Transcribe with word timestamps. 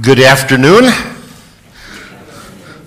Good 0.00 0.20
afternoon. 0.20 0.84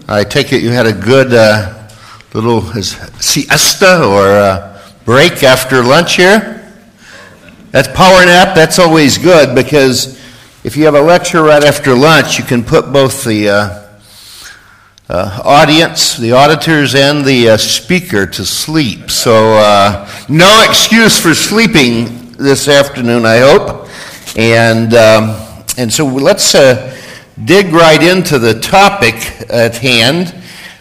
I 0.08 0.24
take 0.24 0.52
it 0.52 0.64
you 0.64 0.72
had 0.72 0.88
a 0.88 0.92
good 0.92 1.36
uh, 1.36 1.88
little 2.34 2.64
siesta 2.82 4.04
or 4.04 4.26
uh, 4.26 4.82
break 5.06 5.44
after 5.44 5.84
lunch 5.84 6.16
here? 6.16 6.68
That's 7.70 7.88
power 7.90 8.26
nap. 8.26 8.56
That's 8.56 8.80
always 8.80 9.20
good 9.20 9.54
because 9.54 10.20
if 10.64 10.76
you 10.76 10.86
have 10.86 10.96
a 10.96 11.02
lecture 11.02 11.44
right 11.44 11.64
after 11.64 11.94
lunch, 11.94 12.40
you 12.40 12.44
can 12.44 12.64
put 12.64 12.92
both 12.92 13.24
the 13.24 13.50
uh, 13.50 13.88
uh 15.08 15.42
audience, 15.44 16.18
the 16.18 16.32
auditors, 16.32 16.96
and 16.96 17.24
the 17.24 17.50
uh, 17.50 17.58
speaker 17.58 18.26
to 18.26 18.44
sleep. 18.44 19.12
So, 19.12 19.54
uh, 19.54 20.10
no 20.28 20.66
excuse 20.68 21.20
for 21.22 21.36
sleeping 21.36 22.32
this 22.32 22.68
afternoon, 22.68 23.28
I 23.28 23.38
hope. 23.42 23.90
And, 24.36 24.96
um, 24.96 25.40
and 25.78 25.94
so 25.94 26.08
let's 26.08 26.56
dig 27.44 27.74
right 27.74 28.02
into 28.02 28.40
the 28.40 28.60
topic 28.60 29.16
at 29.50 29.76
hand. 29.78 30.34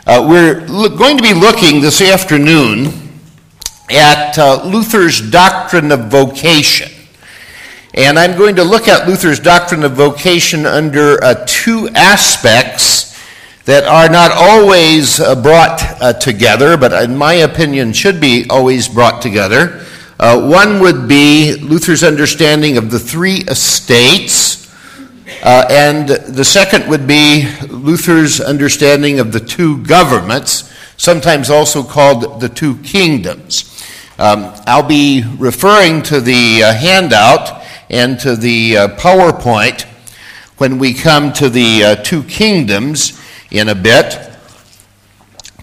Uh, 0.06 0.24
we're 0.29 0.65
lo- 0.69 0.96
going 0.96 1.16
to 1.16 1.23
be 1.23 1.34
looking 1.34 1.80
this 1.80 2.01
afternoon 2.01 2.92
at 3.91 4.38
uh, 4.38 4.62
Luther's 4.65 5.20
doctrine 5.30 5.91
of 5.91 6.06
vocation. 6.06 6.91
And 7.95 8.19
I'm 8.19 8.37
going 8.38 8.56
to 8.56 8.65
look 8.65 8.87
at 8.87 9.09
Luther's 9.09 9.41
doctrine 9.41 9.82
of 9.82 9.93
vocation 9.93 10.65
under 10.65 11.23
uh, 11.23 11.45
two 11.46 11.88
aspects 11.95 13.18
that 13.65 13.84
are 13.84 14.09
not 14.09 14.30
always 14.32 15.18
uh, 15.18 15.34
brought 15.41 15.82
uh, 16.01 16.12
together, 16.12 16.77
but 16.77 16.93
in 17.05 17.16
my 17.16 17.34
opinion 17.34 17.93
should 17.93 18.21
be 18.21 18.46
always 18.48 18.88
brought 18.88 19.23
together. 19.23 19.84
Uh, 20.21 20.48
one 20.48 20.80
would 20.80 21.09
be 21.09 21.55
Luther's 21.57 22.05
understanding 22.05 22.77
of 22.77 22.91
the 22.91 22.98
three 22.98 23.38
estates 23.48 24.63
uh, 25.43 25.66
and 25.70 26.09
the 26.09 26.45
second 26.45 26.88
would 26.88 27.06
be 27.06 27.48
Luther's 27.69 28.41
understanding 28.41 29.19
of 29.19 29.33
the 29.33 29.40
two 29.40 29.82
governments, 29.85 30.73
sometimes 30.96 31.51
also 31.51 31.82
called 31.82 32.40
the 32.40 32.49
two 32.49 32.77
kingdoms. 32.79 33.71
Um, 34.18 34.52
I'll 34.66 34.87
be 34.87 35.24
referring 35.38 36.02
to 36.05 36.21
the 36.21 36.62
uh, 36.62 36.73
handout 36.73 37.65
and 37.90 38.18
to 38.21 38.37
the 38.37 38.77
uh, 38.77 38.88
PowerPoint 38.96 39.82
when 40.59 40.79
we 40.79 40.95
come 40.95 41.32
to 41.32 41.49
the 41.49 41.85
uh, 41.85 41.95
two 41.96 42.23
kingdoms 42.23 43.21
in 43.51 43.68
a 43.68 43.74
bit. 43.74 44.30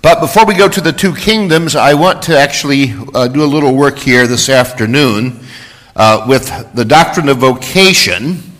But 0.01 0.19
before 0.19 0.45
we 0.45 0.53
go 0.53 0.67
to 0.67 0.81
the 0.81 0.91
two 0.91 1.15
kingdoms, 1.15 1.75
I 1.75 1.93
want 1.93 2.23
to 2.23 2.37
actually 2.37 2.93
uh, 3.13 3.27
do 3.27 3.43
a 3.43 3.45
little 3.45 3.75
work 3.75 3.97
here 3.97 4.27
this 4.27 4.49
afternoon 4.49 5.39
uh, 5.95 6.25
with 6.27 6.73
the 6.73 6.83
doctrine 6.83 7.29
of 7.29 7.37
vocation 7.37 8.50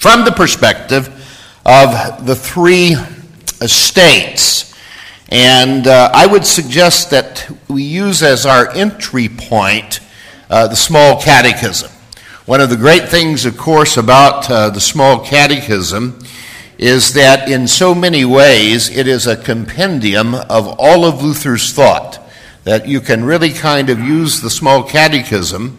from 0.00 0.24
the 0.24 0.32
perspective 0.32 1.08
of 1.66 2.26
the 2.26 2.34
three 2.34 2.96
estates. 3.60 4.74
And 5.28 5.86
uh, 5.86 6.10
I 6.14 6.26
would 6.26 6.46
suggest 6.46 7.10
that 7.10 7.46
we 7.68 7.82
use 7.82 8.22
as 8.22 8.46
our 8.46 8.70
entry 8.70 9.28
point 9.28 10.00
uh, 10.48 10.68
the 10.68 10.74
small 10.74 11.20
catechism. 11.20 11.90
One 12.46 12.62
of 12.62 12.70
the 12.70 12.78
great 12.78 13.10
things, 13.10 13.44
of 13.44 13.58
course, 13.58 13.98
about 13.98 14.50
uh, 14.50 14.70
the 14.70 14.80
small 14.80 15.22
catechism 15.22 16.24
is 16.78 17.12
that 17.12 17.50
in 17.50 17.68
so 17.68 17.94
many 17.94 18.24
ways 18.24 18.88
it 18.88 19.06
is 19.06 19.26
a 19.26 19.36
compendium 19.36 20.34
of 20.34 20.66
all 20.78 21.04
of 21.04 21.22
Luther's 21.22 21.74
thought. 21.74 22.18
That 22.64 22.88
you 22.88 23.02
can 23.02 23.22
really 23.22 23.52
kind 23.52 23.90
of 23.90 23.98
use 23.98 24.40
the 24.40 24.48
small 24.48 24.82
catechism 24.82 25.78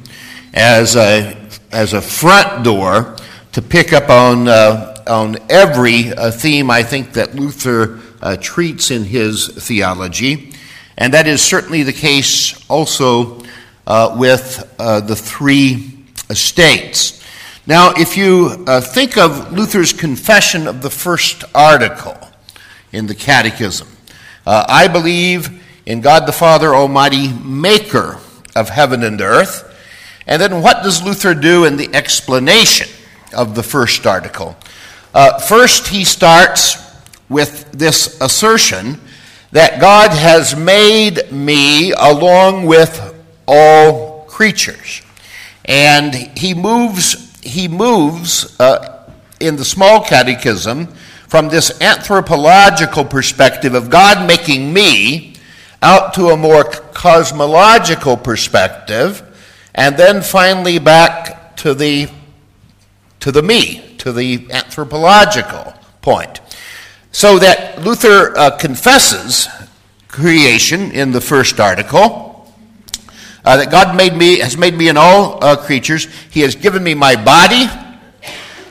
as 0.53 0.95
a, 0.95 1.36
as 1.72 1.94
a 1.94 2.02
front 2.02 2.64
door 2.64 3.17
to 3.54 3.62
pick 3.62 3.92
up 3.92 4.10
on, 4.10 4.48
uh, 4.48 5.04
on 5.08 5.38
every 5.50 6.14
uh, 6.14 6.32
theme 6.32 6.72
I 6.72 6.84
think 6.84 7.14
that 7.14 7.36
Luther 7.36 8.00
uh, 8.22 8.38
treats 8.38 8.92
in 8.92 9.04
his 9.04 9.48
theology. 9.48 10.54
And 10.98 11.14
that 11.14 11.28
is 11.28 11.42
certainly 11.42 11.84
the 11.84 11.94
case 11.94 12.64
also 12.70 13.44
uh, 13.86 14.16
with 14.17 14.73
uh, 14.80 15.02
the 15.02 15.16
three 15.16 16.06
estates. 16.30 17.26
Now, 17.67 17.94
if 17.98 18.16
you 18.16 18.64
uh, 18.67 18.80
think 18.80 19.17
of 19.17 19.52
Luther's 19.52 19.92
confession 19.92 20.67
of 20.67 20.82
the 20.82 20.90
first 20.90 21.44
article 21.54 22.17
in 22.92 23.08
the 23.08 23.16
Catechism, 23.16 23.88
I 24.45 24.88
believe 24.88 25.64
in 25.86 26.02
God 26.02 26.26
the 26.26 26.32
Father 26.32 26.73
Almighty, 26.73 27.32
maker 27.32 28.20
of 28.56 28.70
heaven 28.70 29.04
and 29.04 29.22
earth. 29.22 29.67
And 30.28 30.42
then 30.42 30.61
what 30.61 30.84
does 30.84 31.04
Luther 31.04 31.34
do 31.34 31.66
in 31.66 31.78
the 31.78 31.94
explanation? 31.94 32.88
Of 33.33 33.55
the 33.55 33.64
first 33.64 34.05
article. 34.05 34.55
Uh, 35.14 35.39
first, 35.39 35.87
he 35.87 36.03
starts 36.03 36.77
with 37.30 37.71
this 37.71 38.19
assertion 38.21 38.99
that 39.52 39.81
God 39.81 40.11
has 40.11 40.55
made 40.55 41.31
me 41.31 41.92
along 41.92 42.65
with 42.65 43.14
all 43.47 44.25
creatures. 44.25 45.02
And 45.65 46.14
he 46.14 46.53
moves, 46.53 47.39
he 47.42 47.67
moves 47.67 48.59
uh, 48.59 49.08
in 49.39 49.58
the 49.58 49.65
small 49.65 50.03
catechism 50.03 50.87
from 51.27 51.49
this 51.49 51.80
anthropological 51.81 53.05
perspective 53.05 53.73
of 53.73 53.89
God 53.89 54.27
making 54.27 54.73
me 54.73 55.36
out 55.81 56.13
to 56.13 56.27
a 56.27 56.37
more 56.37 56.63
cosmological 56.63 58.17
perspective, 58.17 59.23
and 59.73 59.98
then 59.98 60.21
finally 60.21 60.77
back 60.77 61.55
to 61.58 61.73
the 61.73 62.09
to 63.21 63.32
the 63.32 63.42
me, 63.42 63.95
to 63.99 64.11
the 64.11 64.48
anthropological 64.52 65.73
point. 66.02 66.42
So 67.11 67.39
that 67.39 67.82
Luther 67.82 68.37
uh, 68.37 68.58
confesses 68.58 69.48
creation 70.08 70.92
in 70.92 71.11
the 71.11 71.21
first 71.21 71.60
article, 71.60 72.54
uh, 73.43 73.58
that 73.58 73.71
God 73.71 73.95
made 73.95 74.15
me, 74.15 74.39
has 74.39 74.58
made 74.58 74.76
me 74.76 74.89
in 74.89 74.98
all 74.98 75.43
uh, 75.43 75.55
creatures. 75.55 76.08
He 76.30 76.42
has 76.42 76.55
given 76.55 76.83
me 76.83 76.93
my 76.93 77.15
body, 77.15 77.67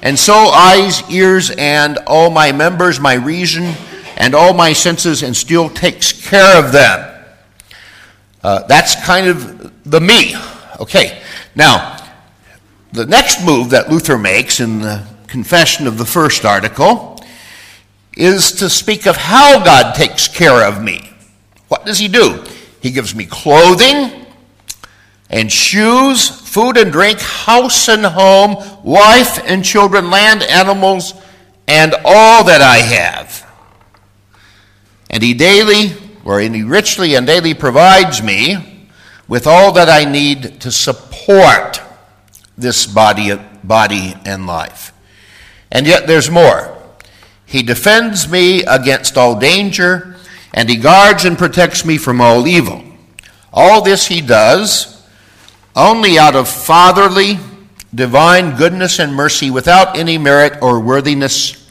and 0.02 0.18
so 0.18 0.34
eyes, 0.34 1.02
ears, 1.10 1.50
and 1.50 1.98
all 2.06 2.30
my 2.30 2.52
members, 2.52 3.00
my 3.00 3.14
reason, 3.14 3.74
and 4.16 4.34
all 4.34 4.52
my 4.52 4.72
senses, 4.72 5.22
and 5.22 5.36
still 5.36 5.68
takes 5.68 6.28
care 6.28 6.58
of 6.62 6.72
them. 6.72 7.24
Uh, 8.42 8.66
that's 8.66 8.94
kind 9.04 9.26
of 9.26 9.90
the 9.90 10.00
me. 10.00 10.34
Okay, 10.80 11.20
now, 11.54 11.99
the 12.92 13.06
next 13.06 13.44
move 13.44 13.70
that 13.70 13.88
Luther 13.88 14.18
makes 14.18 14.60
in 14.60 14.80
the 14.80 15.06
confession 15.26 15.86
of 15.86 15.96
the 15.96 16.04
first 16.04 16.44
article 16.44 17.22
is 18.16 18.52
to 18.52 18.68
speak 18.68 19.06
of 19.06 19.16
how 19.16 19.64
God 19.64 19.94
takes 19.94 20.26
care 20.26 20.66
of 20.66 20.82
me. 20.82 21.12
What 21.68 21.86
does 21.86 21.98
He 21.98 22.08
do? 22.08 22.44
He 22.82 22.90
gives 22.90 23.14
me 23.14 23.26
clothing 23.26 24.26
and 25.28 25.50
shoes, 25.50 26.28
food 26.28 26.76
and 26.76 26.90
drink, 26.90 27.20
house 27.20 27.88
and 27.88 28.04
home, 28.04 28.56
wife 28.82 29.40
and 29.44 29.64
children, 29.64 30.10
land, 30.10 30.42
animals, 30.42 31.14
and 31.68 31.94
all 32.04 32.44
that 32.44 32.60
I 32.60 32.78
have. 32.78 33.48
And 35.08 35.22
He 35.22 35.34
daily, 35.34 35.92
or 36.24 36.40
in 36.40 36.54
He 36.54 36.64
richly 36.64 37.14
and 37.14 37.26
daily 37.26 37.54
provides 37.54 38.20
me 38.20 38.88
with 39.28 39.46
all 39.46 39.70
that 39.74 39.88
I 39.88 40.10
need 40.10 40.60
to 40.62 40.72
support 40.72 41.80
this 42.60 42.86
body, 42.86 43.34
body 43.64 44.14
and 44.24 44.46
life. 44.46 44.92
And 45.70 45.86
yet 45.86 46.06
there's 46.06 46.30
more. 46.30 46.76
He 47.46 47.62
defends 47.62 48.28
me 48.28 48.62
against 48.64 49.16
all 49.16 49.38
danger, 49.38 50.16
and 50.54 50.68
he 50.68 50.76
guards 50.76 51.24
and 51.24 51.36
protects 51.36 51.84
me 51.84 51.98
from 51.98 52.20
all 52.20 52.46
evil. 52.46 52.84
All 53.52 53.82
this 53.82 54.06
he 54.06 54.20
does 54.20 55.04
only 55.74 56.18
out 56.18 56.36
of 56.36 56.48
fatherly, 56.48 57.38
divine 57.94 58.56
goodness 58.56 58.98
and 58.98 59.14
mercy 59.14 59.50
without 59.50 59.96
any 59.96 60.18
merit 60.18 60.60
or 60.62 60.80
worthiness 60.80 61.70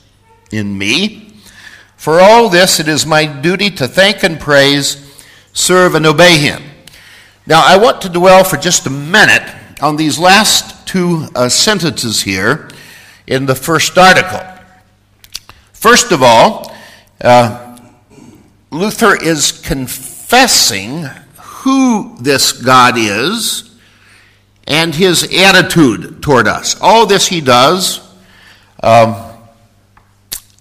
in 0.51 0.77
me. 0.77 1.33
For 1.97 2.19
all 2.19 2.49
this, 2.49 2.79
it 2.79 2.87
is 2.87 3.05
my 3.05 3.25
duty 3.25 3.69
to 3.71 3.87
thank 3.87 4.23
and 4.23 4.39
praise, 4.39 5.25
serve, 5.53 5.95
and 5.95 6.05
obey 6.05 6.37
him. 6.37 6.63
Now, 7.45 7.61
I 7.65 7.77
want 7.77 8.01
to 8.03 8.09
dwell 8.09 8.43
for 8.43 8.57
just 8.57 8.85
a 8.85 8.89
minute 8.89 9.43
on 9.81 9.95
these 9.95 10.17
last 10.17 10.78
two 10.89 11.27
uh, 11.35 11.47
sentences 11.47 12.23
here 12.23 12.67
in 13.27 13.45
the 13.45 13.53
first 13.53 13.95
article. 13.95 14.41
First 15.71 16.11
of 16.11 16.23
all, 16.23 16.75
uh, 17.21 17.77
Luther 18.71 19.15
is 19.15 19.51
confessing 19.51 21.03
who 21.37 22.17
this 22.19 22.53
God 22.53 22.95
is 22.97 23.77
and 24.65 24.95
his 24.95 25.23
attitude 25.31 26.23
toward 26.23 26.47
us. 26.47 26.75
All 26.81 27.05
this 27.05 27.27
he 27.27 27.39
does 27.39 27.99
um, 28.81 29.15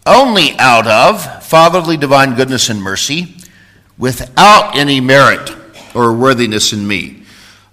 only 0.04 0.52
out 0.58 0.86
of 0.86 1.42
fatherly 1.42 1.96
divine 1.96 2.34
goodness 2.34 2.68
and 2.68 2.82
mercy 2.82 3.34
without 3.96 4.76
any 4.76 5.00
merit 5.00 5.56
or 5.94 6.12
worthiness 6.12 6.74
in 6.74 6.86
me. 6.86 7.22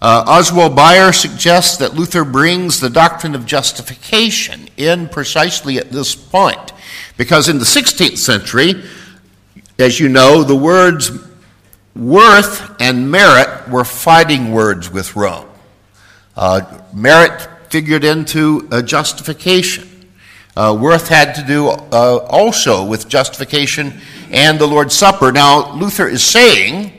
Uh, 0.02 0.24
Oswald 0.28 0.76
Bayer 0.76 1.14
suggests 1.14 1.78
that 1.78 1.96
Luther 1.96 2.24
brings 2.24 2.80
the 2.80 2.90
doctrine 2.90 3.34
of 3.34 3.46
justification 3.46 4.68
in 4.78 5.08
precisely 5.08 5.78
at 5.78 5.92
this 5.92 6.16
point. 6.16 6.74
Because 7.18 7.48
in 7.48 7.60
the 7.60 7.66
16th 7.66 8.18
century, 8.18 8.84
as 9.80 10.00
you 10.00 10.10
know, 10.10 10.44
the 10.44 10.56
words 10.56 11.12
worth 11.96 12.76
and 12.82 13.10
merit 13.10 13.70
were 13.70 13.86
fighting 13.86 14.52
words 14.52 14.92
with 14.92 15.16
Rome. 15.16 15.48
Uh, 16.36 16.82
merit 16.94 17.48
figured 17.70 18.04
into 18.04 18.68
uh, 18.72 18.82
justification. 18.82 19.90
Uh, 20.58 20.78
worth 20.80 21.10
had 21.10 21.36
to 21.36 21.44
do 21.44 21.68
uh, 21.68 22.26
also 22.30 22.86
with 22.86 23.08
justification 23.10 23.94
and 24.32 24.60
the 24.60 24.66
Lord's 24.66 24.96
Supper. 24.96 25.32
Now, 25.32 25.74
Luther 25.74 26.08
is 26.08 26.24
saying 26.24 26.95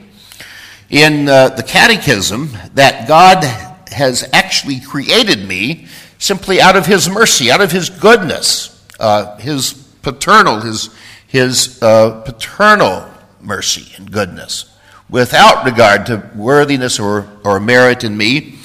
in 0.90 1.28
uh, 1.28 1.48
the 1.50 1.62
Catechism 1.62 2.50
that 2.74 3.08
God 3.08 3.44
has 3.92 4.28
actually 4.32 4.80
created 4.80 5.46
me 5.46 5.86
simply 6.18 6.60
out 6.60 6.76
of 6.76 6.86
His 6.86 7.08
mercy, 7.08 7.50
out 7.50 7.60
of 7.60 7.72
His 7.72 7.90
goodness, 7.90 8.86
uh, 9.00 9.36
His 9.38 9.72
paternal, 10.02 10.60
His, 10.60 10.90
his 11.26 11.82
uh, 11.82 12.22
paternal 12.22 13.08
mercy 13.40 13.92
and 13.96 14.10
goodness, 14.10 14.72
without 15.10 15.64
regard 15.64 16.06
to 16.06 16.30
worthiness 16.34 16.98
or, 16.98 17.28
or 17.44 17.60
merit 17.60 18.04
in 18.04 18.16
me. 18.16 18.58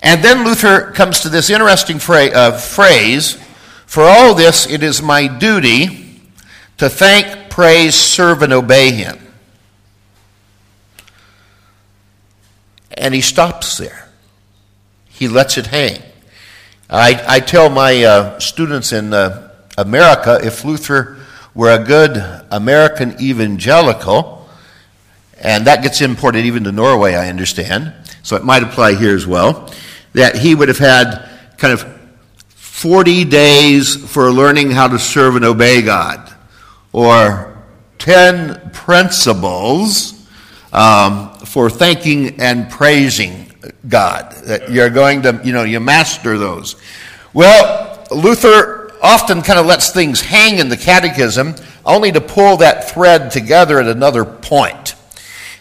And 0.00 0.22
then 0.22 0.44
Luther 0.44 0.90
comes 0.92 1.20
to 1.20 1.28
this 1.28 1.48
interesting 1.48 1.96
uh, 1.96 2.58
phrase 2.58 3.38
For 3.86 4.02
all 4.02 4.34
this, 4.34 4.68
it 4.68 4.82
is 4.82 5.00
my 5.00 5.26
duty 5.26 6.20
to 6.78 6.88
thank, 6.88 7.50
praise, 7.50 7.94
serve, 7.94 8.42
and 8.42 8.52
obey 8.52 8.90
Him. 8.90 9.21
And 12.96 13.14
he 13.14 13.20
stops 13.20 13.78
there. 13.78 14.08
He 15.08 15.28
lets 15.28 15.58
it 15.58 15.66
hang. 15.66 16.02
I, 16.88 17.22
I 17.26 17.40
tell 17.40 17.70
my 17.70 18.02
uh, 18.04 18.38
students 18.38 18.92
in 18.92 19.14
uh, 19.14 19.50
America 19.78 20.38
if 20.42 20.64
Luther 20.64 21.18
were 21.54 21.70
a 21.70 21.82
good 21.82 22.16
American 22.50 23.20
evangelical, 23.20 24.48
and 25.40 25.66
that 25.66 25.82
gets 25.82 26.00
imported 26.00 26.44
even 26.44 26.64
to 26.64 26.72
Norway, 26.72 27.14
I 27.14 27.28
understand, 27.28 27.94
so 28.22 28.36
it 28.36 28.44
might 28.44 28.62
apply 28.62 28.94
here 28.94 29.14
as 29.14 29.26
well, 29.26 29.72
that 30.12 30.36
he 30.36 30.54
would 30.54 30.68
have 30.68 30.78
had 30.78 31.28
kind 31.56 31.72
of 31.72 31.86
40 32.48 33.24
days 33.24 33.96
for 34.12 34.30
learning 34.30 34.70
how 34.70 34.88
to 34.88 34.98
serve 34.98 35.36
and 35.36 35.44
obey 35.44 35.82
God, 35.82 36.32
or 36.92 37.56
10 37.98 38.70
principles 38.72 40.21
um, 40.72 41.34
for 41.40 41.70
thanking 41.70 42.40
and 42.40 42.70
praising 42.70 43.52
God. 43.88 44.32
That 44.44 44.70
you're 44.70 44.90
going 44.90 45.22
to, 45.22 45.40
you 45.44 45.52
know, 45.52 45.64
you 45.64 45.80
master 45.80 46.38
those. 46.38 46.76
Well, 47.32 48.04
Luther 48.10 48.92
often 49.02 49.42
kind 49.42 49.58
of 49.58 49.66
lets 49.66 49.90
things 49.90 50.20
hang 50.20 50.58
in 50.58 50.68
the 50.68 50.76
catechism 50.76 51.54
only 51.84 52.12
to 52.12 52.20
pull 52.20 52.58
that 52.58 52.88
thread 52.90 53.30
together 53.30 53.80
at 53.80 53.86
another 53.86 54.24
point. 54.24 54.94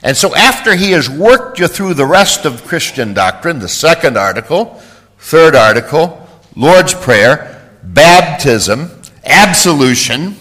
And 0.04 0.16
so 0.18 0.36
after 0.36 0.75
he 0.75 0.92
has 0.92 1.10
worked 1.10 1.60
you 1.60 1.68
through 1.68 1.96
the 1.96 2.06
rest 2.06 2.46
of 2.46 2.66
Christian 2.66 3.13
doctrine, 3.13 3.60
the 3.60 3.68
second 3.68 4.18
article, 4.18 4.81
third 5.19 5.56
article, 5.56 6.28
Lord's 6.56 6.94
Prayer, 6.94 7.72
baptism, 7.84 8.90
absolution, 9.25 10.36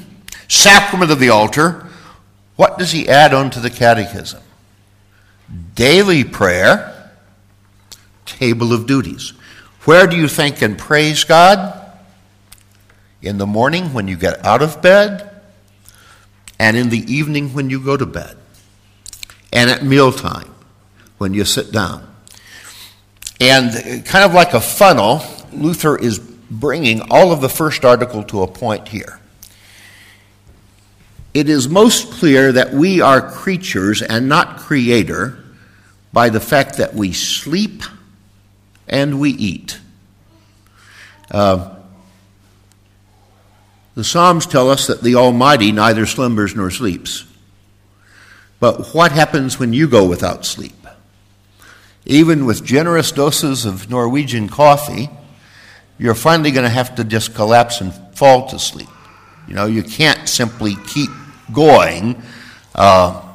sacrament 0.49 1.11
of 1.11 1.21
the 1.21 1.29
altar, 1.29 1.87
what 2.57 2.79
does 2.79 2.93
he 2.93 3.09
add 3.09 3.33
onto 3.33 3.61
the 3.61 3.71
catechism? 3.71 4.43
Daily 5.75 6.25
prayer, 6.25 7.11
table 8.25 8.73
of 8.73 8.87
duties. 8.87 9.33
Where 9.85 10.07
do 10.07 10.17
you 10.17 10.29
think 10.29 10.63
and 10.63 10.79
praise 10.79 11.25
God? 11.25 11.77
In 13.23 13.39
the 13.39 13.47
morning 13.47 13.93
when 13.93 14.09
you 14.09 14.17
get 14.17 14.45
out 14.45 14.63
of 14.63 14.81
bed, 14.81 15.31
and 16.59 16.77
in 16.77 16.91
the 16.91 17.13
evening 17.13 17.55
when 17.55 17.71
you 17.71 17.81
go 17.81 17.97
to 17.97 18.07
bed, 18.07 18.37
and 19.53 19.71
at 19.71 19.83
mealtime 19.83 20.55
when 21.19 21.35
you 21.35 21.45
sit 21.45 21.73
down. 21.73 22.07
And 23.41 23.71
uh, 23.71 24.03
kind 24.03 24.25
of 24.25 24.35
like 24.35 24.55
a 24.55 24.61
funnel, 24.61 25.23
Luther 25.53 25.97
is 25.97 26.19
bringing 26.19 27.11
all 27.11 27.33
of 27.33 27.41
the 27.41 27.49
first 27.49 27.85
article 27.85 28.23
to 28.25 28.43
a 28.43 28.47
point 28.47 28.89
here. 28.89 29.20
It 31.33 31.49
is 31.49 31.69
most 31.69 32.13
clear 32.13 32.53
that 32.53 32.73
we 32.73 33.01
are 33.01 33.21
creatures 33.21 34.03
and 34.03 34.29
not 34.29 34.59
creator 34.59 35.39
by 36.13 36.29
the 36.29 36.41
fact 36.41 36.79
that 36.79 36.95
we 36.95 37.13
sleep 37.13 37.83
and 38.89 39.21
we 39.21 39.31
eat. 39.31 39.79
Uh, 41.31 41.77
the 43.95 44.03
Psalms 44.03 44.47
tell 44.47 44.71
us 44.71 44.89
that 44.89 45.03
the 45.03 45.15
Almighty 45.15 45.71
neither 45.71 46.07
slumbers 46.07 46.57
nor 46.57 46.71
sleeps. 46.71 47.25
But 48.59 48.89
what 48.95 49.13
happens 49.13 49.59
when 49.59 49.73
you 49.73 49.87
go 49.87 50.07
without 50.07 50.45
sleep? 50.45 50.75
Even 52.07 52.45
with 52.45 52.65
generous 52.65 53.13
doses 53.13 53.65
of 53.65 53.89
Norwegian 53.89 54.49
coffee, 54.49 55.11
you're 55.99 56.15
finally 56.15 56.51
going 56.51 56.65
to 56.65 56.71
have 56.71 56.97
to 56.97 57.05
just 57.05 57.35
collapse 57.35 57.81
and 57.81 57.95
fall 58.17 58.49
to 58.49 58.59
sleep. 58.59 58.89
You 59.47 59.55
know, 59.55 59.67
you 59.67 59.83
can't 59.83 60.29
simply 60.29 60.77
keep 60.87 61.11
going. 61.53 62.23
Uh, 62.75 63.27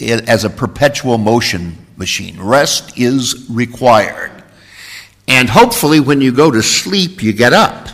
as 0.00 0.44
a 0.44 0.50
perpetual 0.50 1.18
motion 1.18 1.86
machine. 1.96 2.40
Rest 2.40 2.98
is 2.98 3.46
required. 3.48 4.42
And 5.26 5.48
hopefully, 5.48 6.00
when 6.00 6.20
you 6.20 6.32
go 6.32 6.50
to 6.50 6.62
sleep, 6.62 7.22
you 7.22 7.32
get 7.32 7.52
up. 7.52 7.88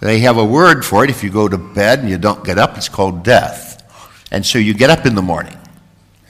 They 0.00 0.20
have 0.20 0.36
a 0.36 0.44
word 0.44 0.84
for 0.84 1.02
it. 1.04 1.10
If 1.10 1.24
you 1.24 1.30
go 1.30 1.48
to 1.48 1.58
bed 1.58 2.00
and 2.00 2.10
you 2.10 2.18
don't 2.18 2.44
get 2.44 2.58
up, 2.58 2.76
it's 2.76 2.88
called 2.88 3.24
death. 3.24 3.82
And 4.30 4.44
so 4.44 4.58
you 4.58 4.74
get 4.74 4.90
up 4.90 5.06
in 5.06 5.14
the 5.14 5.22
morning 5.22 5.56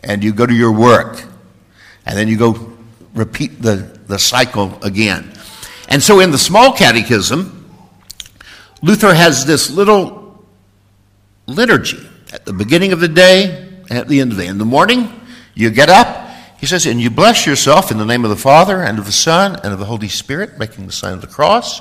and 0.02 0.22
you 0.22 0.32
go 0.32 0.46
to 0.46 0.54
your 0.54 0.72
work. 0.72 1.24
And 2.06 2.16
then 2.16 2.28
you 2.28 2.38
go 2.38 2.72
repeat 3.14 3.60
the, 3.60 3.98
the 4.06 4.18
cycle 4.18 4.78
again. 4.82 5.32
And 5.88 6.02
so 6.02 6.20
in 6.20 6.30
the 6.30 6.38
small 6.38 6.72
catechism, 6.72 7.68
Luther 8.82 9.14
has 9.14 9.44
this 9.44 9.70
little 9.70 10.23
liturgy 11.46 12.08
at 12.32 12.44
the 12.44 12.52
beginning 12.52 12.92
of 12.92 13.00
the 13.00 13.08
day, 13.08 13.68
and 13.88 13.98
at 13.98 14.08
the 14.08 14.20
end 14.20 14.32
of 14.32 14.38
the 14.38 14.44
day. 14.44 14.48
In 14.48 14.58
the 14.58 14.64
morning, 14.64 15.08
you 15.54 15.70
get 15.70 15.88
up, 15.88 16.30
he 16.58 16.66
says, 16.66 16.86
and 16.86 17.00
you 17.00 17.10
bless 17.10 17.46
yourself 17.46 17.90
in 17.90 17.98
the 17.98 18.04
name 18.04 18.24
of 18.24 18.30
the 18.30 18.36
Father 18.36 18.82
and 18.82 18.98
of 18.98 19.04
the 19.04 19.12
Son 19.12 19.56
and 19.62 19.72
of 19.72 19.78
the 19.78 19.84
Holy 19.84 20.08
Spirit, 20.08 20.58
making 20.58 20.86
the 20.86 20.92
sign 20.92 21.12
of 21.12 21.20
the 21.20 21.26
cross. 21.26 21.80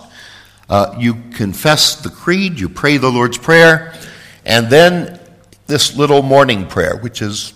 Uh, 0.69 0.95
you 0.99 1.15
confess 1.33 1.95
the 1.95 2.09
creed, 2.09 2.59
you 2.59 2.69
pray 2.69 2.97
the 2.97 3.09
Lord's 3.09 3.37
Prayer, 3.37 3.93
and 4.45 4.69
then 4.69 5.19
this 5.67 5.95
little 5.95 6.21
morning 6.21 6.67
prayer, 6.67 6.97
which 6.97 7.21
is 7.21 7.53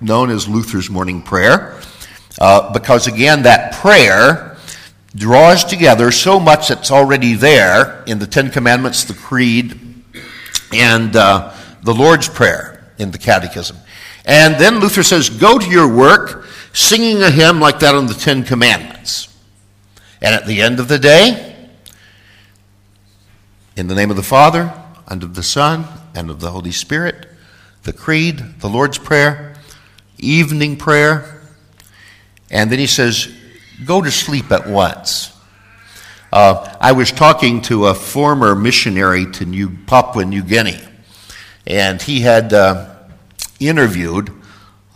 known 0.00 0.30
as 0.30 0.46
Luther's 0.46 0.90
morning 0.90 1.22
prayer, 1.22 1.80
uh, 2.40 2.72
because 2.72 3.06
again, 3.06 3.42
that 3.42 3.72
prayer 3.74 4.56
draws 5.14 5.64
together 5.64 6.10
so 6.10 6.38
much 6.38 6.68
that's 6.68 6.90
already 6.90 7.34
there 7.34 8.04
in 8.06 8.18
the 8.18 8.26
Ten 8.26 8.50
Commandments, 8.50 9.04
the 9.04 9.14
Creed, 9.14 9.85
and 10.80 11.14
uh, 11.16 11.52
the 11.82 11.94
Lord's 11.94 12.28
Prayer 12.28 12.84
in 12.98 13.10
the 13.10 13.18
Catechism. 13.18 13.76
And 14.24 14.56
then 14.56 14.80
Luther 14.80 15.02
says, 15.02 15.30
Go 15.30 15.58
to 15.58 15.70
your 15.70 15.94
work 15.94 16.46
singing 16.72 17.22
a 17.22 17.30
hymn 17.30 17.60
like 17.60 17.78
that 17.80 17.94
on 17.94 18.06
the 18.06 18.14
Ten 18.14 18.42
Commandments. 18.42 19.34
And 20.20 20.34
at 20.34 20.46
the 20.46 20.62
end 20.62 20.80
of 20.80 20.88
the 20.88 20.98
day, 20.98 21.54
in 23.76 23.86
the 23.86 23.94
name 23.94 24.10
of 24.10 24.16
the 24.16 24.22
Father, 24.22 24.72
and 25.06 25.22
of 25.22 25.34
the 25.34 25.42
Son, 25.42 25.86
and 26.14 26.30
of 26.30 26.40
the 26.40 26.50
Holy 26.50 26.72
Spirit, 26.72 27.28
the 27.82 27.92
Creed, 27.92 28.60
the 28.60 28.68
Lord's 28.68 28.98
Prayer, 28.98 29.54
evening 30.18 30.76
prayer, 30.76 31.40
and 32.50 32.70
then 32.70 32.78
he 32.78 32.86
says, 32.86 33.32
Go 33.84 34.00
to 34.00 34.10
sleep 34.10 34.50
at 34.50 34.66
once. 34.66 35.35
Uh, 36.36 36.76
I 36.80 36.92
was 36.92 37.12
talking 37.12 37.62
to 37.62 37.86
a 37.86 37.94
former 37.94 38.54
missionary 38.54 39.24
to 39.32 39.46
New, 39.46 39.70
Papua 39.86 40.26
New 40.26 40.42
Guinea, 40.42 40.80
and 41.66 42.02
he 42.02 42.20
had. 42.20 42.52
Uh, 42.52 42.92
interviewed 43.60 44.32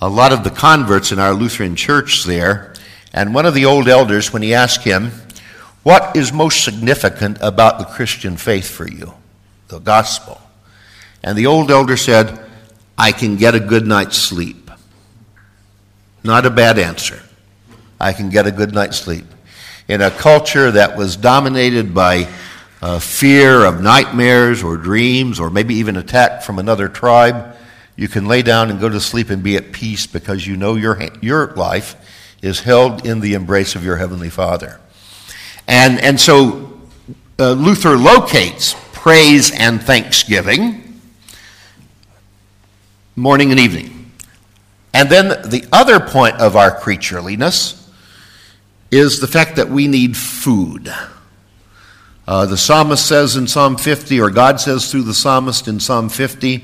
a 0.00 0.08
lot 0.08 0.32
of 0.32 0.44
the 0.44 0.50
converts 0.50 1.12
in 1.12 1.18
our 1.18 1.32
Lutheran 1.32 1.76
church 1.76 2.24
there, 2.24 2.74
and 3.12 3.34
one 3.34 3.46
of 3.46 3.54
the 3.54 3.64
old 3.64 3.88
elders, 3.88 4.32
when 4.32 4.42
he 4.42 4.54
asked 4.54 4.84
him, 4.84 5.10
What 5.82 6.16
is 6.16 6.32
most 6.32 6.64
significant 6.64 7.38
about 7.40 7.78
the 7.78 7.84
Christian 7.84 8.36
faith 8.36 8.68
for 8.68 8.88
you? 8.88 9.14
The 9.68 9.78
gospel. 9.78 10.40
And 11.22 11.36
the 11.36 11.46
old 11.46 11.70
elder 11.70 11.96
said, 11.96 12.38
I 12.96 13.12
can 13.12 13.36
get 13.36 13.54
a 13.54 13.60
good 13.60 13.86
night's 13.86 14.16
sleep. 14.16 14.70
Not 16.22 16.46
a 16.46 16.50
bad 16.50 16.78
answer. 16.78 17.22
I 17.98 18.12
can 18.12 18.30
get 18.30 18.46
a 18.46 18.50
good 18.50 18.72
night's 18.72 18.98
sleep. 18.98 19.26
In 19.90 20.00
a 20.00 20.10
culture 20.12 20.70
that 20.70 20.96
was 20.96 21.16
dominated 21.16 21.92
by 21.92 22.28
uh, 22.80 23.00
fear 23.00 23.64
of 23.64 23.82
nightmares 23.82 24.62
or 24.62 24.76
dreams 24.76 25.40
or 25.40 25.50
maybe 25.50 25.74
even 25.74 25.96
attack 25.96 26.44
from 26.44 26.60
another 26.60 26.88
tribe, 26.88 27.56
you 27.96 28.06
can 28.06 28.26
lay 28.26 28.42
down 28.42 28.70
and 28.70 28.78
go 28.78 28.88
to 28.88 29.00
sleep 29.00 29.30
and 29.30 29.42
be 29.42 29.56
at 29.56 29.72
peace 29.72 30.06
because 30.06 30.46
you 30.46 30.56
know 30.56 30.76
your, 30.76 30.96
your 31.20 31.48
life 31.56 31.96
is 32.40 32.60
held 32.60 33.04
in 33.04 33.18
the 33.18 33.34
embrace 33.34 33.74
of 33.74 33.84
your 33.84 33.96
Heavenly 33.96 34.30
Father. 34.30 34.78
And, 35.66 35.98
and 35.98 36.20
so 36.20 36.80
uh, 37.40 37.54
Luther 37.54 37.96
locates 37.96 38.76
praise 38.92 39.50
and 39.50 39.82
thanksgiving 39.82 41.00
morning 43.16 43.50
and 43.50 43.58
evening. 43.58 44.12
And 44.94 45.10
then 45.10 45.50
the 45.50 45.66
other 45.72 45.98
point 45.98 46.36
of 46.36 46.54
our 46.54 46.78
creatureliness 46.78 47.79
is 48.90 49.20
the 49.20 49.26
fact 49.26 49.56
that 49.56 49.68
we 49.68 49.86
need 49.86 50.16
food. 50.16 50.92
Uh, 52.26 52.46
the 52.46 52.56
psalmist 52.56 53.06
says 53.06 53.36
in 53.36 53.46
Psalm 53.46 53.76
50, 53.76 54.20
or 54.20 54.30
God 54.30 54.60
says 54.60 54.90
through 54.90 55.02
the 55.02 55.14
psalmist 55.14 55.68
in 55.68 55.80
Psalm 55.80 56.08
50, 56.08 56.62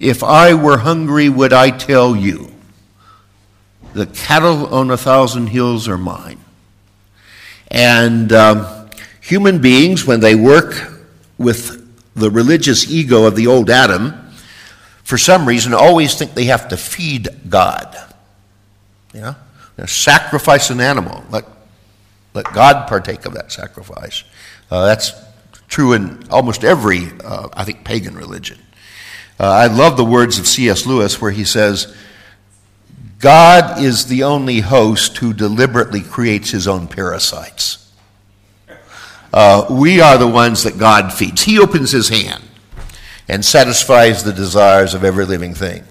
If 0.00 0.22
I 0.22 0.54
were 0.54 0.78
hungry, 0.78 1.28
would 1.28 1.52
I 1.52 1.70
tell 1.70 2.16
you? 2.16 2.52
The 3.94 4.06
cattle 4.06 4.74
on 4.74 4.90
a 4.90 4.96
thousand 4.96 5.48
hills 5.48 5.88
are 5.88 5.98
mine. 5.98 6.40
And 7.68 8.32
um, 8.32 8.88
human 9.20 9.60
beings, 9.60 10.04
when 10.04 10.20
they 10.20 10.34
work 10.34 10.92
with 11.38 11.82
the 12.14 12.30
religious 12.30 12.90
ego 12.90 13.24
of 13.24 13.36
the 13.36 13.46
old 13.46 13.70
Adam, 13.70 14.14
for 15.02 15.18
some 15.18 15.46
reason 15.46 15.72
always 15.72 16.16
think 16.16 16.34
they 16.34 16.46
have 16.46 16.68
to 16.68 16.76
feed 16.76 17.28
God. 17.48 17.96
You 19.14 19.20
know? 19.20 19.36
sacrifice 19.86 20.70
an 20.70 20.80
animal. 20.80 21.24
Let, 21.30 21.44
let 22.36 22.52
God 22.52 22.86
partake 22.86 23.24
of 23.24 23.34
that 23.34 23.50
sacrifice. 23.50 24.22
Uh, 24.70 24.86
that's 24.86 25.12
true 25.68 25.94
in 25.94 26.28
almost 26.30 26.64
every, 26.64 27.08
uh, 27.24 27.48
I 27.52 27.64
think, 27.64 27.82
pagan 27.82 28.14
religion. 28.14 28.58
Uh, 29.40 29.48
I 29.48 29.66
love 29.66 29.96
the 29.96 30.04
words 30.04 30.38
of 30.38 30.46
C.S. 30.46 30.86
Lewis 30.86 31.20
where 31.20 31.30
he 31.30 31.44
says, 31.44 31.96
God 33.18 33.82
is 33.82 34.06
the 34.06 34.22
only 34.24 34.60
host 34.60 35.16
who 35.16 35.32
deliberately 35.32 36.02
creates 36.02 36.50
his 36.50 36.68
own 36.68 36.86
parasites. 36.86 37.90
Uh, 39.32 39.66
we 39.70 40.00
are 40.00 40.18
the 40.18 40.28
ones 40.28 40.62
that 40.62 40.78
God 40.78 41.12
feeds. 41.12 41.42
He 41.42 41.58
opens 41.58 41.90
his 41.90 42.10
hand 42.10 42.44
and 43.28 43.44
satisfies 43.44 44.22
the 44.22 44.32
desires 44.32 44.94
of 44.94 45.04
every 45.04 45.24
living 45.24 45.54
thing. 45.54 45.84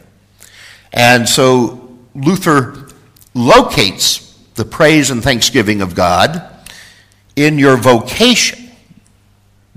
And 0.93 1.27
so 1.27 1.97
Luther 2.13 2.87
locates 3.33 4.24
the 4.55 4.65
praise 4.65 5.11
and 5.11 5.23
thanksgiving 5.23 5.81
of 5.81 5.95
God 5.95 6.49
in 7.35 7.59
your 7.59 7.77
vocation, 7.77 8.71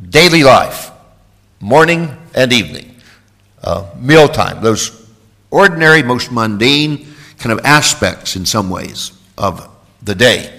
daily 0.09 0.43
life, 0.43 0.91
morning 1.61 2.17
and 2.35 2.53
evening, 2.53 2.95
uh, 3.63 3.91
mealtime, 3.99 4.63
those 4.63 5.09
ordinary, 5.51 6.03
most 6.03 6.31
mundane 6.31 7.07
kind 7.39 7.59
of 7.59 7.65
aspects 7.65 8.37
in 8.37 8.47
some 8.47 8.71
ways 8.71 9.13
of 9.37 9.69
the 10.03 10.15
day. 10.15 10.55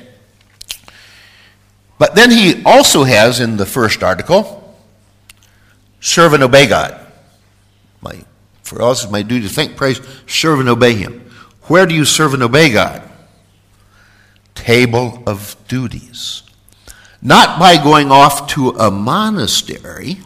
But 1.98 2.16
then 2.16 2.32
he 2.32 2.64
also 2.64 3.04
has 3.04 3.40
in 3.40 3.58
the 3.58 3.66
first 3.66 4.04
article, 4.04 4.78
serve 6.00 6.34
and 6.34 6.44
obey 6.44 6.68
God. 6.68 7.00
My, 8.02 8.24
for 8.64 8.82
us, 8.82 9.04
it's 9.04 9.12
my 9.12 9.22
duty 9.22 9.48
to 9.48 9.54
think, 9.54 9.76
praise, 9.76 10.02
serve 10.28 10.60
and 10.60 10.70
obey 10.70 10.94
Him. 10.94 11.30
Where 11.64 11.86
do 11.86 11.94
you 11.94 12.06
serve 12.06 12.34
and 12.34 12.44
obey 12.44 12.72
God? 12.72 13.09
Table 14.70 15.24
of 15.26 15.56
duties. 15.68 16.44
Not 17.24 17.58
by 17.58 17.84
going 17.84 18.12
off 18.12 18.50
to 18.50 18.70
a 18.70 18.92
monastery, 18.92 20.20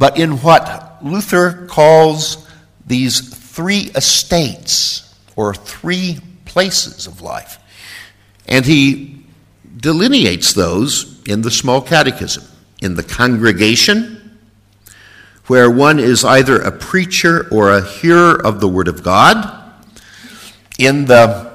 but 0.00 0.18
in 0.18 0.38
what 0.38 0.98
Luther 1.00 1.64
calls 1.68 2.50
these 2.84 3.20
three 3.20 3.92
estates 3.94 5.14
or 5.36 5.54
three 5.54 6.18
places 6.44 7.06
of 7.06 7.20
life. 7.20 7.60
And 8.48 8.64
he 8.64 9.22
delineates 9.76 10.52
those 10.52 11.22
in 11.22 11.42
the 11.42 11.52
small 11.52 11.80
catechism 11.82 12.42
in 12.82 12.96
the 12.96 13.04
congregation, 13.04 14.40
where 15.46 15.70
one 15.70 16.00
is 16.00 16.24
either 16.24 16.60
a 16.60 16.72
preacher 16.72 17.46
or 17.52 17.70
a 17.70 17.80
hearer 17.80 18.44
of 18.44 18.58
the 18.58 18.66
Word 18.66 18.88
of 18.88 19.04
God, 19.04 19.72
in 20.80 21.04
the 21.04 21.53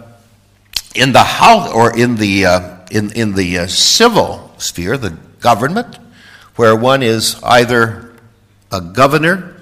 in 0.96 1.12
the 1.12 1.24
house 1.24 1.72
or 1.72 1.98
in 1.98 2.15
the 2.15 2.46
uh, 2.46 2.77
in 2.91 3.12
in 3.13 3.34
the 3.34 3.60
uh, 3.60 3.67
civil 3.67 4.53
sphere, 4.58 4.98
the 4.98 5.17
government, 5.39 5.98
where 6.55 6.75
one 6.75 7.03
is 7.03 7.41
either 7.43 8.13
a 8.72 8.81
governor, 8.81 9.55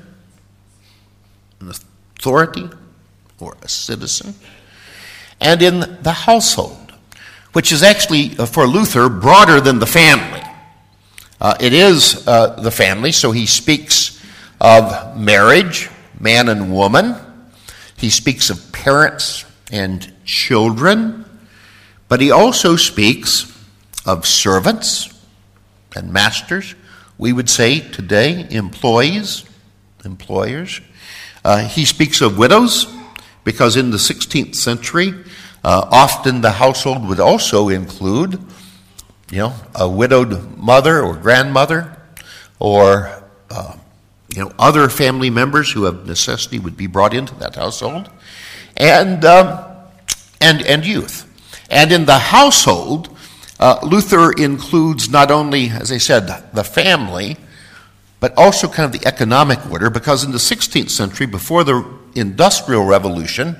an 1.59 1.69
authority, 1.69 2.69
or 3.39 3.55
a 3.61 3.69
citizen, 3.69 4.33
and 5.39 5.61
in 5.61 5.79
the 6.01 6.11
household, 6.11 6.93
which 7.53 7.71
is 7.71 7.83
actually, 7.83 8.37
uh, 8.37 8.45
for 8.45 8.65
Luther, 8.65 9.09
broader 9.09 9.61
than 9.61 9.79
the 9.79 9.85
family. 9.85 10.41
Uh, 11.39 11.55
it 11.59 11.71
is 11.71 12.27
uh, 12.27 12.59
the 12.61 12.71
family, 12.71 13.11
so 13.11 13.31
he 13.31 13.45
speaks 13.45 14.23
of 14.59 15.15
marriage, 15.15 15.89
man 16.19 16.49
and 16.49 16.73
woman. 16.73 17.15
He 17.95 18.09
speaks 18.09 18.49
of 18.49 18.71
parents 18.71 19.45
and 19.71 20.13
children, 20.25 21.25
but 22.07 22.21
he 22.21 22.31
also 22.31 22.75
speaks 22.75 23.53
of 24.05 24.25
servants 24.25 25.13
and 25.95 26.11
masters. 26.11 26.75
We 27.17 27.33
would 27.33 27.49
say 27.49 27.79
today 27.79 28.47
employees, 28.49 29.43
employers. 30.05 30.81
Uh, 31.43 31.67
he 31.67 31.85
speaks 31.85 32.21
of 32.21 32.37
widows 32.37 32.87
because 33.43 33.75
in 33.75 33.91
the 33.91 33.97
16th 33.97 34.55
century, 34.55 35.13
uh, 35.63 35.87
often 35.91 36.41
the 36.41 36.51
household 36.51 37.07
would 37.07 37.19
also 37.19 37.69
include, 37.69 38.41
you 39.31 39.39
know, 39.39 39.53
a 39.75 39.89
widowed 39.89 40.57
mother 40.57 41.01
or 41.01 41.15
grandmother, 41.15 41.97
or 42.59 43.23
uh, 43.49 43.75
you 44.29 44.43
know, 44.43 44.51
other 44.59 44.89
family 44.89 45.29
members 45.29 45.71
who 45.71 45.85
of 45.85 46.05
necessity 46.05 46.59
would 46.59 46.77
be 46.77 46.87
brought 46.87 47.13
into 47.13 47.33
that 47.35 47.55
household, 47.55 48.09
and 48.77 49.25
um, 49.25 49.65
and 50.39 50.61
and 50.65 50.85
youth. 50.85 51.25
And 51.69 51.91
in 51.91 52.05
the 52.05 52.17
household, 52.17 53.09
uh, 53.59 53.79
Luther 53.83 54.31
includes 54.31 55.09
not 55.09 55.31
only, 55.31 55.69
as 55.69 55.91
I 55.91 55.97
said, 55.97 56.27
the 56.53 56.63
family, 56.63 57.37
but 58.19 58.37
also 58.37 58.67
kind 58.67 58.93
of 58.93 58.99
the 58.99 59.07
economic 59.07 59.59
order, 59.69 59.89
because 59.89 60.23
in 60.23 60.31
the 60.31 60.37
16th 60.37 60.89
century, 60.89 61.27
before 61.27 61.63
the 61.63 61.85
Industrial 62.15 62.83
Revolution, 62.83 63.55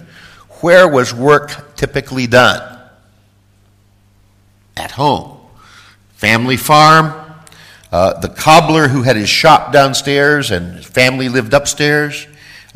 where 0.62 0.88
was 0.88 1.14
work 1.14 1.76
typically 1.76 2.28
done? 2.28 2.80
At 4.76 4.92
home. 4.92 5.38
Family 6.14 6.58
farm, 6.58 7.14
uh, 7.92 8.20
the 8.20 8.30
cobbler 8.30 8.88
who 8.88 9.04
had 9.04 9.16
his 9.16 9.30
shop 9.30 9.72
downstairs 9.72 10.52
and 10.52 10.78
his 10.78 10.86
family 10.86 11.30
lived 11.30 11.54
upstairs. 11.54 12.28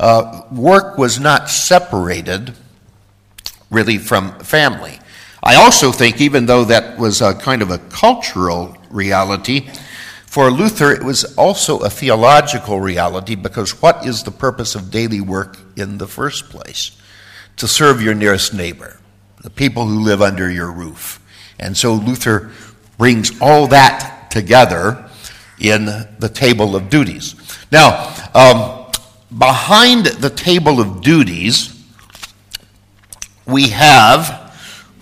Uh, 0.02 0.42
work 0.50 0.98
was 0.98 1.20
not 1.20 1.48
separated 1.48 2.52
really 3.70 3.98
from 3.98 4.36
family. 4.40 4.98
I 5.44 5.54
also 5.54 5.92
think, 5.92 6.20
even 6.20 6.46
though 6.46 6.64
that 6.64 6.98
was 6.98 7.22
a 7.22 7.34
kind 7.34 7.62
of 7.62 7.70
a 7.70 7.78
cultural 7.78 8.76
reality, 8.90 9.70
for 10.26 10.50
Luther, 10.50 10.90
it 10.90 11.04
was 11.04 11.36
also 11.36 11.78
a 11.78 11.88
theological 11.88 12.80
reality 12.80 13.36
because 13.36 13.80
what 13.80 14.04
is 14.04 14.24
the 14.24 14.32
purpose 14.32 14.74
of 14.74 14.90
daily 14.90 15.20
work 15.20 15.56
in 15.76 15.98
the 15.98 16.08
first 16.08 16.50
place? 16.50 17.00
To 17.58 17.68
serve 17.68 18.02
your 18.02 18.14
nearest 18.14 18.52
neighbor, 18.52 18.98
the 19.40 19.50
people 19.50 19.86
who 19.86 20.00
live 20.00 20.20
under 20.20 20.50
your 20.50 20.72
roof. 20.72 21.20
And 21.60 21.76
so 21.76 21.94
Luther 21.94 22.50
brings 22.98 23.40
all 23.40 23.68
that 23.68 24.32
together 24.32 25.08
in 25.60 25.84
the 25.84 26.30
table 26.32 26.74
of 26.74 26.90
duties. 26.90 27.36
Now, 27.70 28.12
um, 28.34 28.81
behind 29.38 30.06
the 30.06 30.30
table 30.30 30.80
of 30.80 31.00
duties, 31.00 31.78
we 33.46 33.68
have 33.68 34.40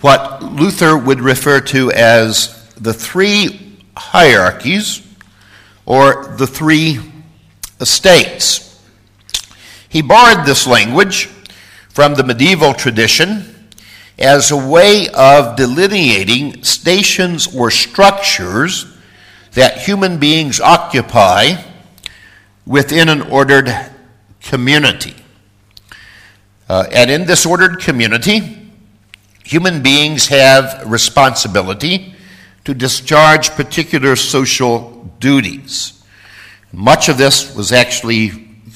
what 0.01 0.41
Luther 0.41 0.97
would 0.97 1.19
refer 1.19 1.61
to 1.61 1.91
as 1.91 2.71
the 2.75 2.93
three 2.93 3.77
hierarchies 3.95 5.05
or 5.85 6.35
the 6.37 6.47
three 6.47 6.99
estates. 7.79 8.81
He 9.89 10.01
borrowed 10.01 10.45
this 10.45 10.65
language 10.65 11.27
from 11.89 12.15
the 12.15 12.23
medieval 12.23 12.73
tradition 12.73 13.69
as 14.17 14.51
a 14.51 14.57
way 14.57 15.07
of 15.13 15.55
delineating 15.55 16.63
stations 16.63 17.53
or 17.55 17.69
structures 17.69 18.85
that 19.53 19.79
human 19.79 20.17
beings 20.17 20.61
occupy 20.61 21.61
within 22.65 23.09
an 23.09 23.21
ordered 23.23 23.90
community. 24.41 25.15
Uh, 26.69 26.85
and 26.91 27.11
in 27.11 27.25
this 27.25 27.45
ordered 27.45 27.79
community, 27.79 28.71
human 29.43 29.81
beings 29.81 30.27
have 30.27 30.83
responsibility 30.85 32.15
to 32.63 32.73
discharge 32.73 33.49
particular 33.51 34.15
social 34.15 35.11
duties. 35.19 36.03
Much 36.71 37.09
of 37.09 37.17
this 37.17 37.55
was 37.55 37.71
actually 37.71 38.29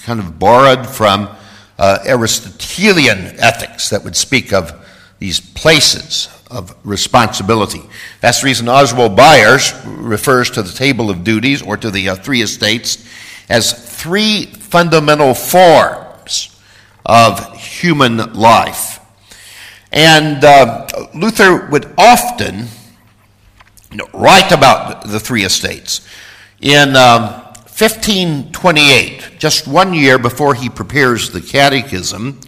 kind 0.04 0.20
of 0.20 0.38
borrowed 0.38 0.86
from 0.86 1.30
uh, 1.78 2.00
Aristotelian 2.06 3.40
ethics 3.40 3.90
that 3.90 4.04
would 4.04 4.16
speak 4.16 4.54
of 4.54 4.74
these 5.20 5.40
places 5.40 6.30
of 6.52 6.76
responsibility. 6.84 7.82
That's 8.22 8.42
the 8.42 8.46
reason 8.46 8.70
Oswald 8.70 9.16
Bayer's 9.16 9.74
refers 9.86 10.52
to 10.52 10.62
the 10.62 10.72
table 10.72 11.10
of 11.10 11.24
duties 11.24 11.62
or 11.62 11.78
to 11.78 11.90
the 11.90 12.10
uh, 12.10 12.16
three 12.16 12.42
estates 12.42 13.08
as 13.50 13.74
three 13.74 14.46
fundamental 14.46 15.34
forms 15.34 16.60
of 17.06 17.56
human 17.58 18.34
life. 18.34 19.00
And 19.92 20.44
uh, 20.44 20.88
Luther 21.14 21.68
would 21.68 21.94
often 21.98 22.68
write 24.14 24.52
about 24.52 25.06
the 25.08 25.20
three 25.20 25.44
estates. 25.44 26.08
In 26.60 26.96
um, 26.96 27.24
1528, 27.78 29.38
just 29.38 29.68
one 29.68 29.94
year 29.94 30.18
before 30.18 30.56
he 30.56 30.70
prepares 30.70 31.30
the 31.30 31.42
Catechism, 31.42 32.40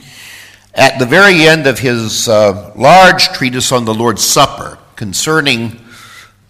at 0.74 1.00
the 1.00 1.06
very 1.06 1.48
end 1.48 1.68
of 1.68 1.80
his 1.80 2.28
uh, 2.30 2.72
large 2.76 3.30
treatise 3.30 3.72
on 3.72 3.86
the 3.86 3.94
Lord's 3.94 4.24
Supper, 4.24 4.78
concerning 4.96 5.80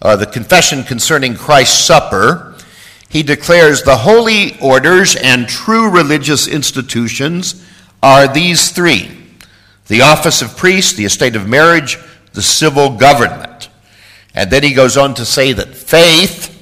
uh, 0.00 0.16
the 0.16 0.26
confession 0.26 0.84
concerning 0.84 1.34
Christ's 1.34 1.84
supper, 1.84 2.47
he 3.08 3.22
declares 3.22 3.82
the 3.82 3.96
holy 3.96 4.58
orders 4.60 5.16
and 5.16 5.48
true 5.48 5.90
religious 5.90 6.46
institutions 6.46 7.64
are 8.02 8.32
these 8.32 8.70
three 8.70 9.14
the 9.86 10.02
office 10.02 10.42
of 10.42 10.54
priest, 10.54 10.98
the 10.98 11.06
estate 11.06 11.34
of 11.34 11.48
marriage, 11.48 11.98
the 12.34 12.42
civil 12.42 12.90
government. 12.98 13.70
And 14.34 14.50
then 14.50 14.62
he 14.62 14.74
goes 14.74 14.98
on 14.98 15.14
to 15.14 15.24
say 15.24 15.54
that 15.54 15.74
faith 15.74 16.54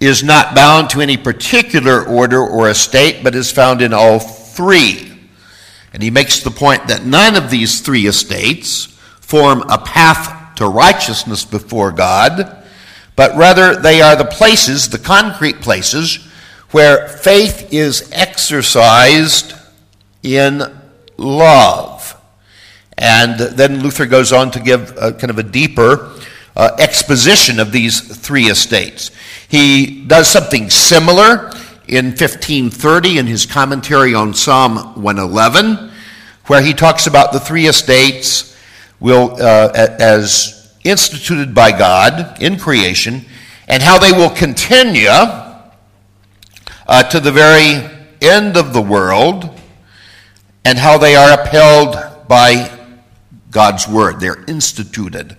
is 0.00 0.24
not 0.24 0.54
bound 0.54 0.88
to 0.90 1.02
any 1.02 1.18
particular 1.18 2.02
order 2.02 2.40
or 2.40 2.70
estate, 2.70 3.22
but 3.22 3.34
is 3.34 3.52
found 3.52 3.82
in 3.82 3.92
all 3.92 4.18
three. 4.18 5.12
And 5.92 6.02
he 6.02 6.10
makes 6.10 6.40
the 6.40 6.50
point 6.50 6.88
that 6.88 7.04
none 7.04 7.36
of 7.36 7.50
these 7.50 7.82
three 7.82 8.06
estates 8.06 8.86
form 9.20 9.62
a 9.68 9.78
path 9.78 10.54
to 10.56 10.66
righteousness 10.66 11.44
before 11.44 11.92
God, 11.92 12.59
but 13.20 13.36
rather 13.36 13.76
they 13.76 14.00
are 14.00 14.16
the 14.16 14.24
places, 14.24 14.88
the 14.88 14.96
concrete 14.96 15.60
places, 15.60 16.26
where 16.70 17.06
faith 17.06 17.70
is 17.70 18.10
exercised 18.14 19.52
in 20.22 20.62
love. 21.18 22.18
And 22.96 23.38
then 23.38 23.82
Luther 23.82 24.06
goes 24.06 24.32
on 24.32 24.50
to 24.52 24.58
give 24.58 24.96
a, 24.96 25.12
kind 25.12 25.28
of 25.28 25.38
a 25.38 25.42
deeper 25.42 26.14
uh, 26.56 26.70
exposition 26.78 27.60
of 27.60 27.72
these 27.72 28.00
three 28.00 28.46
estates. 28.46 29.10
He 29.48 30.02
does 30.06 30.26
something 30.26 30.70
similar 30.70 31.50
in 31.88 32.12
1530 32.12 33.18
in 33.18 33.26
his 33.26 33.44
commentary 33.44 34.14
on 34.14 34.32
Psalm 34.32 34.76
111, 34.94 35.92
where 36.46 36.62
he 36.62 36.72
talks 36.72 37.06
about 37.06 37.34
the 37.34 37.40
three 37.40 37.66
estates 37.66 38.56
will, 38.98 39.36
uh, 39.38 39.72
as 39.74 40.59
instituted 40.84 41.54
by 41.54 41.72
God 41.72 42.40
in 42.42 42.58
creation 42.58 43.24
and 43.68 43.82
how 43.82 43.98
they 43.98 44.12
will 44.12 44.30
continue 44.30 45.08
uh, 45.08 45.52
to 47.10 47.20
the 47.20 47.32
very 47.32 47.88
end 48.20 48.56
of 48.56 48.72
the 48.72 48.82
world 48.82 49.48
and 50.64 50.78
how 50.78 50.98
they 50.98 51.16
are 51.16 51.40
upheld 51.40 51.96
by 52.28 52.76
God's 53.50 53.88
word. 53.88 54.20
They're 54.20 54.44
instituted 54.46 55.36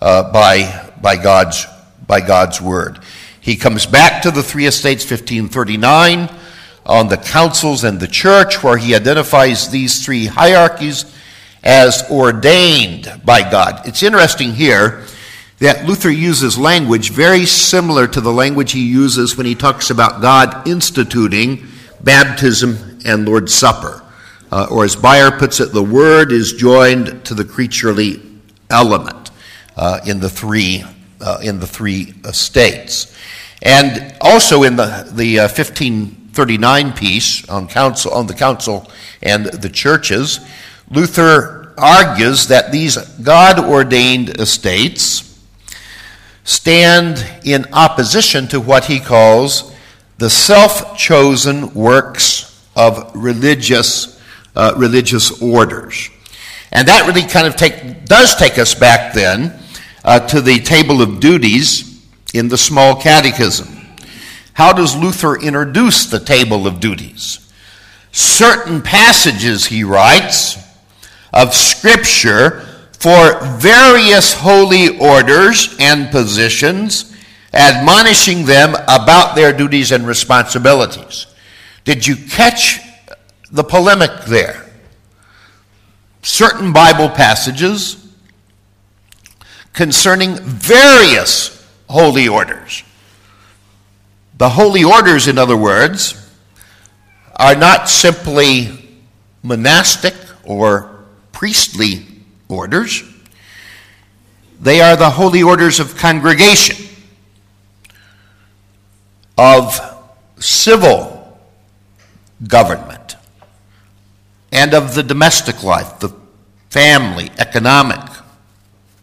uh, 0.00 0.32
by, 0.32 0.92
by, 1.00 1.16
God's, 1.16 1.66
by 2.06 2.20
God's 2.20 2.60
word. 2.60 2.98
He 3.40 3.56
comes 3.56 3.86
back 3.86 4.22
to 4.22 4.30
the 4.30 4.42
three 4.42 4.66
estates, 4.66 5.04
1539, 5.04 6.28
on 6.84 7.08
the 7.08 7.16
councils 7.16 7.84
and 7.84 7.98
the 7.98 8.08
church, 8.08 8.62
where 8.62 8.76
he 8.76 8.94
identifies 8.94 9.70
these 9.70 10.04
three 10.04 10.26
hierarchies 10.26 11.04
as 11.62 12.08
ordained 12.10 13.20
by 13.24 13.48
God. 13.48 13.86
It's 13.86 14.02
interesting 14.02 14.52
here 14.52 15.04
that 15.58 15.84
Luther 15.84 16.10
uses 16.10 16.58
language 16.58 17.10
very 17.10 17.44
similar 17.44 18.06
to 18.08 18.20
the 18.20 18.32
language 18.32 18.72
he 18.72 18.86
uses 18.86 19.36
when 19.36 19.46
he 19.46 19.54
talks 19.54 19.90
about 19.90 20.22
God 20.22 20.66
instituting 20.66 21.66
baptism 22.02 23.00
and 23.04 23.26
Lord's 23.26 23.54
Supper. 23.54 24.02
Uh, 24.50 24.66
or 24.70 24.84
as 24.84 24.96
Bayer 24.96 25.30
puts 25.30 25.60
it, 25.60 25.72
the 25.72 25.82
Word 25.82 26.32
is 26.32 26.54
joined 26.54 27.24
to 27.26 27.34
the 27.34 27.44
creaturely 27.44 28.20
element 28.70 29.30
uh, 29.76 30.00
in 30.06 30.18
the 30.18 30.28
three 30.28 30.84
uh, 31.20 31.38
in 31.42 31.60
the 31.60 31.66
three 31.66 32.14
estates. 32.24 33.16
And 33.62 34.16
also 34.20 34.62
in 34.62 34.76
the, 34.76 35.10
the 35.12 35.40
uh, 35.40 35.42
1539 35.42 36.92
piece 36.94 37.48
on, 37.48 37.68
council, 37.68 38.12
on 38.12 38.26
the 38.26 38.34
council 38.34 38.90
and 39.22 39.46
the 39.46 39.68
churches, 39.68 40.40
Luther 40.90 41.72
argues 41.78 42.48
that 42.48 42.72
these 42.72 42.96
God 42.96 43.58
ordained 43.58 44.40
estates 44.40 45.26
stand 46.44 47.24
in 47.44 47.66
opposition 47.72 48.48
to 48.48 48.60
what 48.60 48.84
he 48.86 48.98
calls 48.98 49.72
the 50.18 50.28
self 50.28 50.98
chosen 50.98 51.72
works 51.74 52.68
of 52.76 53.10
religious, 53.14 54.20
uh, 54.56 54.74
religious 54.76 55.40
orders. 55.40 56.10
And 56.72 56.86
that 56.88 57.06
really 57.06 57.26
kind 57.26 57.46
of 57.46 57.56
take, 57.56 58.04
does 58.04 58.36
take 58.36 58.58
us 58.58 58.74
back 58.74 59.12
then 59.14 59.58
uh, 60.04 60.20
to 60.28 60.40
the 60.40 60.60
table 60.60 61.02
of 61.02 61.20
duties 61.20 62.04
in 62.34 62.48
the 62.48 62.58
small 62.58 63.00
catechism. 63.00 63.68
How 64.54 64.72
does 64.72 64.96
Luther 64.96 65.40
introduce 65.40 66.06
the 66.06 66.20
table 66.20 66.66
of 66.66 66.80
duties? 66.80 67.50
Certain 68.12 68.82
passages, 68.82 69.66
he 69.66 69.84
writes, 69.84 70.69
of 71.32 71.54
Scripture 71.54 72.60
for 72.98 73.40
various 73.56 74.34
holy 74.34 74.98
orders 74.98 75.76
and 75.80 76.10
positions, 76.10 77.16
admonishing 77.52 78.44
them 78.44 78.74
about 78.88 79.34
their 79.34 79.52
duties 79.52 79.90
and 79.90 80.06
responsibilities. 80.06 81.26
Did 81.84 82.06
you 82.06 82.16
catch 82.16 82.80
the 83.50 83.64
polemic 83.64 84.24
there? 84.26 84.66
Certain 86.22 86.72
Bible 86.72 87.08
passages 87.08 88.06
concerning 89.72 90.36
various 90.36 91.66
holy 91.88 92.28
orders. 92.28 92.82
The 94.36 94.50
holy 94.50 94.84
orders, 94.84 95.26
in 95.26 95.38
other 95.38 95.56
words, 95.56 96.16
are 97.36 97.54
not 97.54 97.88
simply 97.88 99.00
monastic 99.42 100.14
or 100.44 100.99
priestly 101.40 102.06
orders, 102.50 103.02
they 104.60 104.82
are 104.82 104.94
the 104.94 105.08
holy 105.08 105.42
orders 105.42 105.80
of 105.80 105.96
congregation, 105.96 106.76
of 109.38 109.80
civil 110.38 111.40
government, 112.46 113.16
and 114.52 114.74
of 114.74 114.94
the 114.94 115.02
domestic 115.02 115.62
life, 115.62 115.98
the 116.00 116.14
family, 116.68 117.30
economic 117.38 118.06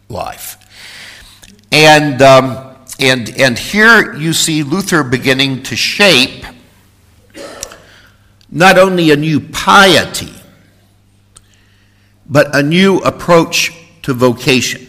life. 0.08 0.58
And, 1.72 2.22
um, 2.22 2.76
and, 3.00 3.36
and 3.36 3.58
here 3.58 4.14
you 4.14 4.32
see 4.32 4.62
Luther 4.62 5.02
beginning 5.02 5.64
to 5.64 5.74
shape 5.74 6.44
not 8.48 8.78
only 8.78 9.10
a 9.10 9.16
new 9.16 9.40
piety, 9.40 10.37
but 12.28 12.54
a 12.54 12.62
new 12.62 12.98
approach 12.98 13.72
to 14.02 14.14
vocation. 14.14 14.84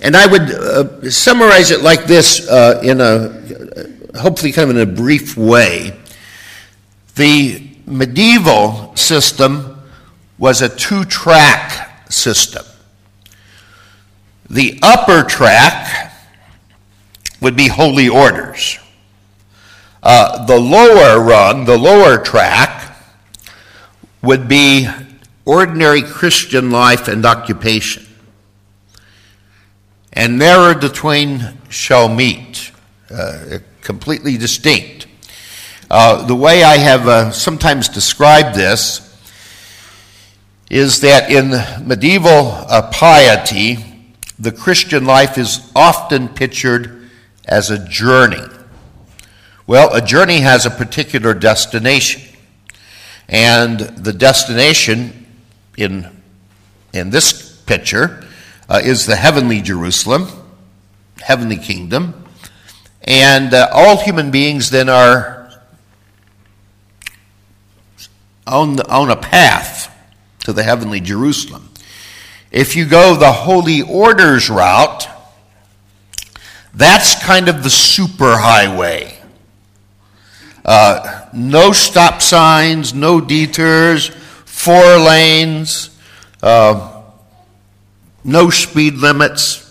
And 0.00 0.16
I 0.16 0.26
would 0.26 0.42
uh, 0.42 1.10
summarize 1.10 1.70
it 1.70 1.80
like 1.80 2.04
this 2.04 2.48
uh, 2.48 2.80
in 2.82 3.00
a 3.00 4.18
hopefully 4.18 4.52
kind 4.52 4.70
of 4.70 4.76
in 4.76 4.82
a 4.82 4.92
brief 4.92 5.36
way. 5.36 5.98
The 7.14 7.66
medieval 7.86 8.94
system 8.96 9.82
was 10.38 10.60
a 10.62 10.68
two 10.68 11.04
track 11.04 12.10
system. 12.10 12.64
The 14.48 14.78
upper 14.82 15.22
track 15.22 16.12
would 17.40 17.56
be 17.56 17.68
holy 17.68 18.08
orders. 18.08 18.78
Uh, 20.02 20.44
the 20.46 20.58
lower 20.58 21.20
rung, 21.20 21.64
the 21.64 21.76
lower 21.76 22.18
track, 22.18 22.96
would 24.22 24.46
be 24.46 24.88
ordinary 25.46 26.02
Christian 26.02 26.70
life 26.70 27.08
and 27.08 27.24
occupation. 27.24 28.04
And 30.12 30.38
never 30.38 30.78
the 30.78 30.88
twain 30.88 31.58
shall 31.68 32.08
meet, 32.08 32.72
uh, 33.10 33.58
completely 33.80 34.36
distinct. 34.36 35.06
Uh, 35.88 36.26
the 36.26 36.34
way 36.34 36.64
I 36.64 36.78
have 36.78 37.06
uh, 37.06 37.30
sometimes 37.30 37.88
described 37.88 38.56
this 38.56 39.02
is 40.68 41.00
that 41.02 41.30
in 41.30 41.50
medieval 41.86 42.48
uh, 42.48 42.90
piety, 42.90 43.78
the 44.38 44.50
Christian 44.50 45.04
life 45.04 45.38
is 45.38 45.70
often 45.76 46.28
pictured 46.28 47.08
as 47.44 47.70
a 47.70 47.86
journey. 47.86 48.42
Well, 49.66 49.94
a 49.94 50.00
journey 50.00 50.40
has 50.40 50.66
a 50.66 50.70
particular 50.70 51.34
destination. 51.34 52.22
And 53.28 53.78
the 53.78 54.12
destination 54.12 55.25
in, 55.76 56.22
in 56.92 57.10
this 57.10 57.56
picture 57.66 58.26
uh, 58.68 58.80
is 58.82 59.06
the 59.06 59.16
heavenly 59.16 59.60
Jerusalem, 59.60 60.28
heavenly 61.20 61.56
kingdom. 61.56 62.24
And 63.02 63.54
uh, 63.54 63.68
all 63.72 63.98
human 63.98 64.30
beings 64.30 64.70
then 64.70 64.88
are 64.88 65.50
on, 68.46 68.76
the, 68.76 68.88
on 68.90 69.10
a 69.10 69.16
path 69.16 69.92
to 70.40 70.52
the 70.52 70.62
heavenly 70.62 71.00
Jerusalem. 71.00 71.70
If 72.50 72.76
you 72.76 72.86
go 72.86 73.16
the 73.16 73.32
holy 73.32 73.82
orders 73.82 74.48
route, 74.48 75.08
that's 76.72 77.22
kind 77.24 77.48
of 77.48 77.62
the 77.62 77.68
superhighway. 77.68 79.14
Uh, 80.64 81.28
no 81.32 81.72
stop 81.72 82.22
signs, 82.22 82.92
no 82.92 83.20
detours, 83.20 84.10
four 84.56 84.98
lanes, 84.98 85.90
uh, 86.42 87.02
no 88.24 88.48
speed 88.48 88.94
limits. 88.94 89.62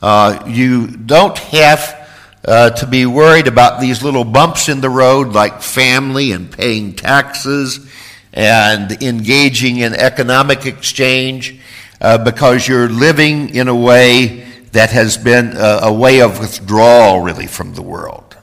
Uh, 0.00 0.44
you 0.46 0.86
don't 0.86 1.36
have 1.36 2.08
uh, 2.44 2.70
to 2.70 2.86
be 2.86 3.04
worried 3.04 3.48
about 3.48 3.80
these 3.80 4.02
little 4.02 4.24
bumps 4.24 4.68
in 4.68 4.80
the 4.80 4.88
road 4.88 5.32
like 5.32 5.60
family 5.60 6.30
and 6.30 6.50
paying 6.50 6.94
taxes 6.94 7.90
and 8.32 9.02
engaging 9.02 9.78
in 9.78 9.92
economic 9.92 10.66
exchange 10.66 11.60
uh, 12.00 12.16
because 12.16 12.66
you're 12.66 12.88
living 12.88 13.54
in 13.54 13.66
a 13.66 13.76
way 13.76 14.46
that 14.70 14.92
has 14.92 15.18
been 15.18 15.56
a, 15.56 15.80
a 15.82 15.92
way 15.92 16.20
of 16.20 16.38
withdrawal, 16.38 17.20
really, 17.20 17.48
from 17.48 17.74
the 17.74 17.82
world. 17.82 18.36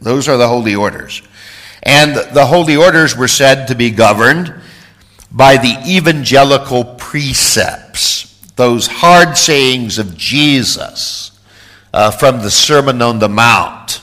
Those 0.00 0.28
are 0.28 0.36
the 0.36 0.48
holy 0.48 0.76
orders. 0.76 1.20
And 1.82 2.14
the 2.14 2.46
holy 2.46 2.76
orders 2.76 3.16
were 3.16 3.28
said 3.28 3.66
to 3.68 3.74
be 3.74 3.90
governed 3.90 4.54
by 5.36 5.58
the 5.58 5.82
evangelical 5.86 6.82
precepts, 6.82 8.40
those 8.56 8.86
hard 8.86 9.36
sayings 9.36 9.98
of 9.98 10.16
Jesus 10.16 11.38
uh, 11.92 12.10
from 12.10 12.38
the 12.38 12.50
Sermon 12.50 13.02
on 13.02 13.18
the 13.18 13.28
Mount. 13.28 14.00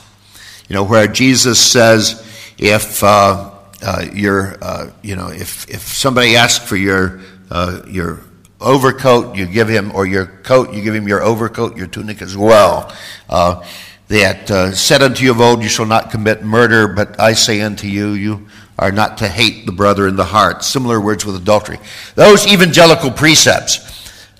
You 0.68 0.74
know, 0.74 0.84
where 0.84 1.08
Jesus 1.08 1.58
says, 1.60 2.24
if 2.56 3.02
uh, 3.02 3.50
uh, 3.82 4.06
your, 4.12 4.56
uh, 4.62 4.90
you 5.02 5.16
know, 5.16 5.28
if, 5.28 5.68
if 5.68 5.80
somebody 5.80 6.36
asks 6.36 6.66
for 6.66 6.76
your, 6.76 7.20
uh, 7.50 7.80
your 7.88 8.20
overcoat, 8.60 9.36
you 9.36 9.46
give 9.46 9.68
him, 9.68 9.90
or 9.92 10.06
your 10.06 10.26
coat, 10.26 10.72
you 10.72 10.82
give 10.82 10.94
him 10.94 11.08
your 11.08 11.20
overcoat, 11.20 11.76
your 11.76 11.88
tunic 11.88 12.22
as 12.22 12.36
well. 12.36 12.94
Uh, 13.28 13.66
that 14.06 14.50
uh, 14.50 14.70
said 14.70 15.02
unto 15.02 15.24
you 15.24 15.32
of 15.32 15.40
old, 15.40 15.62
you 15.62 15.68
shall 15.68 15.86
not 15.86 16.12
commit 16.12 16.44
murder, 16.44 16.86
but 16.86 17.18
I 17.18 17.32
say 17.32 17.60
unto 17.60 17.88
you, 17.88 18.12
you 18.12 18.46
are 18.78 18.92
not 18.92 19.18
to 19.18 19.28
hate 19.28 19.66
the 19.66 19.72
brother 19.72 20.08
in 20.08 20.16
the 20.16 20.24
heart. 20.24 20.64
Similar 20.64 21.00
words 21.00 21.24
with 21.24 21.36
adultery. 21.36 21.78
Those 22.14 22.46
evangelical 22.46 23.10
precepts 23.10 23.78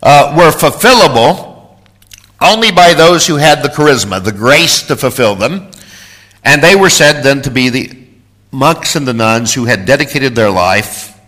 uh, 0.02 0.34
were 0.36 0.50
fulfillable 0.50 1.54
only 2.40 2.70
by 2.70 2.94
those 2.94 3.26
who 3.26 3.36
had 3.36 3.62
the 3.62 3.68
charisma, 3.68 4.22
the 4.22 4.32
grace 4.32 4.86
to 4.88 4.96
fulfill 4.96 5.34
them, 5.34 5.70
and 6.42 6.62
they 6.62 6.76
were 6.76 6.90
said 6.90 7.22
then 7.22 7.40
to 7.42 7.50
be 7.50 7.70
the 7.70 7.96
monks 8.50 8.96
and 8.96 9.06
the 9.06 9.14
nuns 9.14 9.54
who 9.54 9.64
had 9.64 9.86
dedicated 9.86 10.34
their 10.34 10.50
life 10.50 11.18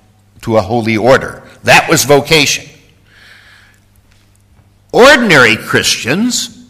to 0.42 0.56
a 0.56 0.62
holy 0.62 0.96
order. 0.96 1.42
That 1.64 1.88
was 1.88 2.04
vocation. 2.04 2.68
Ordinary 4.92 5.56
Christians 5.56 6.68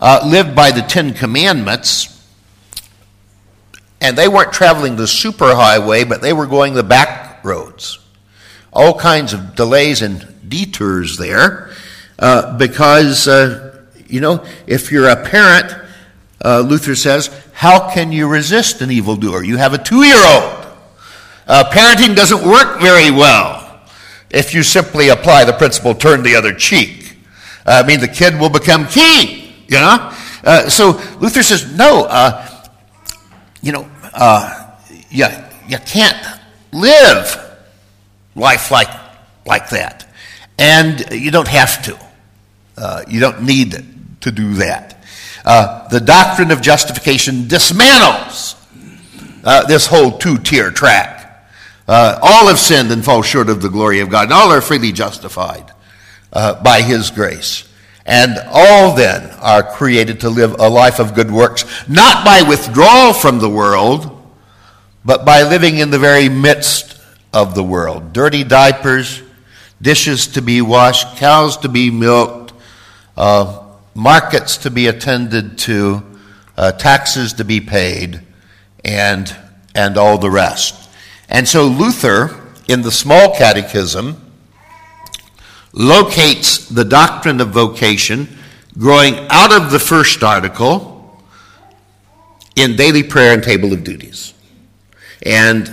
uh, 0.00 0.22
lived 0.24 0.54
by 0.54 0.70
the 0.70 0.82
Ten 0.82 1.14
Commandments, 1.14 2.15
and 4.06 4.16
they 4.16 4.28
weren't 4.28 4.52
traveling 4.52 4.94
the 4.94 5.02
superhighway, 5.02 6.08
but 6.08 6.22
they 6.22 6.32
were 6.32 6.46
going 6.46 6.74
the 6.74 6.84
back 6.84 7.44
roads. 7.44 7.98
All 8.72 8.96
kinds 8.96 9.32
of 9.32 9.56
delays 9.56 10.00
and 10.00 10.48
detours 10.48 11.18
there, 11.18 11.72
uh, 12.20 12.56
because, 12.56 13.26
uh, 13.26 13.84
you 14.06 14.20
know, 14.20 14.44
if 14.68 14.92
you're 14.92 15.08
a 15.08 15.16
parent, 15.24 15.74
uh, 16.44 16.60
Luther 16.60 16.94
says, 16.94 17.30
how 17.52 17.90
can 17.90 18.12
you 18.12 18.28
resist 18.28 18.80
an 18.80 18.92
evildoer? 18.92 19.42
You 19.42 19.56
have 19.56 19.74
a 19.74 19.78
two 19.78 20.04
year 20.04 20.14
old. 20.14 20.66
Uh, 21.48 21.64
parenting 21.72 22.14
doesn't 22.14 22.48
work 22.48 22.80
very 22.80 23.10
well 23.10 23.80
if 24.30 24.54
you 24.54 24.62
simply 24.62 25.08
apply 25.08 25.44
the 25.44 25.52
principle 25.52 25.94
turn 25.94 26.22
the 26.22 26.36
other 26.36 26.52
cheek. 26.54 27.16
Uh, 27.66 27.82
I 27.84 27.86
mean, 27.86 27.98
the 27.98 28.08
kid 28.08 28.38
will 28.38 28.50
become 28.50 28.86
king, 28.86 29.52
you 29.66 29.78
know? 29.80 30.12
Uh, 30.44 30.68
so 30.68 30.92
Luther 31.18 31.42
says, 31.42 31.74
no, 31.76 32.04
uh, 32.04 32.46
you 33.62 33.72
know, 33.72 33.88
uh, 34.16 34.70
you, 35.10 35.26
you 35.68 35.78
can't 35.78 36.40
live 36.72 37.58
life 38.34 38.70
like, 38.70 38.88
like 39.44 39.70
that. 39.70 40.08
And 40.58 41.04
you 41.10 41.30
don't 41.30 41.48
have 41.48 41.82
to. 41.84 41.98
Uh, 42.76 43.04
you 43.08 43.20
don't 43.20 43.42
need 43.42 43.84
to 44.22 44.30
do 44.30 44.54
that. 44.54 45.04
Uh, 45.44 45.86
the 45.88 46.00
doctrine 46.00 46.50
of 46.50 46.60
justification 46.60 47.44
dismantles 47.44 48.54
this 49.68 49.86
whole 49.86 50.18
two 50.18 50.38
tier 50.38 50.70
track. 50.70 51.46
all 51.86 52.48
have 52.48 52.58
sinned 52.58 52.90
and 52.90 53.04
fall 53.04 53.22
short 53.22 53.48
of 53.48 53.62
the 53.62 53.68
glory 53.68 54.00
of 54.00 54.08
God, 54.08 54.24
and 54.24 54.32
all 54.32 54.50
are 54.50 54.60
freely 54.60 54.92
justified 54.92 55.72
uh, 56.32 56.60
by 56.62 56.82
His 56.82 57.10
grace. 57.10 57.65
And 58.06 58.38
all 58.52 58.94
then 58.94 59.30
are 59.40 59.62
created 59.62 60.20
to 60.20 60.30
live 60.30 60.54
a 60.60 60.68
life 60.68 61.00
of 61.00 61.14
good 61.14 61.30
works, 61.30 61.64
not 61.88 62.24
by 62.24 62.42
withdrawal 62.48 63.12
from 63.12 63.40
the 63.40 63.50
world, 63.50 64.12
but 65.04 65.24
by 65.24 65.42
living 65.42 65.78
in 65.78 65.90
the 65.90 65.98
very 65.98 66.28
midst 66.28 67.00
of 67.32 67.54
the 67.54 67.64
world. 67.64 68.12
Dirty 68.12 68.44
diapers, 68.44 69.22
dishes 69.82 70.28
to 70.28 70.42
be 70.42 70.62
washed, 70.62 71.16
cows 71.16 71.56
to 71.58 71.68
be 71.68 71.90
milked, 71.90 72.52
uh, 73.16 73.62
markets 73.94 74.56
to 74.58 74.70
be 74.70 74.86
attended 74.86 75.58
to, 75.58 76.02
uh, 76.56 76.72
taxes 76.72 77.32
to 77.34 77.44
be 77.44 77.60
paid, 77.60 78.20
and, 78.84 79.34
and 79.74 79.98
all 79.98 80.16
the 80.18 80.30
rest. 80.30 80.90
And 81.28 81.48
so 81.48 81.66
Luther, 81.66 82.40
in 82.68 82.82
the 82.82 82.92
small 82.92 83.34
catechism, 83.34 84.22
locates 85.76 86.68
the 86.74 86.84
doctrine 86.84 87.40
of 87.40 87.50
vocation 87.50 88.26
growing 88.78 89.14
out 89.28 89.52
of 89.52 89.70
the 89.70 89.78
first 89.78 90.22
article 90.22 91.22
in 92.56 92.76
daily 92.76 93.02
prayer 93.02 93.34
and 93.34 93.42
table 93.42 93.72
of 93.72 93.84
duties. 93.84 94.32
And 95.24 95.70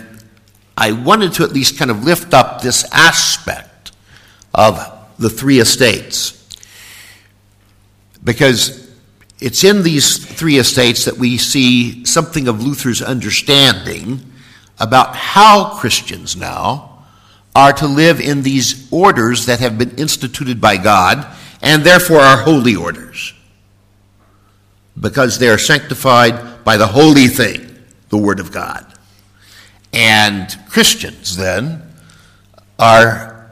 I 0.78 0.92
wanted 0.92 1.34
to 1.34 1.44
at 1.44 1.54
least 1.54 1.80
kind 1.80 1.90
of 1.90 2.04
lift 2.04 2.34
up 2.34 2.62
this 2.62 2.86
aspect 2.92 3.94
of 4.54 4.78
the 5.18 5.30
three 5.30 5.60
estates 5.60 6.40
because 8.24 8.92
it's 9.40 9.64
in 9.64 9.84
these 9.84 10.18
three 10.18 10.58
estates 10.58 11.06
that 11.06 11.18
we 11.18 11.38
see 11.38 12.06
something 12.06 12.48
of 12.48 12.64
Luther's 12.64 13.02
understanding 13.02 14.32
about 14.80 15.16
how 15.16 15.78
Christians 15.78 16.36
now 16.36 16.93
are 17.56 17.74
to 17.74 17.88
live 17.88 18.20
in 18.20 18.42
these 18.42 18.92
orders 18.92 19.46
that 19.46 19.60
have 19.60 19.78
been 19.78 19.96
instituted 19.98 20.60
by 20.60 20.78
God 20.78 21.26
and 21.62 21.84
therefore 21.84 22.20
are 22.20 22.38
holy 22.38 22.76
orders 22.76 23.34
because 25.00 25.40
they 25.40 25.50
are 25.50 25.58
sanctified 25.58 26.64
by 26.64 26.78
the 26.78 26.88
holy 26.88 27.28
thing, 27.28 27.78
the 28.10 28.18
Word 28.18 28.40
of 28.40 28.52
God. 28.52 28.86
And 29.92 30.56
Christians 30.70 31.38
then 31.38 31.82
are 32.80 33.52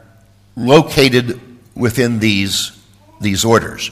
located 0.56 1.40
within 1.74 2.18
these, 2.18 2.72
these 3.20 3.44
orders. 3.44 3.90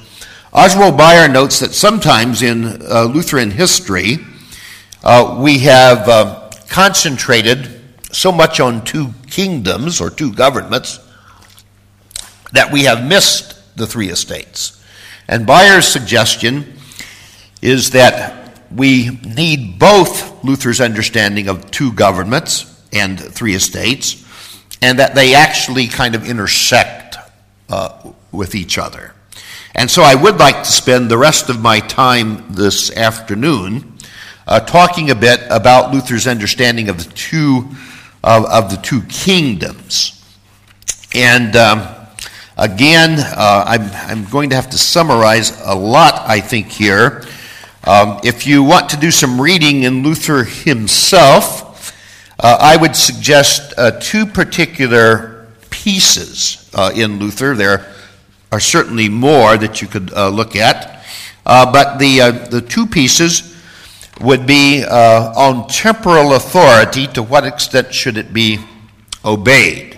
Oswald 0.53 0.96
Bayer 0.96 1.29
notes 1.29 1.61
that 1.61 1.73
sometimes 1.73 2.42
in 2.42 2.83
uh, 2.83 3.05
Lutheran 3.05 3.53
history, 3.53 4.18
uh, 5.05 5.38
we 5.40 5.61
have 5.61 6.09
uh, 6.09 6.51
concentrated 6.68 7.79
so 8.12 8.33
much 8.33 8.61
on 8.61 8.85
two 8.85 9.12
kingdoms 9.29 10.01
or 10.01 10.11
two 10.11 10.33
governments 10.33 10.99
that 12.53 12.73
we 12.73 12.85
have 12.85 13.05
missed 13.05 13.77
the 13.77 13.87
three 13.87 14.09
estates. 14.09 14.83
And 15.29 15.46
Bayer's 15.46 15.87
suggestion 15.87 16.75
is 17.62 17.90
that 17.90 18.61
we 18.75 19.11
need 19.25 19.79
both 19.79 20.42
Luther's 20.44 20.81
understanding 20.81 21.49
of 21.49 21.70
two 21.70 21.92
governments 21.92 22.66
and 22.92 23.18
three 23.18 23.55
estates, 23.55 24.27
and 24.83 24.99
that 24.99 25.14
they 25.14 25.35
actually 25.35 25.87
kind 25.87 26.14
of 26.14 26.29
intersect 26.29 27.16
uh, 27.68 28.12
with 28.33 28.55
each 28.55 28.79
other. 28.79 29.14
And 29.75 29.90
so 29.90 30.03
I 30.03 30.14
would 30.14 30.38
like 30.38 30.64
to 30.64 30.73
spend 30.73 31.11
the 31.11 31.18
rest 31.18 31.49
of 31.49 31.61
my 31.61 31.81
time 31.81 32.53
this 32.53 32.90
afternoon 32.90 33.99
uh, 34.46 34.59
talking 34.61 35.11
a 35.11 35.14
bit 35.14 35.40
about 35.49 35.92
Luther's 35.92 36.27
understanding 36.27 36.88
of 36.88 36.99
the 36.99 37.12
two 37.14 37.68
of, 38.22 38.44
of 38.46 38.70
the 38.70 38.76
two 38.76 39.02
kingdoms. 39.02 40.16
And 41.14 41.56
um, 41.56 41.87
again, 42.56 43.18
uh, 43.18 43.64
I'm, 43.66 43.90
I'm 43.92 44.30
going 44.30 44.50
to 44.50 44.56
have 44.56 44.70
to 44.70 44.78
summarize 44.78 45.61
a 45.64 45.74
lot, 45.74 46.14
I 46.26 46.40
think, 46.40 46.68
here. 46.68 47.24
Um, 47.85 48.20
if 48.22 48.46
you 48.46 48.62
want 48.62 48.90
to 48.90 48.96
do 48.96 49.11
some 49.11 49.40
reading 49.40 49.85
in 49.85 50.02
Luther 50.02 50.44
himself, 50.44 51.96
uh, 52.38 52.59
I 52.61 52.76
would 52.76 52.94
suggest 52.94 53.74
uh, 53.76 53.92
two 54.00 54.26
particular 54.26 55.48
pieces 55.70 56.70
uh, 56.74 56.92
in 56.94 57.18
Luther. 57.18 57.54
There 57.54 57.92
are 58.52 58.61
certainly 58.61 59.09
more 59.09 59.56
that 59.56 59.80
you 59.80 59.88
could 59.88 60.12
uh, 60.12 60.28
look 60.28 60.56
at, 60.56 61.04
uh, 61.46 61.72
but 61.72 61.98
the, 61.98 62.48
the 62.50 62.61
two 62.61 62.87
pieces 62.87 63.49
would 64.20 64.46
be 64.46 64.85
uh, 64.85 65.33
on 65.37 65.68
temporal 65.68 66.35
authority. 66.35 67.06
To 67.09 67.22
what 67.22 67.44
extent 67.44 67.94
should 67.94 68.16
it 68.16 68.33
be 68.33 68.59
obeyed? 69.24 69.90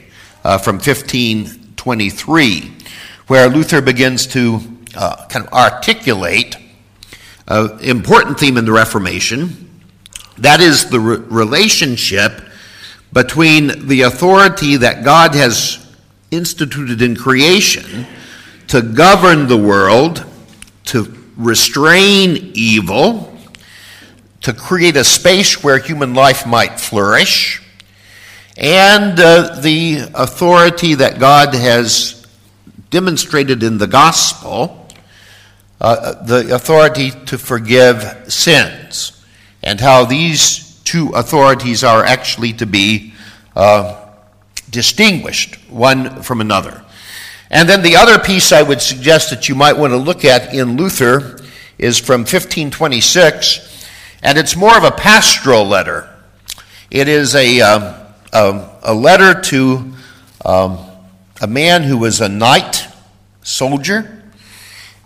from 0.43 0.77
1523, 0.77 2.73
where 3.29 3.49
Luther 3.49 3.81
begins 3.81 4.27
to 4.29 4.61
kind 4.93 5.47
of 5.47 5.53
articulate 5.53 6.57
an 7.47 7.79
important 7.81 8.39
theme 8.39 8.57
in 8.57 8.65
the 8.65 8.73
Reformation. 8.73 9.71
That 10.39 10.61
is 10.61 10.91
the 10.91 10.99
re- 10.99 11.17
relationship 11.17 12.43
between 13.13 13.87
the 13.87 14.03
authority 14.03 14.77
that 14.79 15.05
God 15.05 15.35
has 15.35 15.87
instituted 16.31 17.03
in 17.03 17.15
creation 17.15 18.07
to 18.69 18.81
govern 18.81 19.49
the 19.49 19.59
world, 19.59 20.25
to 20.87 21.15
restrain 21.37 22.53
evil, 22.55 23.32
to 24.43 24.53
create 24.53 24.97
a 24.97 25.05
space 25.05 25.63
where 25.63 25.79
human 25.79 26.15
life 26.15 26.47
might 26.47 26.81
flourish, 26.81 27.63
and 28.57 29.19
uh, 29.19 29.61
the 29.61 30.11
authority 30.15 30.95
that 30.95 31.19
God 31.19 31.55
has 31.55 32.27
demonstrated 32.91 33.63
in 33.63 33.79
the 33.79 33.87
gospel, 33.87 34.89
uh, 35.81 36.23
the 36.25 36.55
authority 36.55 37.11
to 37.27 37.39
forgive 37.39 38.31
sins, 38.31 39.25
and 39.63 39.81
how 39.81 40.05
these 40.05 40.81
two 40.85 41.11
authorities 41.11 41.85
are 41.85 42.05
actually 42.05 42.53
to 42.53 42.67
be 42.67 43.15
uh, 43.57 44.09
distinguished 44.71 45.57
one 45.71 46.23
from 46.23 46.41
another. 46.41 46.85
And 47.51 47.69
then 47.69 47.83
the 47.83 47.97
other 47.97 48.19
piece 48.19 48.51
I 48.51 48.63
would 48.63 48.81
suggest 48.81 49.31
that 49.31 49.49
you 49.49 49.55
might 49.55 49.77
want 49.77 49.93
to 49.93 49.99
look 49.99 50.25
at 50.25 50.55
in 50.55 50.77
Luther 50.77 51.39
is 51.79 51.99
from 51.99 52.21
1526, 52.21 53.72
and 54.23 54.39
it's 54.39 54.57
more 54.57 54.77
of 54.77 54.85
a 54.85 54.91
pastoral 54.91 55.65
letter. 55.65 56.09
It 56.91 57.09
is 57.09 57.35
a, 57.35 57.61
um, 57.61 57.83
a, 58.33 58.71
a, 58.85 58.95
letter 58.95 59.41
to 59.41 59.93
um, 60.45 60.79
a 61.41 61.47
man 61.47 61.83
who 61.83 61.99
was 61.99 62.21
a 62.21 62.29
knight 62.29 62.87
soldier, 63.43 64.23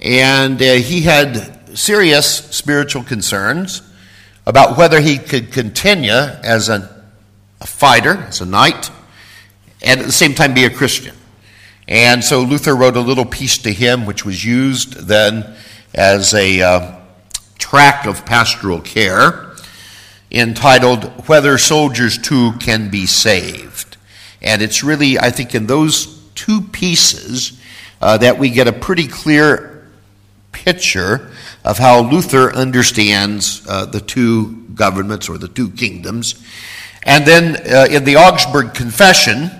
and 0.00 0.60
uh, 0.60 0.74
he 0.74 1.02
had 1.02 1.78
serious 1.78 2.26
spiritual 2.54 3.02
concerns 3.02 3.82
about 4.46 4.76
whether 4.76 5.00
he 5.00 5.18
could 5.18 5.50
continue 5.50 6.10
as 6.10 6.68
a, 6.68 7.04
a 7.60 7.66
fighter, 7.66 8.18
as 8.28 8.40
a 8.40 8.46
knight, 8.46 8.90
and 9.82 10.00
at 10.00 10.06
the 10.06 10.12
same 10.12 10.34
time 10.34 10.54
be 10.54 10.64
a 10.64 10.70
Christian. 10.70 11.14
And 11.88 12.22
so 12.22 12.42
Luther 12.42 12.74
wrote 12.74 12.96
a 12.96 13.00
little 13.00 13.24
piece 13.24 13.58
to 13.58 13.72
him, 13.72 14.06
which 14.06 14.24
was 14.24 14.44
used 14.44 15.06
then 15.06 15.56
as 15.94 16.34
a 16.34 16.60
uh, 16.60 16.95
tract 17.58 18.06
of 18.06 18.24
pastoral 18.24 18.80
care 18.80 19.52
entitled 20.30 21.04
Whether 21.28 21.58
Soldiers 21.58 22.18
Too 22.18 22.52
Can 22.58 22.90
Be 22.90 23.06
Saved. 23.06 23.96
And 24.42 24.62
it's 24.62 24.82
really, 24.82 25.18
I 25.18 25.30
think, 25.30 25.54
in 25.54 25.66
those 25.66 26.22
two 26.34 26.60
pieces 26.60 27.60
uh, 28.00 28.18
that 28.18 28.38
we 28.38 28.50
get 28.50 28.68
a 28.68 28.72
pretty 28.72 29.06
clear 29.06 29.88
picture 30.52 31.30
of 31.64 31.78
how 31.78 32.00
Luther 32.00 32.52
understands 32.52 33.66
uh, 33.68 33.86
the 33.86 34.00
two 34.00 34.64
governments 34.74 35.28
or 35.28 35.38
the 35.38 35.48
two 35.48 35.70
kingdoms. 35.70 36.42
And 37.02 37.24
then 37.24 37.56
uh, 37.72 37.86
in 37.90 38.04
the 38.04 38.16
Augsburg 38.16 38.74
Confession, 38.74 39.50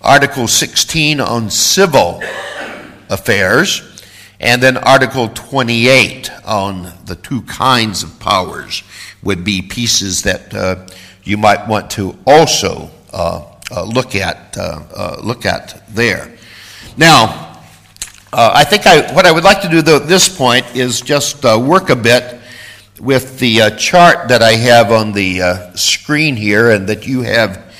Article 0.00 0.48
16 0.48 1.20
on 1.20 1.50
civil 1.50 2.22
affairs, 3.08 3.93
and 4.44 4.62
then 4.62 4.76
Article 4.76 5.28
28 5.28 6.30
on 6.44 6.92
the 7.06 7.16
two 7.16 7.42
kinds 7.42 8.04
of 8.04 8.20
powers 8.20 8.84
would 9.22 9.42
be 9.42 9.62
pieces 9.62 10.22
that 10.22 10.54
uh, 10.54 10.86
you 11.24 11.36
might 11.36 11.66
want 11.66 11.90
to 11.92 12.16
also 12.26 12.90
uh, 13.12 13.44
uh, 13.72 13.82
look 13.82 14.14
at 14.14 14.56
uh, 14.56 15.16
look 15.22 15.46
at 15.46 15.82
there. 15.88 16.30
Now, 16.96 17.54
uh, 18.34 18.50
I 18.52 18.64
think 18.64 18.84
I, 18.84 19.14
what 19.14 19.26
I 19.26 19.32
would 19.32 19.44
like 19.44 19.62
to 19.62 19.68
do 19.68 19.80
though, 19.80 19.96
at 19.96 20.08
this 20.08 20.28
point 20.28 20.66
is 20.74 21.00
just 21.00 21.44
uh, 21.44 21.56
work 21.56 21.88
a 21.88 21.94
bit 21.94 22.40
with 23.00 23.38
the 23.38 23.62
uh, 23.62 23.70
chart 23.76 24.28
that 24.28 24.42
I 24.42 24.52
have 24.52 24.90
on 24.90 25.12
the 25.12 25.40
uh, 25.40 25.72
screen 25.74 26.34
here 26.34 26.70
and 26.70 26.88
that 26.88 27.06
you 27.06 27.22
have 27.22 27.72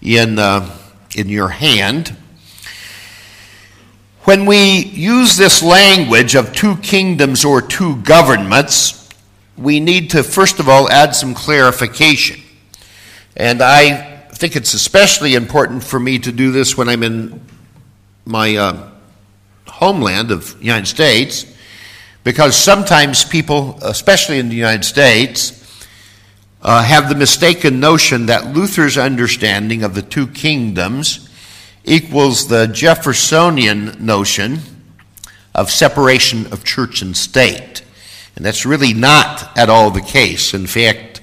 in, 0.00 0.38
uh, 0.38 0.74
in 1.14 1.28
your 1.28 1.48
hand. 1.48 2.16
When 4.28 4.44
we 4.44 4.84
use 4.84 5.38
this 5.38 5.62
language 5.62 6.34
of 6.34 6.52
two 6.52 6.76
kingdoms 6.76 7.46
or 7.46 7.62
two 7.62 7.96
governments, 8.02 9.08
we 9.56 9.80
need 9.80 10.10
to 10.10 10.22
first 10.22 10.60
of 10.60 10.68
all 10.68 10.90
add 10.90 11.16
some 11.16 11.32
clarification. 11.32 12.38
And 13.38 13.62
I 13.62 14.18
think 14.34 14.54
it's 14.54 14.74
especially 14.74 15.34
important 15.34 15.82
for 15.82 15.98
me 15.98 16.18
to 16.18 16.30
do 16.30 16.52
this 16.52 16.76
when 16.76 16.90
I'm 16.90 17.02
in 17.04 17.40
my 18.26 18.54
uh, 18.54 18.90
homeland 19.66 20.30
of 20.30 20.58
the 20.58 20.64
United 20.66 20.88
States 20.88 21.46
because 22.22 22.54
sometimes 22.54 23.24
people, 23.24 23.78
especially 23.80 24.38
in 24.38 24.50
the 24.50 24.56
United 24.56 24.84
States, 24.84 25.86
uh, 26.60 26.82
have 26.82 27.08
the 27.08 27.14
mistaken 27.14 27.80
notion 27.80 28.26
that 28.26 28.54
Luther's 28.54 28.98
understanding 28.98 29.84
of 29.84 29.94
the 29.94 30.02
two 30.02 30.26
kingdoms 30.26 31.27
equals 31.88 32.48
the 32.48 32.66
Jeffersonian 32.66 34.04
notion 34.04 34.60
of 35.54 35.70
separation 35.70 36.46
of 36.52 36.64
church 36.64 37.02
and 37.02 37.16
state. 37.16 37.82
And 38.36 38.44
that's 38.44 38.64
really 38.64 38.92
not 38.92 39.58
at 39.58 39.68
all 39.68 39.90
the 39.90 40.00
case. 40.00 40.54
In 40.54 40.66
fact, 40.66 41.20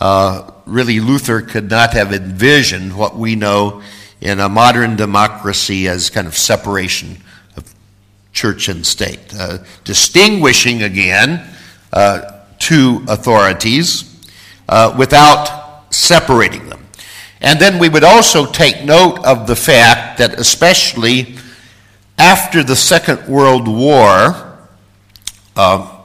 uh, 0.00 0.50
really, 0.66 1.00
Luther 1.00 1.40
could 1.40 1.70
not 1.70 1.94
have 1.94 2.12
envisioned 2.12 2.96
what 2.96 3.16
we 3.16 3.36
know 3.36 3.82
in 4.20 4.40
a 4.40 4.48
modern 4.48 4.96
democracy 4.96 5.88
as 5.88 6.10
kind 6.10 6.26
of 6.26 6.36
separation 6.36 7.16
of 7.56 7.74
church 8.32 8.68
and 8.68 8.86
state, 8.86 9.34
uh, 9.38 9.58
distinguishing 9.84 10.82
again 10.82 11.46
uh, 11.92 12.40
two 12.58 13.04
authorities 13.08 14.04
uh, 14.68 14.94
without 14.98 15.92
separating 15.92 16.68
them. 16.68 16.79
And 17.40 17.58
then 17.58 17.78
we 17.78 17.88
would 17.88 18.04
also 18.04 18.44
take 18.44 18.84
note 18.84 19.24
of 19.24 19.46
the 19.46 19.56
fact 19.56 20.18
that, 20.18 20.38
especially 20.38 21.36
after 22.18 22.62
the 22.62 22.76
Second 22.76 23.26
World 23.28 23.66
War, 23.66 24.58
uh, 25.56 25.98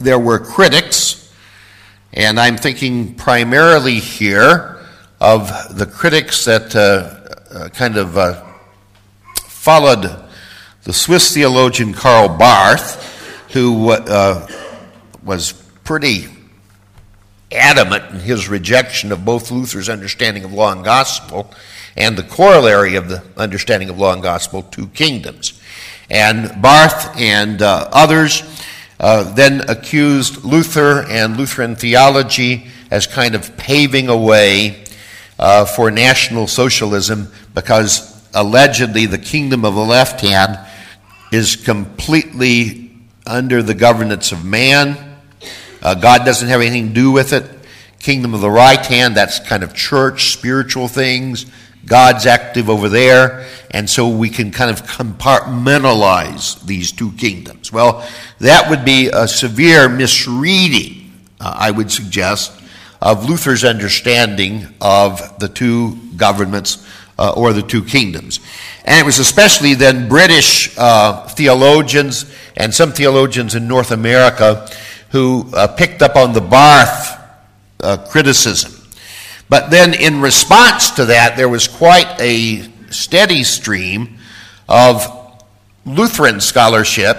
there 0.00 0.18
were 0.18 0.38
critics, 0.38 1.32
and 2.14 2.40
I'm 2.40 2.56
thinking 2.56 3.14
primarily 3.14 3.98
here 3.98 4.80
of 5.20 5.76
the 5.76 5.86
critics 5.86 6.46
that 6.46 6.74
uh, 6.74 7.54
uh, 7.54 7.68
kind 7.68 7.96
of 7.98 8.42
followed 9.46 10.18
the 10.84 10.92
Swiss 10.92 11.34
theologian 11.34 11.92
Karl 11.92 12.28
Barth, 12.28 13.04
who 13.52 13.90
uh, 13.90 14.46
was 15.22 15.52
pretty 15.84 16.26
adamant 17.52 18.04
in 18.10 18.20
his 18.20 18.48
rejection 18.48 19.12
of 19.12 19.24
both 19.24 19.50
Luther's 19.50 19.88
understanding 19.88 20.44
of 20.44 20.52
law 20.52 20.72
and 20.72 20.84
gospel 20.84 21.50
and 21.96 22.16
the 22.16 22.22
corollary 22.22 22.96
of 22.96 23.08
the 23.08 23.22
understanding 23.36 23.90
of 23.90 23.98
law 23.98 24.12
and 24.12 24.22
gospel, 24.22 24.62
two 24.62 24.88
kingdoms. 24.88 25.60
And 26.10 26.60
Barth 26.60 27.16
and 27.16 27.60
uh, 27.62 27.88
others 27.92 28.42
uh, 28.98 29.32
then 29.34 29.68
accused 29.68 30.44
Luther 30.44 31.04
and 31.08 31.36
Lutheran 31.36 31.76
theology 31.76 32.68
as 32.90 33.06
kind 33.06 33.34
of 33.34 33.56
paving 33.56 34.08
a 34.08 34.16
way 34.16 34.84
uh, 35.38 35.64
for 35.64 35.90
National 35.90 36.46
Socialism 36.46 37.32
because 37.54 38.12
allegedly 38.34 39.06
the 39.06 39.18
kingdom 39.18 39.64
of 39.64 39.74
the 39.74 39.84
left 39.84 40.20
hand 40.20 40.58
is 41.32 41.56
completely 41.56 42.90
under 43.26 43.62
the 43.62 43.74
governance 43.74 44.32
of 44.32 44.44
man. 44.44 45.11
Uh, 45.82 45.94
God 45.94 46.24
doesn't 46.24 46.48
have 46.48 46.60
anything 46.60 46.88
to 46.88 46.94
do 46.94 47.10
with 47.10 47.32
it. 47.32 47.44
Kingdom 47.98 48.34
of 48.34 48.40
the 48.40 48.50
right 48.50 48.84
hand, 48.84 49.16
that's 49.16 49.38
kind 49.40 49.62
of 49.62 49.74
church, 49.74 50.32
spiritual 50.32 50.88
things. 50.88 51.46
God's 51.84 52.26
active 52.26 52.70
over 52.70 52.88
there. 52.88 53.46
And 53.70 53.88
so 53.88 54.08
we 54.08 54.28
can 54.28 54.50
kind 54.50 54.70
of 54.70 54.82
compartmentalize 54.84 56.64
these 56.64 56.92
two 56.92 57.12
kingdoms. 57.12 57.72
Well, 57.72 58.06
that 58.38 58.70
would 58.70 58.84
be 58.84 59.08
a 59.12 59.26
severe 59.26 59.88
misreading, 59.88 61.12
uh, 61.40 61.54
I 61.56 61.70
would 61.70 61.90
suggest, 61.90 62.52
of 63.00 63.28
Luther's 63.28 63.64
understanding 63.64 64.66
of 64.80 65.38
the 65.38 65.48
two 65.48 65.96
governments 66.16 66.86
uh, 67.18 67.32
or 67.36 67.52
the 67.52 67.62
two 67.62 67.82
kingdoms. 67.82 68.40
And 68.84 68.98
it 68.98 69.04
was 69.04 69.18
especially 69.18 69.74
then 69.74 70.08
British 70.08 70.76
uh, 70.78 71.26
theologians 71.28 72.32
and 72.56 72.72
some 72.72 72.92
theologians 72.92 73.54
in 73.54 73.66
North 73.66 73.90
America 73.90 74.68
who 75.12 75.48
uh, 75.54 75.68
picked 75.68 76.02
up 76.02 76.16
on 76.16 76.32
the 76.32 76.40
Barth 76.40 77.18
uh, 77.80 77.98
criticism. 78.08 78.72
But 79.48 79.70
then, 79.70 79.94
in 79.94 80.20
response 80.20 80.90
to 80.92 81.04
that, 81.06 81.36
there 81.36 81.48
was 81.48 81.68
quite 81.68 82.20
a 82.20 82.68
steady 82.90 83.44
stream 83.44 84.18
of 84.68 85.06
Lutheran 85.84 86.40
scholarship 86.40 87.18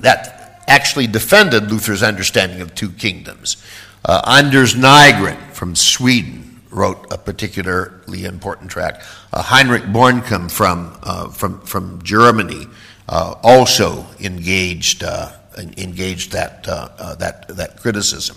that 0.00 0.62
actually 0.68 1.06
defended 1.06 1.70
Luther's 1.70 2.02
understanding 2.02 2.60
of 2.60 2.74
two 2.74 2.90
kingdoms. 2.90 3.56
Uh, 4.04 4.20
Anders 4.26 4.74
Nygren 4.74 5.38
from 5.52 5.74
Sweden 5.74 6.60
wrote 6.70 7.06
a 7.10 7.18
particularly 7.18 8.24
important 8.24 8.70
tract. 8.70 9.04
Uh, 9.32 9.42
Heinrich 9.42 9.84
Bornkamm 9.84 10.50
from, 10.50 10.96
uh, 11.02 11.28
from, 11.28 11.60
from 11.62 12.02
Germany 12.02 12.66
uh, 13.08 13.34
also 13.42 14.06
engaged, 14.20 15.02
uh, 15.02 15.32
engaged 15.60 16.32
that, 16.32 16.66
uh, 16.68 17.14
that, 17.16 17.48
that 17.48 17.76
criticism. 17.76 18.36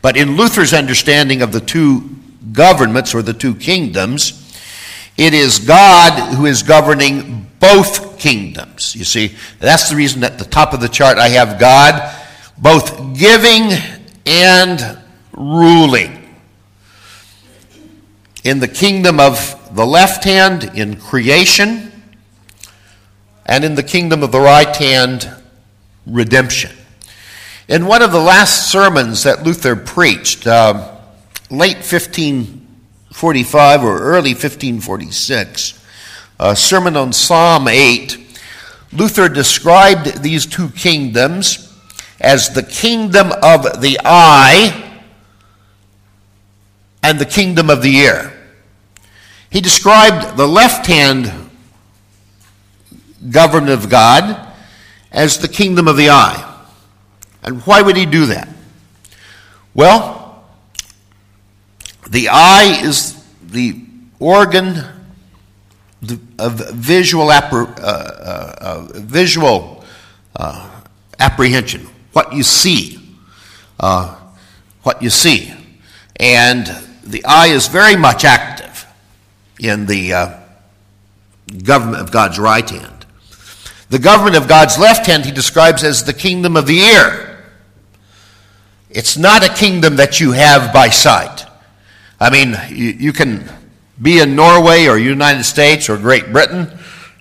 But 0.00 0.16
in 0.16 0.36
Luther's 0.36 0.72
understanding 0.72 1.42
of 1.42 1.52
the 1.52 1.60
two 1.60 2.10
governments 2.52 3.14
or 3.14 3.22
the 3.22 3.32
two 3.32 3.54
kingdoms, 3.54 4.38
it 5.16 5.34
is 5.34 5.58
God 5.60 6.34
who 6.34 6.46
is 6.46 6.62
governing 6.62 7.50
both 7.60 8.18
kingdoms. 8.18 8.96
You 8.96 9.04
see, 9.04 9.36
that's 9.58 9.90
the 9.90 9.96
reason 9.96 10.24
at 10.24 10.38
the 10.38 10.44
top 10.44 10.72
of 10.72 10.80
the 10.80 10.88
chart 10.88 11.18
I 11.18 11.28
have 11.28 11.60
God 11.60 12.18
both 12.58 13.18
giving 13.18 13.72
and 14.26 14.98
ruling. 15.32 16.18
In 18.44 18.58
the 18.58 18.68
kingdom 18.68 19.20
of 19.20 19.58
the 19.74 19.86
left 19.86 20.24
hand, 20.24 20.70
in 20.74 20.96
creation, 20.96 21.92
and 23.46 23.64
in 23.64 23.74
the 23.74 23.82
kingdom 23.82 24.22
of 24.22 24.32
the 24.32 24.40
right 24.40 24.74
hand, 24.76 25.30
redemption. 26.06 26.72
In 27.68 27.86
one 27.86 28.02
of 28.02 28.12
the 28.12 28.20
last 28.20 28.70
sermons 28.70 29.22
that 29.22 29.44
Luther 29.44 29.76
preached, 29.76 30.46
uh, 30.46 30.96
late 31.50 31.76
1545 31.76 33.84
or 33.84 34.00
early 34.00 34.30
1546, 34.30 35.84
a 36.40 36.56
sermon 36.56 36.96
on 36.96 37.12
Psalm 37.12 37.68
8, 37.68 38.18
Luther 38.92 39.28
described 39.28 40.22
these 40.22 40.44
two 40.44 40.68
kingdoms 40.70 41.68
as 42.20 42.50
the 42.50 42.62
kingdom 42.62 43.32
of 43.42 43.80
the 43.80 43.98
eye 44.04 45.00
and 47.02 47.18
the 47.18 47.26
kingdom 47.26 47.70
of 47.70 47.82
the 47.82 47.96
ear. 47.96 48.32
He 49.50 49.60
described 49.60 50.36
the 50.36 50.46
left 50.46 50.86
hand 50.86 51.50
government 53.30 53.70
of 53.70 53.88
God 53.88 54.41
as 55.12 55.38
the 55.38 55.48
kingdom 55.48 55.86
of 55.86 55.96
the 55.96 56.10
eye. 56.10 56.48
And 57.42 57.62
why 57.62 57.82
would 57.82 57.96
he 57.96 58.06
do 58.06 58.26
that? 58.26 58.48
Well, 59.74 60.44
the 62.08 62.28
eye 62.30 62.80
is 62.82 63.22
the 63.42 63.80
organ 64.18 64.84
of 66.38 66.74
visual, 66.74 67.26
appre- 67.26 67.78
uh, 67.78 67.82
uh, 67.82 68.54
uh, 68.60 68.88
visual 68.94 69.84
uh, 70.36 70.82
apprehension, 71.18 71.86
what 72.12 72.32
you 72.32 72.42
see, 72.42 72.98
uh, 73.78 74.16
what 74.82 75.02
you 75.02 75.10
see. 75.10 75.52
And 76.16 76.66
the 77.04 77.24
eye 77.24 77.48
is 77.48 77.68
very 77.68 77.96
much 77.96 78.24
active 78.24 78.86
in 79.58 79.86
the 79.86 80.12
uh, 80.12 80.38
government 81.64 82.02
of 82.02 82.10
God's 82.10 82.38
right 82.38 82.68
hand. 82.68 83.01
The 83.92 83.98
government 83.98 84.36
of 84.36 84.48
God's 84.48 84.78
left 84.78 85.04
hand 85.04 85.26
he 85.26 85.32
describes 85.32 85.84
as 85.84 86.04
the 86.04 86.14
kingdom 86.14 86.56
of 86.56 86.66
the 86.66 86.78
ear. 86.78 87.44
It's 88.88 89.18
not 89.18 89.44
a 89.44 89.52
kingdom 89.52 89.96
that 89.96 90.18
you 90.18 90.32
have 90.32 90.72
by 90.72 90.88
sight. 90.88 91.44
I 92.18 92.30
mean, 92.30 92.56
you, 92.70 92.88
you 92.88 93.12
can 93.12 93.46
be 94.00 94.20
in 94.20 94.34
Norway 94.34 94.86
or 94.86 94.96
United 94.96 95.44
States 95.44 95.90
or 95.90 95.98
Great 95.98 96.32
Britain. 96.32 96.68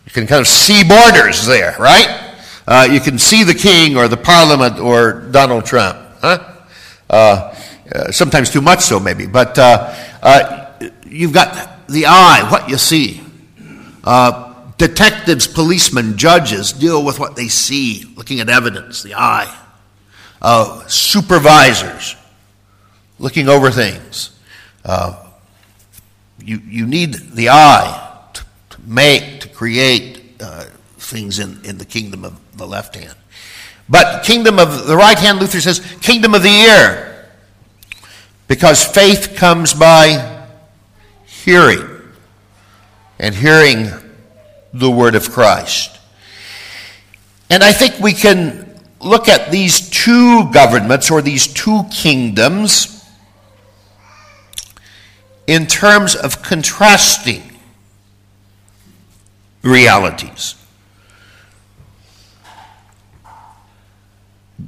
You 0.06 0.12
can 0.14 0.26
kind 0.28 0.40
of 0.40 0.48
see 0.48 0.88
borders 0.88 1.46
there, 1.46 1.76
right? 1.78 2.38
Uh, 2.66 2.88
you 2.90 3.02
can 3.02 3.20
see 3.20 3.44
the 3.44 3.54
king 3.54 3.98
or 3.98 4.08
the 4.08 4.16
parliament 4.16 4.80
or 4.80 5.28
Donald 5.30 5.66
Trump. 5.66 5.98
Huh? 6.22 6.54
Uh, 7.10 7.54
uh, 7.94 8.12
sometimes 8.14 8.50
too 8.50 8.62
much 8.62 8.80
so, 8.80 8.98
maybe. 8.98 9.28
But 9.28 9.60
uh, 9.60 9.94
uh, 10.22 10.90
you've 11.06 11.34
got 11.34 11.86
the 11.90 12.06
eye, 12.06 12.48
what 12.50 12.70
you 12.70 12.78
see. 12.78 13.22
Uh, 14.06 14.51
detectives, 14.82 15.46
policemen, 15.46 16.18
judges 16.18 16.74
deal 16.74 17.06
with 17.06 17.20
what 17.20 17.36
they 17.36 17.48
see, 17.48 18.12
looking 18.18 18.40
at 18.40 18.50
evidence, 18.50 19.04
the 19.04 19.14
eye. 19.14 19.56
Uh, 20.42 20.84
supervisors, 20.88 22.16
looking 23.20 23.48
over 23.48 23.70
things. 23.70 24.36
Uh, 24.84 25.24
you, 26.44 26.60
you 26.66 26.88
need 26.88 27.14
the 27.14 27.50
eye 27.50 28.28
to, 28.34 28.44
to 28.72 28.82
make, 28.82 29.42
to 29.42 29.50
create 29.50 30.42
uh, 30.42 30.64
things 30.98 31.38
in, 31.38 31.64
in 31.64 31.78
the 31.78 31.86
kingdom 31.86 32.26
of 32.26 32.58
the 32.58 32.66
left 32.66 32.96
hand. 32.96 33.14
But 33.88 34.24
kingdom 34.24 34.58
of 34.58 34.88
the 34.88 34.98
right 34.98 35.20
hand, 35.20 35.40
Luther 35.40 35.62
says, 35.62 35.80
kingdom 36.02 36.34
of 36.34 36.42
the 36.42 36.50
ear. 36.50 37.30
Because 38.48 38.84
faith 38.84 39.36
comes 39.36 39.76
by 39.76 40.48
hearing, 41.28 41.88
and 43.20 43.36
hearing 43.36 43.92
the 44.74 44.90
word 44.90 45.16
of 45.16 45.32
Christ. 45.32 46.00
And 47.50 47.64
I 47.64 47.74
think 47.74 48.00
we 48.00 48.14
can 48.14 48.80
look 49.00 49.28
at 49.28 49.52
these 49.52 49.90
two 49.90 50.52
governments 50.52 51.12
or 51.12 51.22
these 51.22 51.48
two 51.48 51.84
kingdoms 51.92 53.06
in 55.48 55.68
terms 55.68 56.16
of 56.16 56.42
contrasting 56.42 57.44
realities. 59.64 60.56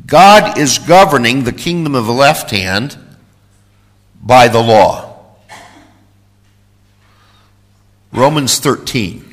God 0.05 0.57
is 0.57 0.79
governing 0.79 1.43
the 1.43 1.53
kingdom 1.53 1.95
of 1.95 2.05
the 2.05 2.11
left 2.13 2.51
hand 2.51 2.97
by 4.21 4.47
the 4.47 4.59
law. 4.59 5.13
Romans 8.11 8.59
13. 8.59 9.32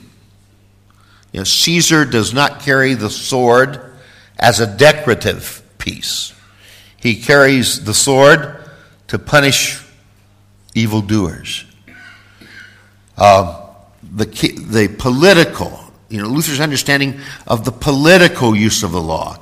You 1.32 1.40
know, 1.40 1.44
Caesar 1.44 2.04
does 2.04 2.34
not 2.34 2.60
carry 2.60 2.94
the 2.94 3.10
sword 3.10 3.80
as 4.38 4.60
a 4.60 4.66
decorative 4.66 5.62
piece. 5.78 6.34
He 6.96 7.20
carries 7.20 7.84
the 7.84 7.94
sword 7.94 8.68
to 9.08 9.18
punish 9.18 9.82
evildoers. 10.74 11.64
Uh, 13.16 13.66
the, 14.02 14.24
the 14.24 14.88
political, 14.98 15.78
you 16.08 16.20
know, 16.20 16.28
Luther's 16.28 16.60
understanding 16.60 17.20
of 17.46 17.64
the 17.64 17.72
political 17.72 18.56
use 18.56 18.82
of 18.82 18.92
the 18.92 19.00
law, 19.00 19.38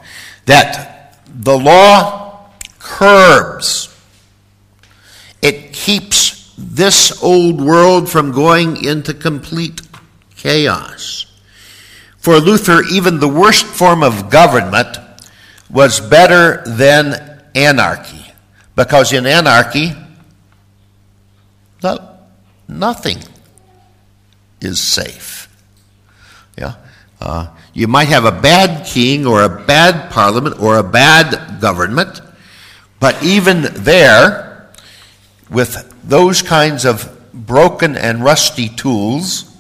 that 0.47 1.19
the 1.27 1.57
law 1.57 2.51
curbs 2.79 3.95
it 5.41 5.73
keeps 5.73 6.53
this 6.59 7.23
old 7.23 7.61
world 7.61 8.11
from 8.11 8.33
going 8.33 8.85
into 8.85 9.15
complete 9.15 9.81
chaos. 10.37 11.28
For 12.29 12.41
Luther, 12.41 12.83
even 12.83 13.21
the 13.21 13.27
worst 13.27 13.65
form 13.65 14.03
of 14.03 14.29
government 14.29 14.99
was 15.71 15.99
better 15.99 16.63
than 16.67 17.41
anarchy, 17.55 18.23
because 18.77 19.15
in 19.15 19.25
anarchy, 19.25 19.95
no, 21.83 22.19
nothing 22.69 23.17
is 24.61 24.79
safe. 24.79 25.49
Yeah? 26.59 26.75
Uh, 27.19 27.47
you 27.73 27.89
might 27.89 28.09
have 28.09 28.27
a 28.27 28.41
bad 28.43 28.85
king 28.85 29.27
or 29.27 29.43
a 29.43 29.65
bad 29.65 30.11
parliament 30.11 30.61
or 30.61 30.77
a 30.77 30.83
bad 30.83 31.63
government, 31.63 32.21
but 33.01 33.23
even 33.23 33.69
there, 33.73 34.69
with 35.49 35.95
those 36.05 36.43
kinds 36.43 36.85
of 36.85 37.11
broken 37.33 37.97
and 37.97 38.23
rusty 38.23 38.69
tools, 38.69 39.57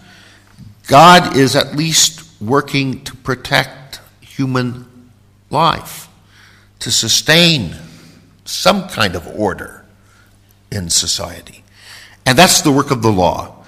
God 0.86 1.34
is 1.34 1.56
at 1.56 1.74
least 1.74 2.27
working 2.40 3.02
to 3.04 3.16
protect 3.16 4.00
human 4.20 5.10
life, 5.50 6.08
to 6.80 6.90
sustain 6.90 7.74
some 8.44 8.88
kind 8.88 9.14
of 9.14 9.26
order 9.26 9.84
in 10.70 10.90
society. 10.90 11.64
And 12.24 12.38
that's 12.38 12.60
the 12.60 12.70
work 12.70 12.90
of 12.90 13.02
the 13.02 13.10
law. 13.12 13.64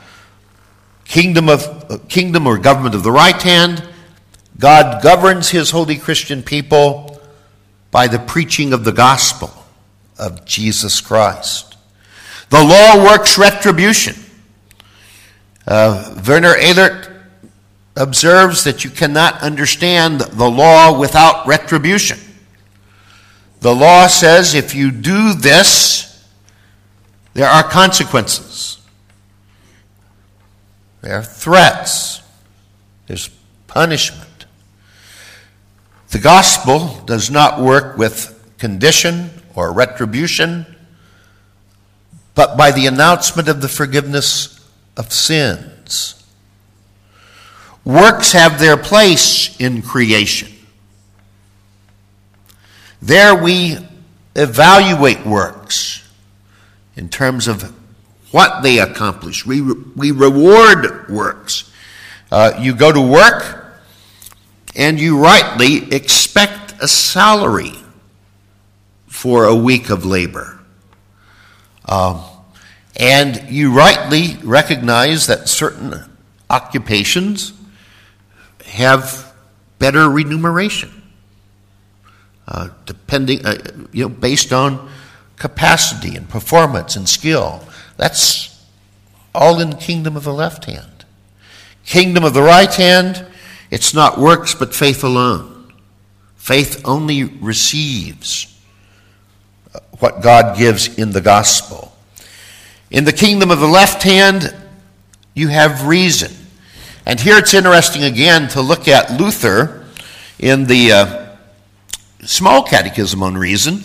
Kingdom 1.05 1.49
of 1.49 1.63
uh, 1.91 1.99
kingdom 2.09 2.47
or 2.47 2.59
government 2.59 2.95
of 2.95 3.03
the 3.03 3.11
right 3.11 3.41
hand, 3.43 3.87
God 4.59 5.03
governs 5.03 5.49
his 5.49 5.71
holy 5.71 5.97
Christian 5.97 6.43
people 6.43 7.21
by 7.91 8.07
the 8.07 8.19
preaching 8.19 8.73
of 8.73 8.85
the 8.85 8.93
gospel 8.93 9.51
of 10.19 10.45
Jesus 10.45 11.01
Christ. 11.01 11.77
The 12.51 12.63
law 12.63 13.05
works 13.05 13.39
retribution. 13.39 14.15
Uh, 15.67 16.21
Werner 16.27 16.57
Elert 16.57 17.10
observes 17.97 18.65
that 18.65 18.85
you 18.85 18.91
cannot 18.91 19.43
understand 19.43 20.21
the 20.21 20.49
law 20.49 20.99
without 20.99 21.47
retribution. 21.47 22.19
The 23.61 23.75
law 23.75 24.07
says 24.07 24.55
if 24.55 24.75
you 24.75 24.91
do 24.91 25.35
this, 25.35 26.07
there 27.35 27.49
are 27.49 27.63
consequences. 27.63 28.79
there 31.03 31.15
are 31.15 31.23
threats, 31.23 32.23
there's 33.07 33.31
punishment. 33.67 34.47
The 36.11 36.19
gospel 36.19 37.03
does 37.07 37.31
not 37.31 37.61
work 37.61 37.97
with 37.97 38.37
condition 38.59 39.31
or 39.55 39.73
retribution, 39.73 40.67
but 42.35 42.57
by 42.57 42.73
the 42.73 42.87
announcement 42.87 43.49
of 43.49 43.63
the 43.63 43.69
forgiveness 43.69 44.61
of 44.97 45.13
sins. 45.13 46.20
Works 47.85 48.33
have 48.33 48.59
their 48.59 48.77
place 48.77 49.59
in 49.59 49.83
creation. 49.83 50.51
There 53.03 53.35
we 53.35 53.79
evaluate 54.37 55.25
works 55.25 56.09
in 56.97 57.09
terms 57.09 57.49
of 57.49 57.75
what 58.31 58.63
they 58.63 58.79
accomplish. 58.79 59.47
We, 59.47 59.61
we 59.61 60.11
reward 60.13 61.09
works. 61.09 61.73
Uh, 62.31 62.53
you 62.61 62.75
go 62.75 62.93
to 62.93 63.01
work 63.01 63.67
and 64.77 65.01
you 65.01 65.19
rightly 65.19 65.93
expect 65.93 66.75
a 66.81 66.87
salary 66.87 67.75
for 69.09 69.47
a 69.47 69.55
week 69.55 69.91
of 69.91 70.05
labor. 70.05 70.61
Um, 71.87 72.23
and 72.97 73.51
you 73.51 73.73
rightly 73.73 74.37
recognize 74.45 75.27
that 75.27 75.49
certain 75.49 76.05
occupations 76.49 77.53
have 78.71 79.33
better 79.79 80.09
remuneration, 80.09 81.03
uh, 82.49 82.69
depending, 82.87 83.45
uh, 83.45 83.57
you 83.93 84.05
know, 84.05 84.09
based 84.09 84.53
on 84.53 84.91
capacity 85.37 86.17
and 86.17 86.29
performance 86.29 86.97
and 86.97 87.09
skill. 87.09 87.65
That's 87.97 88.65
all 89.35 89.61
in 89.61 89.71
the 89.71 89.77
kingdom 89.77 90.17
of 90.17 90.25
the 90.25 90.33
left 90.33 90.67
hand. 90.67 91.05
Kingdom 91.85 92.25
of 92.25 92.35
the 92.35 92.43
right 92.43 92.73
hand, 92.73 93.27
it's 93.71 93.95
not 93.95 94.19
works 94.19 94.55
but 94.55 94.75
faith 94.75 95.03
alone. 95.03 95.73
Faith 96.37 96.81
only 96.85 97.25
receives 97.25 98.59
what 99.99 100.23
God 100.23 100.57
gives 100.57 100.99
in 100.99 101.13
the 101.13 101.21
gospel. 101.21 101.95
In 102.91 103.05
the 103.05 103.13
kingdom 103.13 103.51
of 103.51 103.61
the 103.61 103.67
left 103.67 104.03
hand, 104.03 104.55
you 105.35 105.49
have 105.49 105.87
reason. 105.87 106.33
And 107.11 107.19
here 107.19 107.39
it's 107.39 107.55
interesting 107.55 108.05
again 108.05 108.47
to 108.51 108.61
look 108.61 108.87
at 108.87 109.21
Luther 109.21 109.85
in 110.39 110.67
the 110.67 110.93
uh, 110.93 111.37
small 112.21 112.63
catechism 112.63 113.21
on 113.25 113.37
reason, 113.37 113.83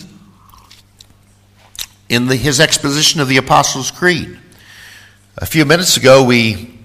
in 2.08 2.28
the, 2.28 2.36
his 2.36 2.60
exposition 2.60 3.20
of 3.20 3.26
the 3.26 3.38
Apostles' 3.38 3.90
Creed. 3.90 4.38
A 5.38 5.44
few 5.44 5.64
minutes 5.64 5.96
ago, 5.96 6.22
we 6.22 6.78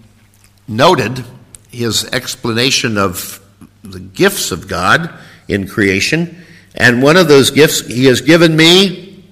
noted 0.67 1.23
his 1.69 2.05
explanation 2.05 2.97
of 2.97 3.39
the 3.83 3.99
gifts 3.99 4.51
of 4.51 4.67
God 4.67 5.13
in 5.47 5.67
creation. 5.67 6.43
And 6.73 7.03
one 7.03 7.17
of 7.17 7.27
those 7.27 7.51
gifts, 7.51 7.81
he 7.81 8.05
has 8.05 8.19
given 8.19 8.55
me 8.55 9.23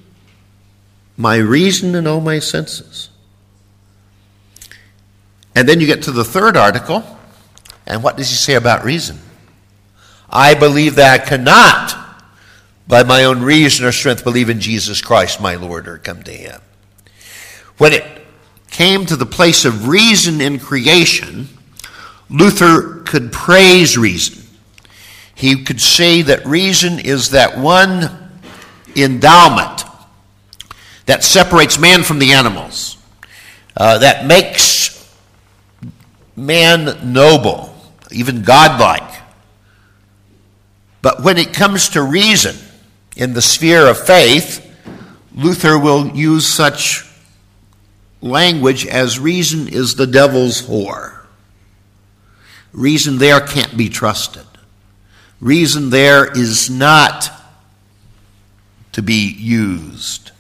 my 1.18 1.38
reason 1.38 1.96
and 1.96 2.08
all 2.08 2.22
my 2.22 2.38
senses. 2.38 3.09
And 5.60 5.68
then 5.68 5.82
you 5.82 5.88
get 5.88 6.04
to 6.04 6.14
the 6.14 6.24
third 6.24 6.56
article, 6.56 7.04
and 7.86 8.02
what 8.02 8.16
does 8.16 8.30
he 8.30 8.36
say 8.38 8.54
about 8.54 8.86
reason? 8.86 9.20
I 10.30 10.54
believe 10.54 10.96
that 10.96 11.20
I 11.20 11.26
cannot, 11.26 11.94
by 12.88 13.04
my 13.04 13.26
own 13.26 13.42
reason 13.42 13.86
or 13.86 13.92
strength, 13.92 14.24
believe 14.24 14.50
in 14.50 14.62
Jesus 14.62 15.02
Christ, 15.02 15.42
my 15.42 15.56
Lord, 15.56 15.90
or 15.90 15.98
come 15.98 16.24
to 16.24 16.32
him. 16.32 16.62
When 17.78 17.92
it 17.92 18.06
came 18.72 19.06
to 19.08 19.18
the 19.18 19.26
place 19.26 19.66
of 19.66 19.90
reason 19.90 20.40
in 20.40 20.60
creation, 20.60 21.50
Luther 22.30 23.02
could 23.02 23.34
praise 23.34 23.98
reason. 23.98 24.42
He 25.36 25.66
could 25.66 25.82
say 25.82 26.22
that 26.22 26.46
reason 26.46 27.00
is 27.00 27.32
that 27.32 27.58
one 27.58 28.32
endowment 28.96 29.84
that 31.06 31.26
separates 31.26 31.78
man 31.78 32.04
from 32.04 32.20
the 32.20 32.32
animals, 32.32 32.96
uh, 33.76 33.98
that 33.98 34.26
makes 34.26 34.69
man 36.46 37.14
noble, 37.14 37.76
even 38.12 38.42
godlike. 38.42 39.22
But 41.02 41.24
when 41.24 41.38
it 41.38 41.54
comes 41.54 41.90
to 41.90 42.02
reason 42.02 42.56
in 43.16 43.34
the 43.34 43.42
sphere 43.42 43.88
of 43.88 43.98
faith, 43.98 44.66
Luther 45.36 45.78
will 45.78 46.08
use 46.16 46.48
such 46.48 47.06
language 48.22 48.86
as 48.86 49.20
reason 49.20 49.68
is 49.68 49.96
the 49.96 50.08
devil's 50.08 50.62
whore. 50.62 51.18
Reason 52.74 53.18
there 53.18 53.40
can't 53.40 53.76
be 53.78 53.90
trusted. 53.90 54.46
Reason 55.40 55.90
there 55.90 56.30
is 56.30 56.70
not 56.70 57.32
to 58.92 59.02
be 59.02 59.32
used 59.32 60.32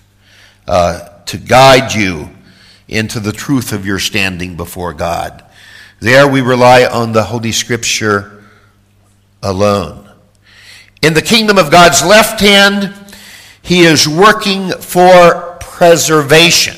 uh, 0.68 1.08
to 1.26 1.38
guide 1.38 1.94
you 1.94 2.30
into 2.88 3.20
the 3.20 3.32
truth 3.32 3.72
of 3.72 3.86
your 3.86 4.00
standing 4.00 4.58
before 4.58 4.94
God. 4.94 5.44
There 6.00 6.28
we 6.28 6.42
rely 6.42 6.86
on 6.86 7.12
the 7.12 7.24
Holy 7.24 7.52
Scripture 7.52 8.44
alone. 9.44 10.10
In 11.02 11.14
the 11.14 11.22
kingdom 11.22 11.58
of 11.58 11.72
God's 11.72 12.04
left 12.06 12.40
hand, 12.40 12.94
He 13.62 13.82
is 13.82 14.08
working 14.08 14.72
for 14.72 15.58
preservation. 15.60 16.76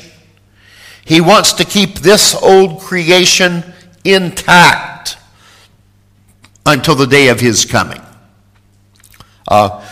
He 1.05 1.21
wants 1.21 1.53
to 1.53 1.65
keep 1.65 1.99
this 1.99 2.35
old 2.35 2.79
creation 2.79 3.63
intact 4.03 5.17
until 6.65 6.95
the 6.95 7.07
day 7.07 7.29
of 7.29 7.39
His 7.39 7.65
coming. 7.65 8.01
Uh, 9.47 9.85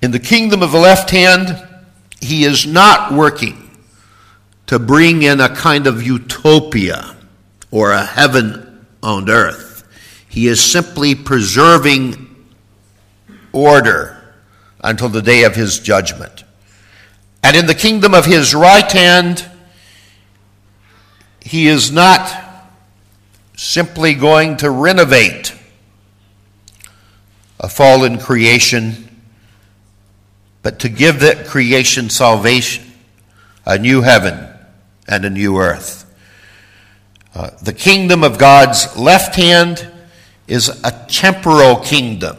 in 0.00 0.10
the 0.10 0.18
kingdom 0.18 0.62
of 0.62 0.72
the 0.72 0.78
left 0.78 1.10
hand, 1.10 1.62
he 2.20 2.44
is 2.44 2.66
not 2.66 3.12
working 3.12 3.70
to 4.66 4.78
bring 4.78 5.22
in 5.22 5.40
a 5.40 5.54
kind 5.54 5.86
of 5.86 6.02
utopia 6.02 7.14
or 7.70 7.92
a 7.92 8.04
heaven 8.04 8.63
on 9.04 9.30
earth. 9.30 9.86
He 10.28 10.48
is 10.48 10.60
simply 10.60 11.14
preserving 11.14 12.34
order 13.52 14.34
until 14.82 15.08
the 15.08 15.22
day 15.22 15.44
of 15.44 15.54
his 15.54 15.78
judgment. 15.78 16.44
And 17.42 17.56
in 17.56 17.66
the 17.66 17.74
kingdom 17.74 18.14
of 18.14 18.24
his 18.24 18.54
right 18.54 18.90
hand, 18.90 19.48
he 21.40 21.68
is 21.68 21.92
not 21.92 22.28
simply 23.56 24.14
going 24.14 24.56
to 24.56 24.70
renovate 24.70 25.54
a 27.60 27.68
fallen 27.68 28.18
creation 28.18 29.04
but 30.64 30.78
to 30.78 30.88
give 30.88 31.20
that 31.20 31.46
creation 31.46 32.08
salvation, 32.08 32.82
a 33.66 33.78
new 33.78 34.00
heaven 34.00 34.48
and 35.06 35.26
a 35.26 35.30
new 35.30 35.58
earth. 35.58 36.03
Uh, 37.34 37.50
the 37.62 37.72
kingdom 37.72 38.22
of 38.22 38.38
God's 38.38 38.96
left 38.96 39.34
hand 39.34 39.90
is 40.46 40.68
a 40.84 41.06
temporal 41.08 41.76
kingdom. 41.76 42.36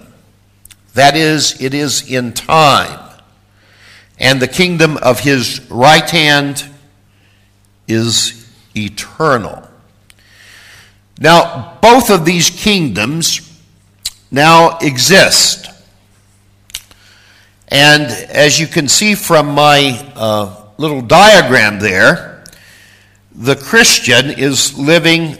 That 0.93 1.17
is, 1.17 1.61
it 1.61 1.73
is 1.73 2.09
in 2.09 2.31
time. 2.31 3.01
And 4.17 4.41
the 4.41 4.47
kingdom 4.47 4.95
of 4.97 5.19
his 5.19 5.69
right 5.69 6.09
hand 6.09 6.65
is 7.89 8.49
eternal. 8.73 9.67
Now, 11.19 11.77
both 11.81 12.09
of 12.09 12.23
these 12.23 12.49
kingdoms 12.49 13.41
now 14.31 14.77
exist. 14.77 15.69
And 17.67 18.03
as 18.03 18.59
you 18.59 18.67
can 18.67 18.87
see 18.87 19.15
from 19.15 19.53
my 19.53 20.11
uh, 20.15 20.63
little 20.77 21.01
diagram 21.01 21.79
there, 21.79 22.34
the 23.35 23.55
Christian 23.55 24.29
is 24.29 24.77
living 24.77 25.37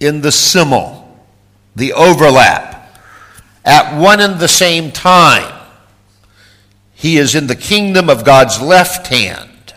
in 0.00 0.22
the 0.22 0.32
simul, 0.32 1.20
the 1.74 1.92
overlap, 1.92 2.98
at 3.64 3.98
one 3.98 4.20
and 4.20 4.40
the 4.40 4.48
same 4.48 4.92
time. 4.92 5.52
He 6.94 7.18
is 7.18 7.34
in 7.34 7.46
the 7.46 7.56
kingdom 7.56 8.08
of 8.08 8.24
God's 8.24 8.60
left 8.60 9.08
hand, 9.08 9.74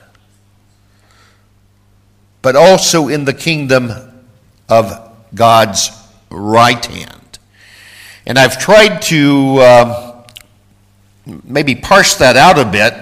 but 2.42 2.56
also 2.56 3.08
in 3.08 3.26
the 3.26 3.34
kingdom 3.34 3.92
of 4.70 5.12
God's 5.36 5.92
right 6.30 6.86
hand. 6.86 7.40
And 8.26 8.38
I've 8.40 8.60
tried 8.60 9.02
to. 9.04 9.58
Uh, 9.60 10.06
maybe 11.44 11.76
parse 11.76 12.16
that 12.16 12.38
out 12.38 12.58
a 12.60 12.66
bit 12.66 12.94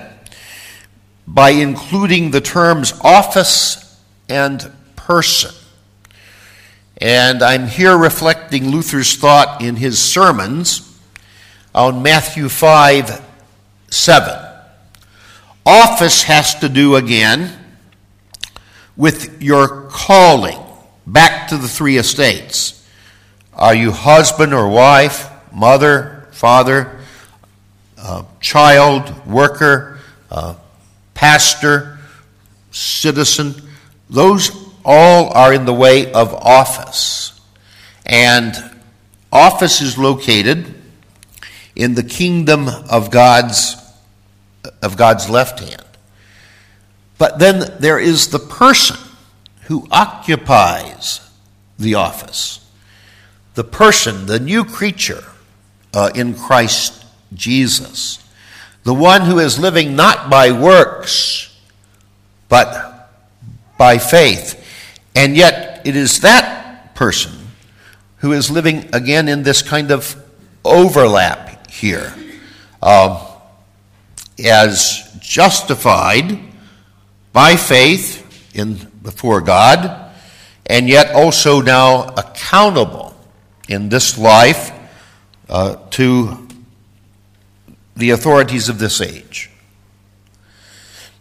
by 1.28 1.52
including 1.52 2.32
the 2.32 2.42
terms 2.42 2.94
office 3.04 3.87
and 4.30 4.72
person. 4.96 5.54
And 7.00 7.44
I'm 7.44 7.68
here 7.68 7.96
reflecting 7.96 8.70
Luther's 8.70 9.16
thought 9.16 9.62
in 9.62 9.76
his 9.76 10.00
sermons 10.00 11.00
on 11.74 12.02
Matthew 12.02 12.50
5 12.50 13.24
7. 13.90 14.48
Office 15.66 16.24
has 16.24 16.56
to 16.56 16.70
do 16.70 16.96
again 16.96 17.54
with 18.96 19.42
your 19.42 19.84
calling, 19.90 20.58
back 21.06 21.50
to 21.50 21.58
the 21.58 21.68
three 21.68 21.98
estates. 21.98 22.74
Are 23.54 23.76
you 23.76 23.92
husband 23.92 24.54
or 24.54 24.68
wife, 24.68 25.30
mother, 25.54 26.28
father, 26.32 27.00
uh, 27.98 28.24
child, 28.40 29.28
worker, 29.28 30.00
uh, 30.32 30.56
pastor, 31.14 32.00
citizen? 32.72 33.67
Those 34.10 34.52
all 34.86 35.34
are 35.34 35.54
in 35.54 35.66
the 35.66 35.74
way 35.74 36.12
of 36.12 36.34
office. 36.34 37.40
And 38.06 38.56
office 39.32 39.82
is 39.82 39.98
located 39.98 40.74
in 41.76 41.96
the 41.96 42.04
kingdom 42.04 42.70
of 42.90 43.12
God's, 43.12 43.76
of 44.82 44.96
God's 44.96 45.30
left 45.30 45.60
hand. 45.60 45.84
But 47.18 47.40
then 47.40 47.76
there 47.80 48.00
is 48.00 48.30
the 48.30 48.40
person 48.40 48.98
who 49.64 49.88
occupies 49.92 51.20
the 51.78 51.96
office. 51.96 52.66
The 53.56 53.64
person, 53.64 54.28
the 54.28 54.40
new 54.40 54.64
creature 54.64 55.24
uh, 55.94 56.12
in 56.16 56.36
Christ 56.36 57.06
Jesus. 57.34 58.24
The 58.84 58.94
one 58.94 59.24
who 59.24 59.40
is 59.40 59.60
living 59.60 59.96
not 59.96 60.30
by 60.30 60.52
works, 60.52 61.54
but 62.48 62.97
by 63.78 63.98
faith. 63.98 64.64
And 65.16 65.36
yet, 65.36 65.86
it 65.86 65.96
is 65.96 66.20
that 66.22 66.96
person 66.96 67.34
who 68.18 68.34
is 68.34 68.50
living 68.50 68.90
again 68.94 69.28
in 69.28 69.44
this 69.44 69.62
kind 69.62 69.92
of 69.92 70.16
overlap 70.66 71.70
here. 71.70 72.14
Um, 72.82 73.18
as 74.44 75.04
justified 75.20 76.40
by 77.34 77.56
faith 77.56 78.56
in 78.56 78.76
before 79.02 79.42
God, 79.42 80.12
and 80.66 80.90
yet 80.90 81.14
also 81.14 81.62
now 81.62 82.08
accountable 82.10 83.16
in 83.68 83.90
this 83.90 84.18
life 84.18 84.72
uh, 85.50 85.78
to 85.92 86.48
the 87.96 88.12
authorities 88.12 88.70
of 88.70 88.80
this 88.80 89.02
age. 89.02 89.50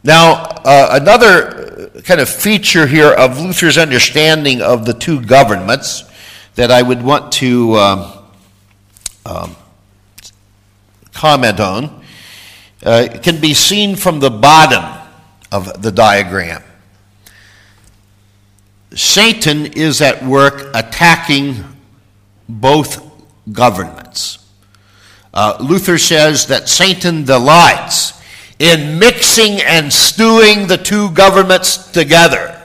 Now, 0.07 0.35
uh, 0.35 1.01
another 1.03 1.91
kind 2.05 2.21
of 2.21 2.29
feature 2.29 2.87
here 2.87 3.11
of 3.11 3.41
Luther's 3.41 3.77
understanding 3.77 4.63
of 4.63 4.87
the 4.87 4.95
two 4.95 5.21
governments 5.21 6.05
that 6.55 6.71
I 6.71 6.81
would 6.81 7.03
want 7.03 7.33
to 7.33 7.75
um, 7.75 8.13
um, 9.27 9.57
comment 11.13 11.59
on 11.59 12.05
uh, 12.85 13.09
can 13.21 13.41
be 13.41 13.53
seen 13.53 13.97
from 13.97 14.21
the 14.21 14.31
bottom 14.31 14.85
of 15.51 15.83
the 15.83 15.91
diagram. 15.91 16.63
Satan 18.95 19.67
is 19.67 20.01
at 20.03 20.25
work 20.25 20.71
attacking 20.73 21.65
both 22.49 23.05
governments. 23.51 24.39
Uh, 25.35 25.57
Luther 25.59 25.99
says 25.99 26.47
that 26.47 26.69
Satan 26.69 27.25
delights 27.25 28.16
in 28.59 28.99
mixing 28.99 29.61
and 29.61 29.93
stewing 29.93 30.67
the 30.67 30.79
two 30.79 31.11
governments 31.11 31.91
together 31.93 32.57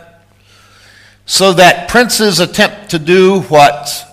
so 1.26 1.54
that 1.54 1.90
princes 1.90 2.40
attempt 2.40 2.90
to 2.92 3.00
do 3.00 3.42
what 3.44 4.06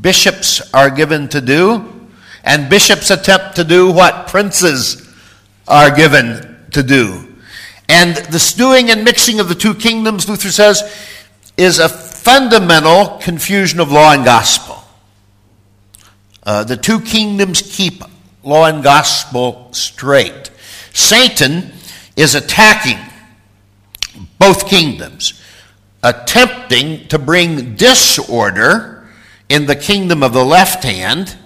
bishops 0.00 0.72
are 0.72 0.90
given 0.90 1.28
to 1.28 1.40
do, 1.40 2.08
and 2.44 2.68
bishops 2.68 3.10
attempt 3.10 3.56
to 3.56 3.64
do 3.64 3.90
what 3.90 4.28
princes 4.28 5.12
are 5.66 5.94
given 5.94 6.56
to 6.70 6.82
do. 6.82 7.26
And 7.88 8.16
the 8.16 8.38
stewing 8.38 8.90
and 8.90 9.04
mixing 9.04 9.40
of 9.40 9.48
the 9.48 9.54
two 9.54 9.74
kingdoms, 9.74 10.28
Luther 10.28 10.50
says, 10.50 10.82
is 11.56 11.78
a 11.78 11.88
fundamental 11.88 13.18
confusion 13.18 13.80
of 13.80 13.90
law 13.90 14.12
and 14.12 14.24
gospel. 14.24 14.82
Uh, 16.42 16.64
the 16.64 16.76
two 16.76 17.00
kingdoms 17.00 17.62
keep 17.62 18.02
law 18.44 18.66
and 18.66 18.82
gospel 18.82 19.68
straight. 19.72 20.50
Satan 20.92 21.72
is 22.16 22.34
attacking 22.34 22.98
both 24.38 24.68
kingdoms, 24.68 25.40
attempting 26.02 27.08
to 27.08 27.18
bring 27.18 27.74
disorder 27.74 29.08
in 29.48 29.66
the 29.66 29.76
kingdom 29.76 30.22
of 30.22 30.32
the 30.32 30.44
left 30.44 30.84
hand 30.84 31.36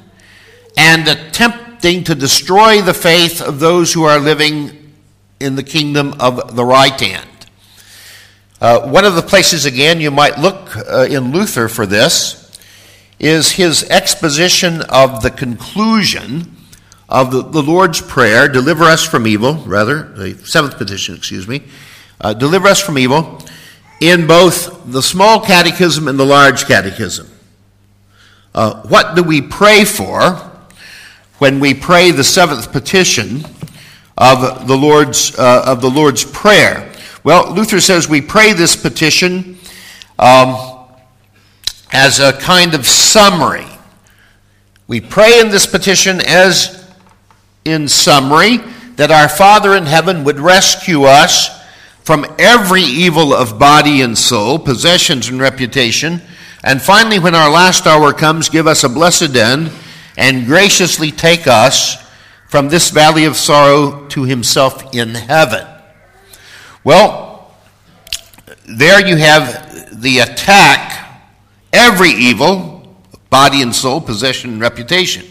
and 0.76 1.08
attempting 1.08 2.04
to 2.04 2.14
destroy 2.14 2.80
the 2.80 2.94
faith 2.94 3.40
of 3.40 3.60
those 3.60 3.92
who 3.92 4.04
are 4.04 4.18
living 4.18 4.92
in 5.40 5.56
the 5.56 5.62
kingdom 5.62 6.14
of 6.20 6.56
the 6.56 6.64
right 6.64 7.00
hand. 7.00 7.28
Uh, 8.60 8.88
one 8.88 9.04
of 9.04 9.14
the 9.14 9.22
places, 9.22 9.64
again, 9.64 10.00
you 10.00 10.10
might 10.10 10.38
look 10.38 10.76
uh, 10.76 11.06
in 11.08 11.32
Luther 11.32 11.68
for 11.68 11.86
this 11.86 12.44
is 13.18 13.52
his 13.52 13.88
exposition 13.90 14.82
of 14.82 15.22
the 15.22 15.30
conclusion 15.30 16.57
of 17.08 17.30
the, 17.30 17.42
the, 17.42 17.62
Lord's 17.62 18.00
Prayer, 18.00 18.48
deliver 18.48 18.84
us 18.84 19.02
from 19.02 19.26
evil, 19.26 19.54
rather, 19.64 20.02
the 20.02 20.34
seventh 20.44 20.76
petition, 20.76 21.14
excuse 21.14 21.48
me, 21.48 21.62
uh, 22.20 22.34
deliver 22.34 22.68
us 22.68 22.80
from 22.80 22.98
evil, 22.98 23.40
in 24.00 24.26
both 24.26 24.92
the 24.92 25.02
small 25.02 25.40
catechism 25.40 26.06
and 26.06 26.18
the 26.18 26.26
large 26.26 26.66
catechism. 26.66 27.28
Uh, 28.54 28.82
what 28.82 29.16
do 29.16 29.22
we 29.22 29.40
pray 29.40 29.84
for 29.84 30.34
when 31.38 31.60
we 31.60 31.72
pray 31.72 32.10
the 32.10 32.24
seventh 32.24 32.72
petition 32.72 33.44
of 34.18 34.66
the 34.66 34.76
Lord's, 34.76 35.36
uh, 35.38 35.64
of 35.66 35.80
the 35.80 35.90
Lord's 35.90 36.24
Prayer? 36.24 36.92
Well, 37.24 37.52
Luther 37.54 37.80
says 37.80 38.08
we 38.08 38.20
pray 38.20 38.52
this 38.52 38.76
petition 38.76 39.58
um, 40.18 40.84
as 41.92 42.20
a 42.20 42.32
kind 42.34 42.74
of 42.74 42.86
summary. 42.86 43.66
We 44.86 45.00
pray 45.00 45.40
in 45.40 45.48
this 45.48 45.66
petition 45.66 46.20
as 46.20 46.77
in 47.68 47.88
summary, 47.88 48.58
that 48.96 49.10
our 49.10 49.28
Father 49.28 49.74
in 49.74 49.86
heaven 49.86 50.24
would 50.24 50.40
rescue 50.40 51.04
us 51.04 51.48
from 52.02 52.26
every 52.38 52.82
evil 52.82 53.32
of 53.34 53.58
body 53.58 54.00
and 54.00 54.16
soul, 54.16 54.58
possessions 54.58 55.28
and 55.28 55.40
reputation, 55.40 56.22
and 56.64 56.82
finally, 56.82 57.18
when 57.18 57.34
our 57.34 57.50
last 57.50 57.86
hour 57.86 58.12
comes, 58.12 58.48
give 58.48 58.66
us 58.66 58.82
a 58.82 58.88
blessed 58.88 59.36
end 59.36 59.70
and 60.16 60.46
graciously 60.46 61.12
take 61.12 61.46
us 61.46 62.04
from 62.48 62.68
this 62.68 62.90
valley 62.90 63.24
of 63.24 63.36
sorrow 63.36 64.06
to 64.08 64.24
Himself 64.24 64.94
in 64.94 65.14
heaven. 65.14 65.66
Well, 66.82 67.54
there 68.66 69.06
you 69.06 69.16
have 69.16 70.02
the 70.02 70.18
attack, 70.18 71.22
every 71.72 72.10
evil, 72.10 72.96
body 73.30 73.62
and 73.62 73.74
soul, 73.74 74.00
possession 74.00 74.50
and 74.54 74.60
reputation. 74.60 75.24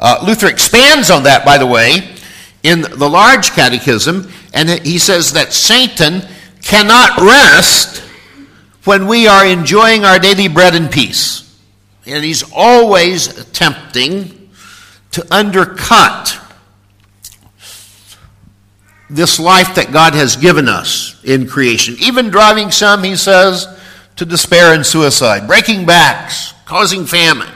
Uh, 0.00 0.24
Luther 0.26 0.48
expands 0.48 1.10
on 1.10 1.24
that, 1.24 1.44
by 1.44 1.58
the 1.58 1.66
way, 1.66 2.08
in 2.62 2.80
the 2.80 3.08
large 3.08 3.50
catechism, 3.50 4.30
and 4.54 4.68
he 4.68 4.98
says 4.98 5.32
that 5.34 5.52
Satan 5.52 6.22
cannot 6.62 7.20
rest 7.20 8.02
when 8.84 9.06
we 9.06 9.28
are 9.28 9.46
enjoying 9.46 10.04
our 10.04 10.18
daily 10.18 10.48
bread 10.48 10.74
and 10.74 10.90
peace. 10.90 11.46
And 12.06 12.24
he's 12.24 12.42
always 12.54 13.38
attempting 13.38 14.50
to 15.12 15.34
undercut 15.34 16.38
this 19.10 19.38
life 19.38 19.74
that 19.74 19.92
God 19.92 20.14
has 20.14 20.36
given 20.36 20.68
us 20.68 21.22
in 21.24 21.46
creation. 21.46 21.96
Even 22.00 22.30
driving 22.30 22.70
some, 22.70 23.02
he 23.02 23.16
says, 23.16 23.66
to 24.16 24.24
despair 24.24 24.72
and 24.72 24.86
suicide, 24.86 25.46
breaking 25.46 25.84
backs, 25.84 26.54
causing 26.64 27.04
famine. 27.04 27.48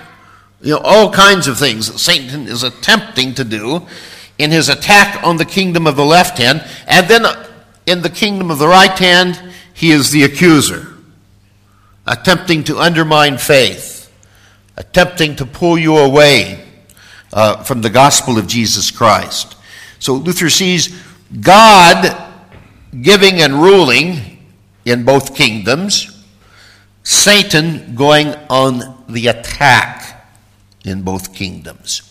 You 0.65 0.71
know, 0.71 0.79
all 0.79 1.13
kinds 1.13 1.47
of 1.47 1.59
things 1.59 1.93
that 1.93 1.99
Satan 1.99 2.49
is 2.49 2.63
attempting 2.63 3.35
to 3.35 3.45
do 3.45 3.87
in 4.39 4.51
his 4.51 4.71
attack 4.71 5.23
on 5.23 5.37
the 5.37 5.45
kingdom 5.45 5.87
of 5.87 5.95
the 5.95 6.05
left 6.07 6.39
hand. 6.39 6.65
And 6.87 7.07
then 7.07 7.27
in 7.85 8.01
the 8.01 8.09
kingdom 8.09 8.51
of 8.51 8.59
the 8.59 8.67
right 8.67 8.99
hand, 8.99 9.39
he 9.75 9.91
is 9.91 10.11
the 10.11 10.25
accuser, 10.25 10.89
attempting 12.07 12.65
to 12.65 12.79
undermine 12.79 13.37
faith, 13.37 14.11
attempting 14.79 15.37
to 15.37 15.45
pull 15.45 15.79
you 15.79 15.99
away 15.99 16.65
uh, 17.35 17.63
from 17.63 17.83
the 17.83 17.91
gospel 17.91 18.39
of 18.39 18.47
Jesus 18.47 18.91
Christ. 18.91 19.57
So 19.99 20.15
Luther 20.15 20.49
sees 20.49 20.99
God 21.43 22.33
giving 23.03 23.43
and 23.43 23.55
ruling 23.55 24.39
in 24.87 25.05
both 25.05 25.35
kingdoms, 25.35 26.25
Satan 27.03 27.95
going 27.95 28.29
on 28.49 29.05
the 29.11 29.27
attack 29.27 30.14
in 30.85 31.03
both 31.03 31.35
kingdoms. 31.35 32.03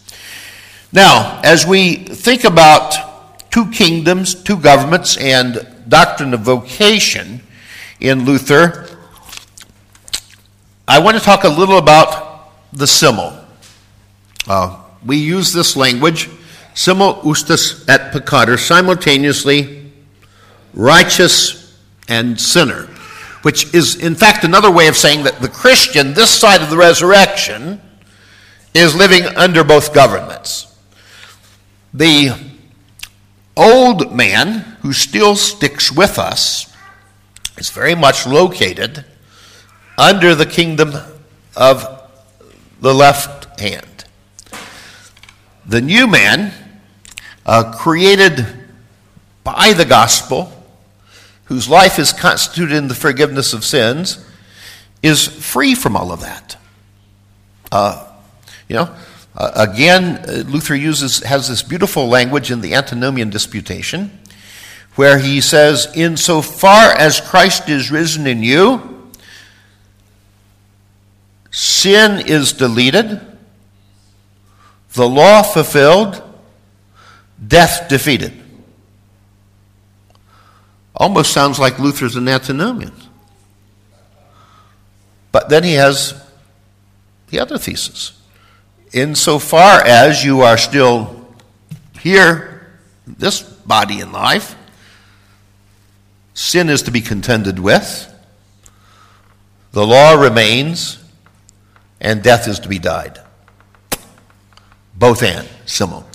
Now, 0.92 1.42
as 1.44 1.66
we 1.66 1.96
think 1.96 2.44
about 2.44 3.52
two 3.52 3.70
kingdoms, 3.72 4.36
two 4.36 4.58
governments, 4.58 5.18
and 5.18 5.66
doctrine 5.88 6.34
of 6.34 6.42
vocation 6.42 7.42
in 8.00 8.26
Luther, 8.26 8.90
I 10.88 11.00
want 11.00 11.18
to 11.18 11.24
talk 11.24 11.44
a 11.44 11.50
little 11.50 11.78
about 11.78 12.52
the 12.74 12.88
simul. 12.88 13.34
Uh, 14.48 14.80
we 15.06 15.18
use 15.18 15.54
this 15.54 15.76
language, 15.76 16.30
simul 16.74 17.22
justus 17.24 17.88
et 17.88 18.12
peccator, 18.12 18.60
simultaneously 18.60 19.92
righteous 20.74 21.78
and 22.10 22.40
sinner. 22.40 22.90
which 23.44 23.74
is, 23.74 23.96
in 23.98 24.16
fact, 24.16 24.44
another 24.44 24.72
way 24.72 24.88
of 24.88 24.96
saying 24.96 25.24
that 25.24 25.40
the 25.42 25.50
Christian, 25.50 26.14
this 26.14 26.32
side 26.32 26.62
of 26.62 26.70
the 26.70 26.78
resurrection, 26.78 27.80
is 28.74 28.96
living 28.96 29.26
under 29.38 29.64
both 29.64 29.94
governments. 29.94 30.76
The 31.94 32.36
old 33.56 34.16
man 34.16 34.78
who 34.82 34.94
still 34.94 35.36
sticks 35.36 35.92
with 35.92 36.18
us 36.18 36.74
is 37.58 37.70
very 37.70 37.96
much 37.96 38.26
located 38.26 39.06
under 39.98 40.34
the 40.34 40.46
kingdom 40.46 40.94
of 41.56 42.10
the 42.82 42.94
left 42.94 43.60
hand. 43.60 44.06
The 45.66 45.82
new 45.82 46.08
man, 46.08 46.52
uh, 47.46 47.74
created 47.78 48.46
by 49.44 49.74
the 49.74 49.86
gospel, 49.86 50.52
whose 51.46 51.70
life 51.70 52.00
is 52.00 52.12
constituted 52.12 52.76
in 52.76 52.88
the 52.88 52.96
forgiveness 52.96 53.54
of 53.54 53.64
sins, 53.64 54.26
is 55.02 55.28
free 55.28 55.76
from 55.76 55.96
all 55.96 56.12
of 56.12 56.22
that. 56.22 56.58
Uh, 57.72 58.08
you 58.74 58.80
know, 58.80 58.96
uh, 59.38 59.52
again, 59.54 60.26
uh, 60.28 60.32
Luther 60.48 60.74
uses 60.74 61.20
has 61.20 61.48
this 61.48 61.62
beautiful 61.62 62.08
language 62.08 62.50
in 62.50 62.62
the 62.62 62.74
Antinomian 62.74 63.30
Disputation, 63.30 64.20
where 64.96 65.20
he 65.20 65.42
says, 65.42 65.88
"In 65.94 66.18
so 66.18 66.42
far 66.42 66.92
as 66.92 67.22
Christ 67.22 67.70
is 67.70 67.92
risen 67.92 68.26
in 68.26 68.42
you, 68.42 69.12
sin 71.52 72.26
is 72.26 72.52
deleted, 72.52 73.22
the 74.94 75.08
law 75.08 75.44
fulfilled, 75.44 76.24
death 77.48 77.88
defeated." 77.88 78.34
Almost 80.96 81.32
sounds 81.32 81.60
like 81.60 81.78
Luther's 81.78 82.16
an 82.16 82.28
antinomian. 82.28 82.94
But 85.32 85.50
then 85.50 85.64
he 85.64 85.74
has 85.74 86.16
the 87.28 87.40
other 87.40 87.60
thesis. 87.60 88.14
Insofar 88.94 89.84
as 89.84 90.24
you 90.24 90.42
are 90.42 90.58
still 90.58 91.28
here, 92.00 92.68
this 93.08 93.42
body 93.42 94.02
and 94.02 94.14
life, 94.14 94.56
sin 96.36 96.70
is 96.70 96.84
to 96.84 96.92
be 96.92 97.02
contended 97.02 97.58
with, 97.58 98.10
the 99.72 99.86
law 99.86 100.14
remains, 100.14 101.04
and 102.00 102.22
death 102.22 102.48
is 102.48 102.60
to 102.60 102.70
be 102.70 102.78
died. 102.78 103.20
Both 104.94 105.24
and, 105.24 105.48
simul. 105.66 106.06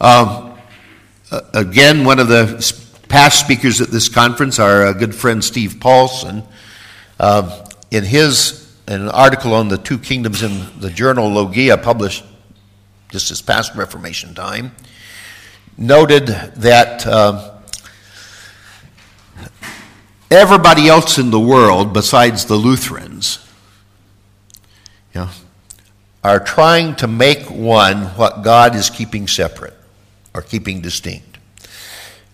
Um, 0.00 0.58
again, 1.54 2.04
one 2.04 2.18
of 2.18 2.26
the 2.26 2.60
Past 3.08 3.40
speakers 3.40 3.80
at 3.80 3.88
this 3.88 4.08
conference 4.08 4.60
our 4.60 4.94
good 4.94 5.16
friend 5.16 5.42
Steve 5.42 5.78
Paulson. 5.80 6.44
Uh, 7.18 7.66
in 7.90 8.04
his 8.04 8.59
an 8.90 9.08
article 9.08 9.54
on 9.54 9.68
the 9.68 9.78
two 9.78 9.98
kingdoms 9.98 10.42
in 10.42 10.66
the 10.80 10.90
journal 10.90 11.28
Logia, 11.28 11.78
published 11.78 12.24
just 13.10 13.28
this 13.28 13.40
past 13.40 13.74
Reformation 13.76 14.34
time, 14.34 14.72
noted 15.78 16.26
that 16.26 17.06
uh, 17.06 17.54
everybody 20.28 20.88
else 20.88 21.18
in 21.18 21.30
the 21.30 21.38
world, 21.38 21.92
besides 21.92 22.46
the 22.46 22.56
Lutherans, 22.56 23.38
you 25.14 25.20
know, 25.20 25.28
are 26.24 26.40
trying 26.40 26.96
to 26.96 27.06
make 27.06 27.48
one 27.48 28.06
what 28.16 28.42
God 28.42 28.74
is 28.74 28.90
keeping 28.90 29.28
separate 29.28 29.74
or 30.34 30.42
keeping 30.42 30.80
distinct. 30.80 31.38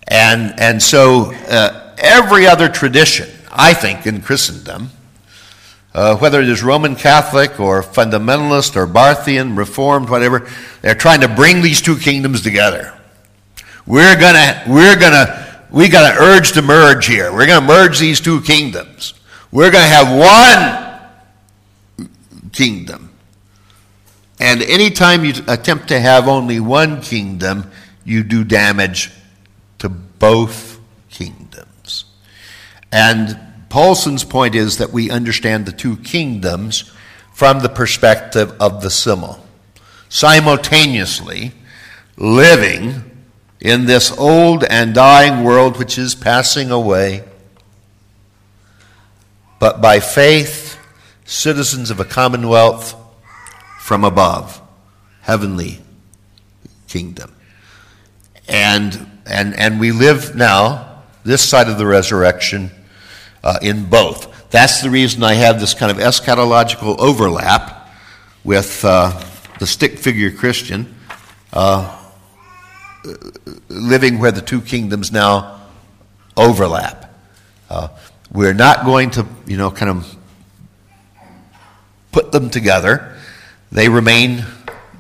And, 0.08 0.58
and 0.58 0.82
so 0.82 1.34
uh, 1.48 1.94
every 1.98 2.46
other 2.46 2.70
tradition, 2.70 3.28
I 3.52 3.74
think, 3.74 4.06
in 4.06 4.22
Christendom, 4.22 4.90
uh, 5.96 6.14
whether 6.18 6.42
it 6.42 6.48
is 6.50 6.62
Roman 6.62 6.94
Catholic 6.94 7.58
or 7.58 7.82
fundamentalist 7.82 8.76
or 8.76 8.86
Barthian, 8.86 9.56
Reformed, 9.56 10.10
whatever, 10.10 10.46
they're 10.82 10.94
trying 10.94 11.22
to 11.22 11.28
bring 11.28 11.62
these 11.62 11.80
two 11.80 11.96
kingdoms 11.96 12.42
together. 12.42 12.92
We're 13.86 14.20
gonna, 14.20 14.62
we're 14.68 15.00
gonna, 15.00 15.64
we 15.70 15.88
got 15.88 16.12
to 16.12 16.22
urge 16.22 16.52
to 16.52 16.60
merge 16.60 17.06
here. 17.06 17.32
We're 17.32 17.46
gonna 17.46 17.66
merge 17.66 17.98
these 17.98 18.20
two 18.20 18.42
kingdoms. 18.42 19.14
We're 19.50 19.70
gonna 19.70 19.86
have 19.86 21.00
one 22.04 22.50
kingdom. 22.52 23.10
And 24.38 24.60
anytime 24.60 25.24
you 25.24 25.32
attempt 25.48 25.88
to 25.88 25.98
have 25.98 26.28
only 26.28 26.60
one 26.60 27.00
kingdom, 27.00 27.70
you 28.04 28.22
do 28.22 28.44
damage 28.44 29.12
to 29.78 29.88
both 29.88 30.78
kingdoms. 31.08 32.04
And 32.92 33.45
Paulson's 33.76 34.24
point 34.24 34.54
is 34.54 34.78
that 34.78 34.90
we 34.90 35.10
understand 35.10 35.66
the 35.66 35.70
two 35.70 35.98
kingdoms 35.98 36.90
from 37.34 37.60
the 37.60 37.68
perspective 37.68 38.56
of 38.58 38.80
the 38.80 38.88
simul, 38.88 39.46
simultaneously 40.08 41.52
living 42.16 43.04
in 43.60 43.84
this 43.84 44.10
old 44.16 44.64
and 44.64 44.94
dying 44.94 45.44
world 45.44 45.78
which 45.78 45.98
is 45.98 46.14
passing 46.14 46.70
away, 46.70 47.22
but 49.60 49.82
by 49.82 50.00
faith, 50.00 50.78
citizens 51.26 51.90
of 51.90 52.00
a 52.00 52.04
commonwealth 52.06 52.96
from 53.78 54.04
above, 54.04 54.58
heavenly 55.20 55.82
kingdom. 56.88 57.30
And 58.48 59.06
and, 59.26 59.54
and 59.54 59.78
we 59.78 59.92
live 59.92 60.34
now, 60.34 61.02
this 61.24 61.46
side 61.46 61.68
of 61.68 61.76
the 61.76 61.84
resurrection, 61.84 62.70
uh, 63.46 63.60
in 63.62 63.84
both. 63.84 64.50
That's 64.50 64.82
the 64.82 64.90
reason 64.90 65.22
I 65.22 65.34
have 65.34 65.60
this 65.60 65.72
kind 65.72 65.92
of 65.92 65.98
eschatological 65.98 66.98
overlap 66.98 67.88
with 68.42 68.84
uh, 68.84 69.22
the 69.60 69.68
stick 69.68 69.98
figure 70.00 70.32
Christian 70.32 70.92
uh, 71.52 71.96
living 73.68 74.18
where 74.18 74.32
the 74.32 74.40
two 74.40 74.60
kingdoms 74.60 75.12
now 75.12 75.60
overlap. 76.36 77.14
Uh, 77.70 77.88
we're 78.32 78.52
not 78.52 78.84
going 78.84 79.10
to, 79.10 79.24
you 79.46 79.56
know, 79.56 79.70
kind 79.70 79.92
of 79.92 80.16
put 82.10 82.32
them 82.32 82.50
together. 82.50 83.16
They 83.70 83.88
remain 83.88 84.44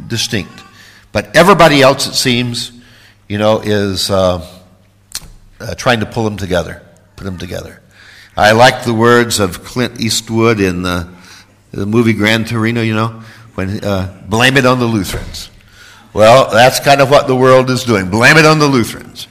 distinct. 0.06 0.62
But 1.10 1.34
everybody 1.34 1.82
else, 1.82 2.06
it 2.06 2.14
seems, 2.14 2.70
you 3.28 3.38
know, 3.38 3.58
is 3.58 4.08
uh, 4.08 4.46
uh, 5.58 5.74
trying 5.74 5.98
to 5.98 6.06
pull 6.06 6.22
them 6.22 6.36
together, 6.36 6.80
put 7.16 7.24
them 7.24 7.38
together. 7.38 7.82
I 8.38 8.52
like 8.52 8.84
the 8.84 8.92
words 8.92 9.40
of 9.40 9.64
Clint 9.64 9.98
Eastwood 9.98 10.60
in 10.60 10.82
the, 10.82 11.08
the 11.70 11.86
movie 11.86 12.12
Gran 12.12 12.44
Torino, 12.44 12.82
you 12.82 12.94
know, 12.94 13.22
when 13.54 13.82
uh, 13.82 14.24
blame 14.28 14.58
it 14.58 14.66
on 14.66 14.78
the 14.78 14.84
Lutherans. 14.84 15.48
Well, 16.12 16.50
that's 16.50 16.78
kind 16.78 17.00
of 17.00 17.10
what 17.10 17.28
the 17.28 17.34
world 17.34 17.70
is 17.70 17.84
doing. 17.84 18.10
Blame 18.10 18.36
it 18.36 18.44
on 18.44 18.58
the 18.58 18.66
Lutherans. 18.66 19.26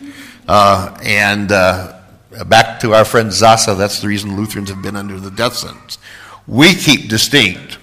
Uh, 0.47 0.97
and 1.03 1.51
uh, 1.51 1.99
back 2.47 2.79
to 2.79 2.95
our 2.95 3.05
friend 3.05 3.29
Sasse, 3.29 3.77
that's 3.77 4.01
the 4.01 4.07
reason 4.07 4.35
Lutherans 4.35 4.69
have 4.69 4.81
been 4.81 4.95
under 4.95 5.19
the 5.19 5.29
death 5.29 5.55
sentence. 5.55 5.99
We 6.47 6.73
keep 6.73 7.07
distinct 7.07 7.77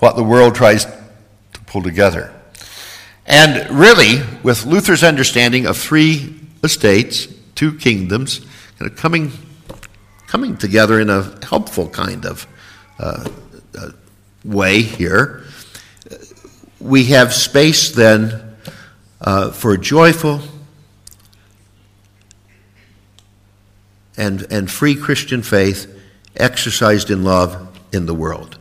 what 0.00 0.16
the 0.16 0.24
world 0.24 0.56
tries 0.56 0.84
to 0.84 1.60
pull 1.66 1.82
together. 1.82 2.34
And 3.24 3.70
really, 3.70 4.20
with 4.42 4.66
Luther's 4.66 5.04
understanding 5.04 5.66
of 5.66 5.76
three 5.76 6.34
estates, 6.64 7.28
two 7.54 7.72
kingdoms, 7.78 8.40
kind 8.80 8.90
of 8.90 8.96
coming, 8.96 9.30
coming 10.26 10.56
together 10.56 11.00
in 11.00 11.10
a 11.10 11.22
helpful 11.44 11.88
kind 11.88 12.26
of 12.26 12.46
uh, 12.98 13.28
uh, 13.78 13.90
way 14.44 14.82
here, 14.82 15.44
we 16.80 17.04
have 17.06 17.32
space 17.32 17.90
then 17.90 18.56
uh, 19.20 19.50
for 19.50 19.76
joyful 19.76 20.40
and, 24.16 24.46
and 24.50 24.70
free 24.70 24.94
Christian 24.94 25.42
faith 25.42 25.92
exercised 26.36 27.10
in 27.10 27.24
love 27.24 27.78
in 27.92 28.06
the 28.06 28.14
world. 28.14 28.58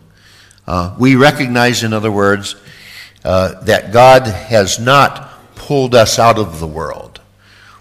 Uh, 0.67 0.95
we 0.97 1.15
recognize, 1.15 1.83
in 1.83 1.93
other 1.93 2.11
words, 2.11 2.55
uh, 3.23 3.61
that 3.61 3.91
God 3.91 4.27
has 4.27 4.79
not 4.79 5.31
pulled 5.55 5.95
us 5.95 6.19
out 6.19 6.37
of 6.37 6.59
the 6.59 6.67
world. 6.67 7.21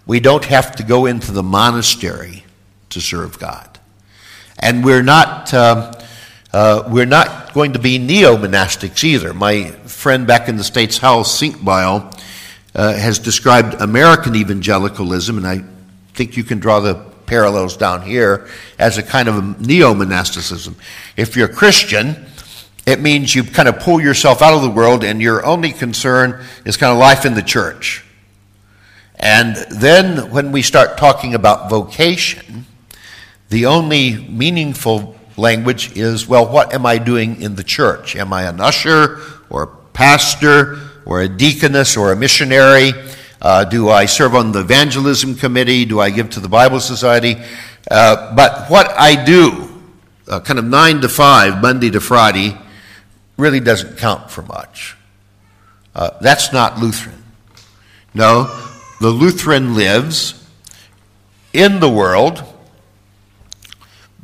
We 0.07 0.21
don't 0.21 0.45
have 0.45 0.77
to 0.77 0.83
go 0.83 1.07
into 1.07 1.33
the 1.33 1.43
monastery 1.43 2.45
to 2.91 3.01
serve 3.01 3.39
God. 3.39 3.74
And 4.65 4.83
we're 4.83 5.03
not, 5.03 5.53
uh, 5.53 5.93
uh, 6.51 6.89
we're 6.91 7.05
not 7.05 7.53
going 7.53 7.75
to 7.75 7.79
be 7.79 7.99
neo 7.99 8.39
monastics 8.39 9.05
either. 9.05 9.35
My 9.35 9.65
friend 9.85 10.27
back 10.27 10.49
in 10.49 10.57
the 10.57 10.65
States, 10.65 10.97
Hal 10.97 11.23
Senkbeil, 11.23 12.19
uh, 12.75 12.95
has 12.95 13.19
described 13.19 13.75
American 13.75 14.35
evangelicalism, 14.35 15.37
and 15.37 15.47
I 15.47 15.63
think 16.15 16.39
you 16.39 16.45
can 16.45 16.61
draw 16.61 16.81
the 16.81 16.95
parallels 17.27 17.77
down 17.77 18.01
here, 18.01 18.49
as 18.79 18.97
a 18.97 19.03
kind 19.03 19.29
of 19.29 19.61
neo 19.61 19.93
monasticism. 19.93 20.77
If 21.15 21.37
you're 21.37 21.51
a 21.51 21.55
Christian, 21.55 22.25
it 22.87 23.01
means 23.01 23.35
you 23.35 23.45
kind 23.45 23.69
of 23.69 23.81
pull 23.81 24.01
yourself 24.01 24.41
out 24.41 24.55
of 24.55 24.63
the 24.63 24.71
world 24.71 25.05
and 25.05 25.21
your 25.21 25.45
only 25.45 25.73
concern 25.73 26.43
is 26.65 26.79
kind 26.79 26.91
of 26.91 26.99
life 26.99 27.27
in 27.27 27.35
the 27.35 27.43
church. 27.43 28.03
And 29.17 29.57
then 29.71 30.31
when 30.31 30.53
we 30.53 30.63
start 30.63 30.97
talking 30.97 31.35
about 31.35 31.69
vocation, 31.69 32.65
The 33.55 33.67
only 33.67 34.17
meaningful 34.17 35.15
language 35.37 35.97
is, 35.97 36.27
well, 36.27 36.45
what 36.45 36.75
am 36.75 36.85
I 36.85 36.99
doing 36.99 37.41
in 37.41 37.55
the 37.55 37.63
church? 37.63 38.17
Am 38.17 38.33
I 38.33 38.49
an 38.49 38.59
usher 38.59 39.21
or 39.49 39.63
a 39.63 39.67
pastor 39.93 40.81
or 41.07 41.21
a 41.21 41.29
deaconess 41.29 41.97
or 41.97 42.11
a 42.11 42.17
missionary? 42.17 42.93
Uh, 43.41 43.63
do 43.63 43.91
I 43.91 44.07
serve 44.07 44.35
on 44.35 44.51
the 44.51 44.59
evangelism 44.59 45.37
committee? 45.37 45.85
Do 45.85 46.01
I 46.01 46.11
give 46.11 46.31
to 46.31 46.41
the 46.41 46.49
Bible 46.49 46.81
Society? 46.81 47.37
Uh, 47.89 48.35
but 48.35 48.69
what 48.71 48.91
I 48.91 49.25
do, 49.25 49.71
uh, 50.27 50.41
kind 50.41 50.59
of 50.59 50.65
9 50.65 51.03
to 51.03 51.09
5, 51.09 51.63
Monday 51.63 51.91
to 51.91 52.01
Friday, 52.01 52.59
really 53.37 53.61
doesn't 53.61 53.99
count 53.99 54.33
for 54.33 54.43
much. 54.43 54.97
Uh, 55.95 56.11
that's 56.21 56.53
not 56.53 56.81
Lutheran. 56.81 57.23
No, 58.15 58.47
the 59.01 59.11
Lutheran 59.11 59.77
lives 59.77 60.45
in 61.53 61.79
the 61.79 61.89
world 61.89 62.43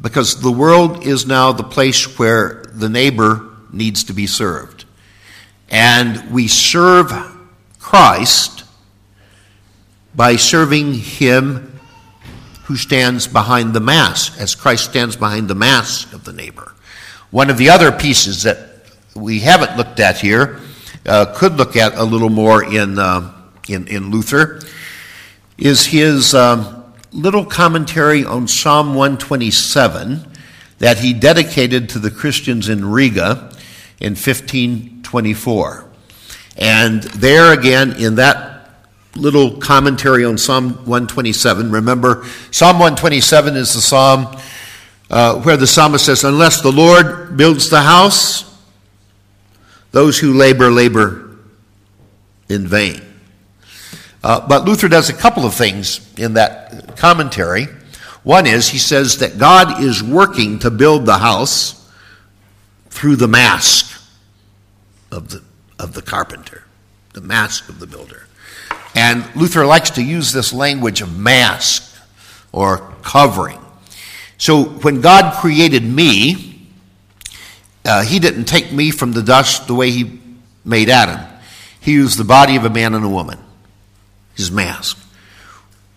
because 0.01 0.40
the 0.40 0.51
world 0.51 1.07
is 1.07 1.26
now 1.26 1.53
the 1.53 1.62
place 1.62 2.18
where 2.18 2.62
the 2.72 2.88
neighbor 2.88 3.48
needs 3.72 4.05
to 4.05 4.12
be 4.12 4.26
served. 4.26 4.84
And 5.68 6.32
we 6.32 6.48
serve 6.48 7.12
Christ 7.78 8.64
by 10.14 10.36
serving 10.36 10.94
Him 10.94 11.78
who 12.64 12.76
stands 12.76 13.26
behind 13.26 13.74
the 13.74 13.80
mask, 13.80 14.38
as 14.38 14.55
Christ 14.55 14.84
stands 14.84 15.16
behind 15.16 15.48
the 15.48 15.55
mask 15.55 16.12
of 16.12 16.24
the 16.24 16.32
neighbor. 16.32 16.72
One 17.30 17.51
of 17.51 17.59
the 17.59 17.70
other 17.70 17.90
pieces 17.90 18.44
that 18.44 18.84
we 19.14 19.40
haven't 19.40 19.76
looked 19.76 19.98
at 19.98 20.18
here, 20.18 20.61
uh, 21.07 21.34
could 21.36 21.55
look 21.55 21.76
at 21.76 21.94
a 21.96 22.05
little 22.05 22.28
more 22.28 22.62
in, 22.62 22.98
uh, 22.98 23.32
in, 23.68 23.86
in, 23.88 24.11
Luther, 24.11 24.61
is 25.59 25.86
his 25.86 26.34
um, 26.34 26.79
little 27.12 27.44
commentary 27.44 28.24
on 28.24 28.46
Psalm 28.46 28.94
127 28.94 30.26
that 30.78 30.98
he 30.98 31.12
dedicated 31.12 31.88
to 31.90 31.98
the 31.98 32.11
Christians 32.11 32.68
in 32.68 32.84
Riga 32.84 33.50
in 34.00 34.12
1524. 34.12 35.84
And 36.56 37.02
there 37.02 37.52
again, 37.52 37.92
in 37.92 38.16
that 38.16 38.70
little 39.16 39.58
commentary 39.58 40.24
on 40.24 40.38
Psalm 40.38 40.70
127, 40.86 41.70
remember, 41.70 42.24
Psalm 42.50 42.78
127 42.78 43.56
is 43.56 43.74
the 43.74 43.80
psalm 43.80 44.36
uh, 45.11 45.40
where 45.40 45.56
the 45.56 45.66
psalmist 45.66 46.06
says, 46.06 46.24
Unless 46.24 46.62
the 46.62 46.70
Lord 46.70 47.36
builds 47.36 47.68
the 47.68 47.82
house, 47.82 48.44
those 49.90 50.18
who 50.18 50.34
labor, 50.34 50.70
labor 50.70 51.36
in 52.48 52.66
vain. 52.66 53.09
Uh, 54.22 54.46
but 54.46 54.64
Luther 54.64 54.88
does 54.88 55.08
a 55.08 55.14
couple 55.14 55.46
of 55.46 55.54
things 55.54 56.00
in 56.18 56.34
that 56.34 56.96
commentary. 56.96 57.66
One 58.22 58.46
is 58.46 58.68
he 58.68 58.78
says 58.78 59.18
that 59.18 59.38
God 59.38 59.82
is 59.82 60.02
working 60.02 60.58
to 60.60 60.70
build 60.70 61.06
the 61.06 61.18
house 61.18 61.76
through 62.90 63.16
the 63.16 63.28
mask 63.28 63.98
of 65.10 65.30
the, 65.30 65.42
of 65.78 65.94
the 65.94 66.02
carpenter, 66.02 66.64
the 67.14 67.22
mask 67.22 67.68
of 67.70 67.80
the 67.80 67.86
builder. 67.86 68.26
And 68.94 69.24
Luther 69.34 69.64
likes 69.64 69.90
to 69.90 70.02
use 70.02 70.32
this 70.32 70.52
language 70.52 71.00
of 71.00 71.16
mask 71.16 71.96
or 72.52 72.92
covering. 73.02 73.58
So 74.36 74.64
when 74.64 75.00
God 75.00 75.40
created 75.40 75.82
me, 75.82 76.68
uh, 77.84 78.02
he 78.02 78.18
didn't 78.18 78.44
take 78.44 78.70
me 78.70 78.90
from 78.90 79.12
the 79.12 79.22
dust 79.22 79.66
the 79.66 79.74
way 79.74 79.90
he 79.90 80.20
made 80.64 80.90
Adam. 80.90 81.20
He 81.80 81.92
used 81.92 82.18
the 82.18 82.24
body 82.24 82.56
of 82.56 82.64
a 82.66 82.70
man 82.70 82.94
and 82.94 83.04
a 83.04 83.08
woman 83.08 83.38
his 84.41 84.51
mask. 84.51 84.99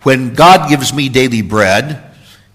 When 0.04 0.34
God 0.36 0.70
gives 0.70 0.94
me 0.94 1.10
daily 1.10 1.41
bread, 1.41 2.04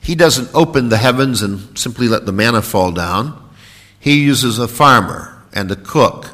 he 0.01 0.15
doesn't 0.15 0.55
open 0.55 0.89
the 0.89 0.97
heavens 0.97 1.43
and 1.43 1.77
simply 1.79 2.09
let 2.09 2.27
the 2.27 2.33
manna 2.33 2.63
fall 2.63 2.93
down. 2.93 3.51
He 3.99 4.23
uses 4.23 4.59
a 4.59 4.69
farmer 4.69 5.43
and 5.53 5.71
a 5.71 5.77
cook 5.77 6.31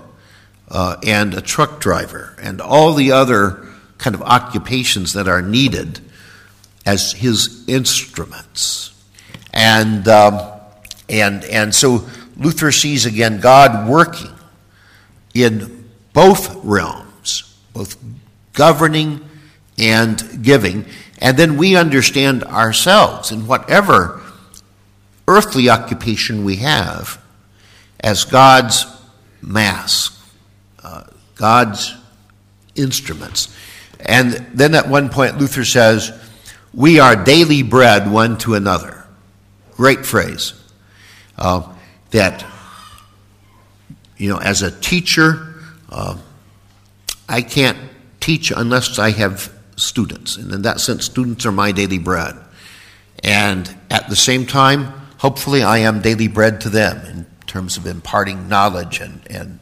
uh, 0.68 0.96
and 1.04 1.34
a 1.34 1.40
truck 1.40 1.80
driver 1.80 2.36
and 2.40 2.60
all 2.60 2.94
the 2.94 3.12
other 3.12 3.66
kind 3.98 4.14
of 4.14 4.22
occupations 4.22 5.12
that 5.14 5.28
are 5.28 5.42
needed 5.42 6.00
as 6.84 7.12
his 7.12 7.66
instruments. 7.68 8.92
And, 9.52 10.06
um, 10.08 10.40
and, 11.08 11.44
and 11.44 11.74
so 11.74 12.06
Luther 12.36 12.72
sees 12.72 13.06
again 13.06 13.40
God 13.40 13.88
working 13.88 14.32
in 15.32 15.88
both 16.12 16.54
realms, 16.64 17.56
both 17.72 17.96
governing 18.52 19.23
and 19.78 20.42
giving. 20.42 20.86
And 21.18 21.36
then 21.36 21.56
we 21.56 21.76
understand 21.76 22.44
ourselves 22.44 23.30
in 23.30 23.46
whatever 23.46 24.20
earthly 25.26 25.70
occupation 25.70 26.44
we 26.44 26.56
have 26.56 27.20
as 28.00 28.24
God's 28.24 28.86
mask, 29.40 30.20
uh, 30.82 31.04
God's 31.34 31.94
instruments. 32.74 33.54
And 34.00 34.32
then 34.52 34.74
at 34.74 34.88
one 34.88 35.08
point, 35.08 35.38
Luther 35.38 35.64
says, 35.64 36.12
We 36.72 37.00
are 37.00 37.16
daily 37.16 37.62
bread 37.62 38.10
one 38.10 38.36
to 38.38 38.54
another. 38.54 39.04
Great 39.72 40.04
phrase. 40.04 40.52
Uh, 41.36 41.72
that, 42.10 42.44
you 44.16 44.28
know, 44.28 44.38
as 44.38 44.62
a 44.62 44.70
teacher, 44.70 45.54
uh, 45.88 46.16
I 47.28 47.42
can't 47.42 47.78
teach 48.20 48.50
unless 48.50 48.98
I 48.98 49.10
have 49.10 49.53
students. 49.76 50.36
And 50.36 50.52
in 50.52 50.62
that 50.62 50.80
sense, 50.80 51.04
students 51.04 51.46
are 51.46 51.52
my 51.52 51.72
daily 51.72 51.98
bread. 51.98 52.36
And 53.22 53.74
at 53.90 54.08
the 54.08 54.16
same 54.16 54.46
time, 54.46 54.84
hopefully, 55.18 55.62
I 55.62 55.78
am 55.78 56.02
daily 56.02 56.28
bread 56.28 56.60
to 56.62 56.68
them 56.68 57.04
in 57.06 57.26
terms 57.46 57.76
of 57.76 57.86
imparting 57.86 58.48
knowledge 58.48 59.00
and, 59.00 59.26
and, 59.30 59.60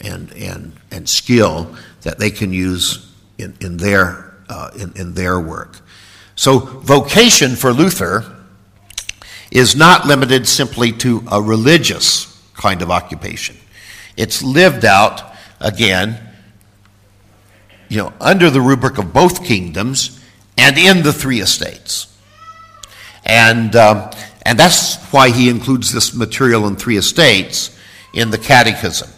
and, 0.00 0.32
and, 0.32 0.72
and 0.90 1.08
skill 1.08 1.74
that 2.02 2.18
they 2.18 2.30
can 2.30 2.52
use 2.52 3.12
in, 3.38 3.56
in, 3.60 3.76
their, 3.76 4.34
uh, 4.48 4.70
in, 4.76 4.92
in 4.96 5.14
their 5.14 5.38
work. 5.38 5.80
So, 6.34 6.58
vocation 6.58 7.56
for 7.56 7.72
Luther 7.72 8.24
is 9.50 9.74
not 9.74 10.06
limited 10.06 10.46
simply 10.46 10.92
to 10.92 11.24
a 11.30 11.40
religious 11.40 12.28
kind 12.54 12.82
of 12.82 12.90
occupation. 12.90 13.56
It's 14.16 14.42
lived 14.42 14.84
out, 14.84 15.34
again, 15.60 16.27
you 17.88 17.98
know, 17.98 18.12
under 18.20 18.50
the 18.50 18.60
rubric 18.60 18.98
of 18.98 19.12
both 19.12 19.44
kingdoms 19.44 20.22
and 20.56 20.76
in 20.76 21.02
the 21.02 21.12
three 21.12 21.40
estates. 21.40 22.14
And, 23.24 23.74
um, 23.76 24.10
and 24.42 24.58
that's 24.58 24.96
why 25.12 25.30
he 25.30 25.48
includes 25.48 25.92
this 25.92 26.14
material 26.14 26.66
in 26.66 26.76
three 26.76 26.96
estates 26.96 27.78
in 28.14 28.30
the 28.30 28.38
catechism. 28.38 29.08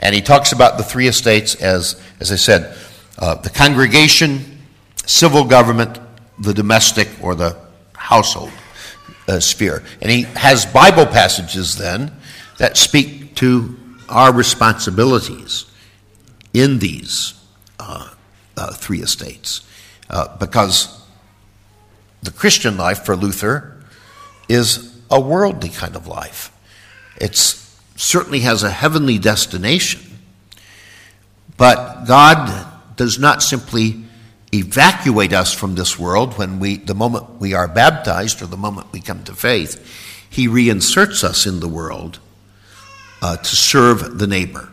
And 0.00 0.14
he 0.14 0.20
talks 0.20 0.52
about 0.52 0.76
the 0.76 0.84
three 0.84 1.08
estates 1.08 1.54
as, 1.56 2.00
as 2.20 2.30
I 2.30 2.36
said, 2.36 2.76
uh, 3.18 3.36
the 3.36 3.50
congregation, 3.50 4.60
civil 5.06 5.44
government, 5.44 5.98
the 6.38 6.52
domestic 6.52 7.08
or 7.22 7.34
the 7.34 7.56
household 7.94 8.52
uh, 9.26 9.40
sphere. 9.40 9.82
And 10.00 10.10
he 10.10 10.22
has 10.22 10.66
Bible 10.66 11.06
passages 11.06 11.76
then 11.76 12.12
that 12.58 12.76
speak 12.76 13.34
to 13.36 13.76
our 14.08 14.32
responsibilities 14.32 15.66
in 16.52 16.78
these 16.78 17.35
uh, 18.56 18.72
three 18.72 19.00
estates. 19.00 19.66
Uh, 20.08 20.36
because 20.38 21.02
the 22.22 22.30
Christian 22.30 22.76
life 22.76 23.04
for 23.04 23.16
Luther 23.16 23.84
is 24.48 24.96
a 25.10 25.20
worldly 25.20 25.68
kind 25.68 25.96
of 25.96 26.06
life. 26.06 26.52
It 27.20 27.36
certainly 27.36 28.40
has 28.40 28.62
a 28.62 28.70
heavenly 28.70 29.18
destination, 29.18 30.18
but 31.56 32.04
God 32.04 32.66
does 32.96 33.18
not 33.18 33.42
simply 33.42 34.04
evacuate 34.52 35.32
us 35.32 35.52
from 35.52 35.74
this 35.74 35.98
world 35.98 36.38
when 36.38 36.58
we, 36.60 36.76
the 36.76 36.94
moment 36.94 37.40
we 37.40 37.54
are 37.54 37.68
baptized 37.68 38.42
or 38.42 38.46
the 38.46 38.56
moment 38.56 38.92
we 38.92 39.00
come 39.00 39.22
to 39.24 39.34
faith. 39.34 40.26
He 40.28 40.48
reinserts 40.48 41.24
us 41.24 41.46
in 41.46 41.60
the 41.60 41.68
world 41.68 42.18
uh, 43.22 43.36
to 43.36 43.56
serve 43.56 44.18
the 44.18 44.26
neighbor. 44.26 44.70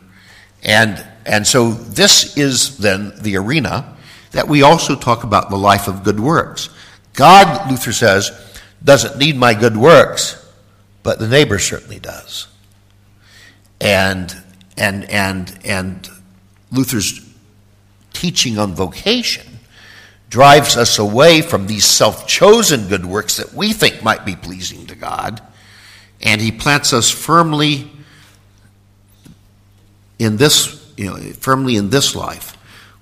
And 0.63 1.05
and 1.25 1.45
so 1.45 1.71
this 1.71 2.37
is 2.37 2.77
then 2.77 3.13
the 3.21 3.37
arena 3.37 3.95
that 4.31 4.47
we 4.47 4.61
also 4.63 4.95
talk 4.95 5.23
about 5.23 5.49
the 5.49 5.57
life 5.57 5.87
of 5.87 6.03
good 6.03 6.19
works. 6.19 6.69
God, 7.13 7.69
Luther 7.69 7.93
says, 7.93 8.31
doesn't 8.83 9.17
need 9.17 9.37
my 9.37 9.53
good 9.53 9.77
works, 9.77 10.43
but 11.03 11.19
the 11.19 11.27
neighbor 11.27 11.59
certainly 11.59 11.99
does. 11.99 12.47
And 13.79 14.35
and 14.77 15.09
and 15.09 15.59
and 15.63 16.09
Luther's 16.71 17.19
teaching 18.13 18.57
on 18.57 18.73
vocation 18.73 19.59
drives 20.29 20.75
us 20.77 20.97
away 20.97 21.41
from 21.41 21.67
these 21.67 21.85
self-chosen 21.85 22.87
good 22.87 23.05
works 23.05 23.37
that 23.37 23.53
we 23.53 23.71
think 23.71 24.01
might 24.03 24.25
be 24.25 24.35
pleasing 24.35 24.87
to 24.87 24.95
God, 24.95 25.41
and 26.21 26.41
he 26.41 26.51
plants 26.51 26.91
us 26.91 27.11
firmly 27.11 27.91
in 30.17 30.37
this 30.37 30.82
you 30.97 31.05
know, 31.05 31.17
firmly 31.33 31.75
in 31.75 31.89
this 31.89 32.15
life, 32.15 32.55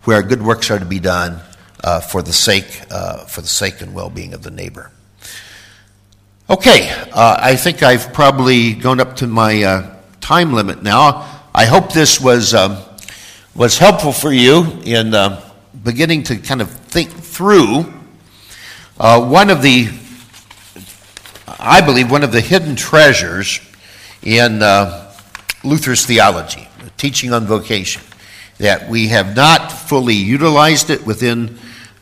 where 0.03 0.21
good 0.23 0.41
works 0.41 0.71
are 0.71 0.79
to 0.79 0.85
be 0.85 0.99
done 0.99 1.41
uh, 1.83 1.99
for 1.99 2.21
the 2.21 2.33
sake 2.33 2.81
uh, 2.91 3.25
for 3.25 3.41
the 3.41 3.47
sake 3.47 3.81
and 3.81 3.93
well-being 3.93 4.33
of 4.33 4.43
the 4.43 4.51
neighbor. 4.51 4.91
Okay, 6.49 6.89
uh, 7.13 7.37
I 7.39 7.55
think 7.55 7.81
I've 7.81 8.13
probably 8.13 8.73
gone 8.73 8.99
up 8.99 9.17
to 9.17 9.27
my 9.27 9.63
uh, 9.63 9.95
time 10.19 10.53
limit 10.53 10.83
now. 10.83 11.45
I 11.53 11.65
hope 11.65 11.93
this 11.93 12.19
was 12.19 12.53
um, 12.53 12.77
was 13.55 13.77
helpful 13.77 14.11
for 14.11 14.31
you 14.31 14.79
in 14.83 15.13
uh, 15.13 15.41
beginning 15.83 16.23
to 16.23 16.37
kind 16.37 16.61
of 16.61 16.69
think 16.69 17.09
through 17.09 17.91
uh, 18.99 19.25
one 19.25 19.49
of 19.49 19.61
the, 19.61 19.89
I 21.59 21.81
believe, 21.81 22.11
one 22.11 22.23
of 22.23 22.31
the 22.31 22.41
hidden 22.41 22.75
treasures 22.75 23.59
in 24.21 24.59
Luther's 25.63 26.05
theology, 26.05 26.67
teaching 27.01 27.33
on 27.33 27.45
vocation, 27.45 28.01
that 28.59 28.89
we 28.89 29.09
have 29.09 29.35
not 29.35 29.71
fully 29.71 30.15
utilized 30.15 30.89
it 30.89 31.05
within 31.05 31.57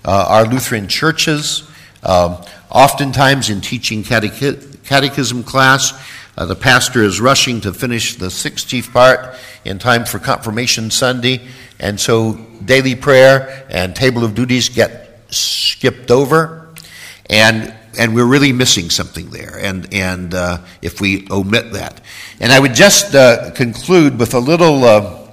uh, 0.06 0.26
our 0.28 0.46
Lutheran 0.46 0.88
churches. 0.88 1.64
Um, 2.04 2.38
Oftentimes, 2.72 3.50
in 3.50 3.62
teaching 3.62 4.04
catechism 4.04 5.44
class, 5.44 5.92
uh, 6.38 6.46
the 6.46 6.56
pastor 6.56 7.02
is 7.02 7.20
rushing 7.20 7.62
to 7.62 7.74
finish 7.74 8.16
the 8.16 8.30
sixth 8.30 8.68
chief 8.68 8.94
part 8.94 9.36
in 9.66 9.80
time 9.80 10.06
for 10.06 10.20
confirmation 10.20 10.92
Sunday, 10.92 11.48
and 11.80 12.00
so 12.00 12.34
daily 12.64 12.94
prayer 12.94 13.66
and 13.72 13.96
table 13.96 14.24
of 14.24 14.36
duties 14.36 14.70
get 14.70 15.20
skipped 15.34 16.12
over, 16.12 16.70
and 17.28 17.74
and 18.00 18.16
we're 18.16 18.26
really 18.26 18.54
missing 18.54 18.90
something 18.90 19.30
there. 19.30 19.60
And 19.60 19.94
and 19.94 20.34
uh, 20.34 20.60
if 20.82 21.02
we 21.02 21.28
omit 21.30 21.74
that, 21.74 22.02
and 22.40 22.52
I 22.52 22.60
would 22.60 22.74
just 22.74 23.14
uh, 23.14 23.52
conclude 23.52 24.18
with 24.18 24.34
a 24.34 24.40
little 24.40 24.86
uh, 24.86 25.28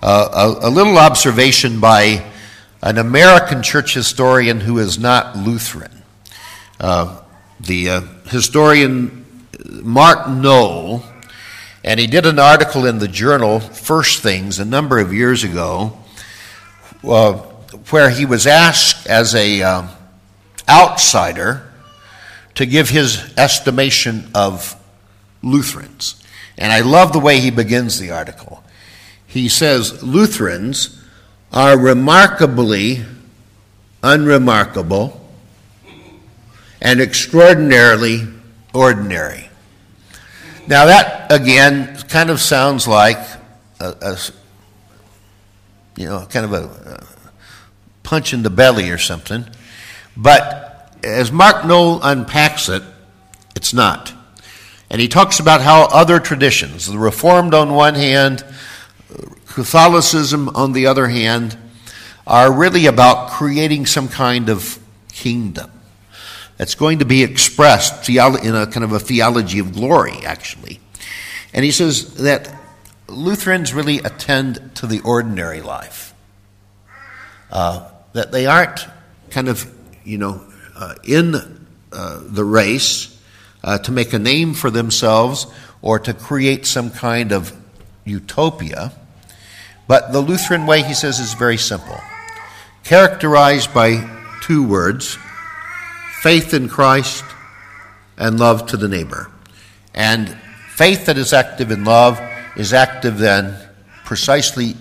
uh, 0.00 0.56
a, 0.62 0.68
a 0.68 0.70
little 0.70 0.96
observation 0.96 1.80
by 1.80 2.24
an 2.82 2.98
American 2.98 3.62
church 3.62 3.94
historian 3.94 4.60
who 4.60 4.78
is 4.78 4.98
not 4.98 5.36
Lutheran. 5.36 6.02
Uh, 6.78 7.20
the 7.60 7.90
uh, 7.90 8.00
historian 8.26 9.24
Mark 9.82 10.28
Noll, 10.28 11.02
and 11.84 11.98
he 11.98 12.06
did 12.06 12.26
an 12.26 12.38
article 12.38 12.86
in 12.86 12.98
the 12.98 13.08
journal 13.08 13.58
First 13.58 14.22
Things 14.22 14.60
a 14.60 14.64
number 14.64 14.98
of 14.98 15.12
years 15.12 15.42
ago, 15.42 15.98
where 17.02 18.10
he 18.10 18.24
was 18.24 18.46
asked 18.46 19.06
as 19.08 19.34
a 19.34 19.88
outsider 20.68 21.71
to 22.54 22.66
give 22.66 22.88
his 22.88 23.32
estimation 23.36 24.30
of 24.34 24.76
Lutherans. 25.42 26.22
And 26.58 26.72
I 26.72 26.80
love 26.80 27.12
the 27.12 27.18
way 27.18 27.40
he 27.40 27.50
begins 27.50 27.98
the 27.98 28.10
article. 28.10 28.62
He 29.26 29.48
says 29.48 30.02
Lutherans 30.02 31.02
are 31.52 31.78
remarkably 31.78 33.04
unremarkable 34.02 35.18
and 36.80 37.00
extraordinarily 37.00 38.26
ordinary. 38.74 39.48
Now, 40.66 40.86
that 40.86 41.30
again 41.30 41.96
kind 42.08 42.30
of 42.30 42.40
sounds 42.40 42.86
like 42.86 43.18
a, 43.80 43.94
a 44.00 44.18
you 45.96 46.06
know, 46.06 46.26
kind 46.28 46.44
of 46.44 46.52
a, 46.52 46.64
a, 46.90 47.06
punch 48.02 48.34
in 48.34 48.42
the 48.42 48.50
belly 48.50 48.90
or 48.90 48.98
something. 48.98 49.46
But 50.16 50.71
as 51.04 51.32
Mark 51.32 51.64
Noll 51.64 52.00
unpacks 52.02 52.68
it, 52.68 52.82
it's 53.56 53.74
not. 53.74 54.12
And 54.90 55.00
he 55.00 55.08
talks 55.08 55.40
about 55.40 55.60
how 55.62 55.84
other 55.86 56.20
traditions, 56.20 56.86
the 56.86 56.98
Reformed 56.98 57.54
on 57.54 57.74
one 57.74 57.94
hand, 57.94 58.44
Catholicism 59.46 60.48
on 60.50 60.72
the 60.72 60.86
other 60.86 61.08
hand, 61.08 61.56
are 62.26 62.52
really 62.52 62.86
about 62.86 63.30
creating 63.30 63.86
some 63.86 64.08
kind 64.08 64.48
of 64.48 64.78
kingdom 65.12 65.70
that's 66.56 66.74
going 66.74 66.98
to 67.00 67.04
be 67.04 67.22
expressed 67.22 68.08
in 68.08 68.54
a 68.54 68.66
kind 68.66 68.84
of 68.84 68.92
a 68.92 69.00
theology 69.00 69.58
of 69.58 69.72
glory, 69.72 70.24
actually. 70.24 70.78
And 71.52 71.64
he 71.64 71.70
says 71.70 72.14
that 72.16 72.54
Lutherans 73.08 73.74
really 73.74 73.98
attend 73.98 74.74
to 74.76 74.86
the 74.86 75.00
ordinary 75.00 75.60
life. 75.60 76.14
Uh, 77.50 77.90
that 78.12 78.32
they 78.32 78.46
aren't 78.46 78.86
kind 79.30 79.48
of, 79.48 79.70
you 80.04 80.18
know, 80.18 80.42
in 81.04 81.34
uh, 81.92 82.20
the 82.24 82.44
race 82.44 83.18
uh, 83.64 83.78
to 83.78 83.92
make 83.92 84.12
a 84.12 84.18
name 84.18 84.54
for 84.54 84.70
themselves 84.70 85.46
or 85.80 85.98
to 85.98 86.14
create 86.14 86.66
some 86.66 86.90
kind 86.90 87.32
of 87.32 87.52
utopia. 88.04 88.92
But 89.86 90.12
the 90.12 90.20
Lutheran 90.20 90.66
way, 90.66 90.82
he 90.82 90.94
says, 90.94 91.18
is 91.18 91.34
very 91.34 91.58
simple, 91.58 92.00
characterized 92.84 93.74
by 93.74 94.08
two 94.42 94.66
words 94.66 95.18
faith 96.22 96.54
in 96.54 96.68
Christ 96.68 97.24
and 98.16 98.38
love 98.38 98.66
to 98.68 98.76
the 98.76 98.88
neighbor. 98.88 99.30
And 99.92 100.38
faith 100.70 101.06
that 101.06 101.18
is 101.18 101.32
active 101.32 101.70
in 101.70 101.84
love 101.84 102.20
is 102.56 102.72
active 102.72 103.18
then 103.18 103.56
precisely 104.04 104.76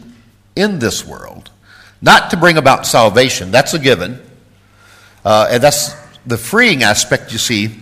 in 0.55 0.79
this 0.79 1.05
world, 1.05 1.49
not 2.01 2.29
to 2.31 2.37
bring 2.37 2.57
about 2.57 2.85
salvation, 2.85 3.51
that's 3.51 3.73
a 3.73 3.79
given. 3.79 4.21
Uh, 5.23 5.47
and 5.51 5.63
that's 5.63 5.93
the 6.25 6.37
freeing 6.37 6.83
aspect, 6.83 7.31
you 7.31 7.37
see, 7.37 7.79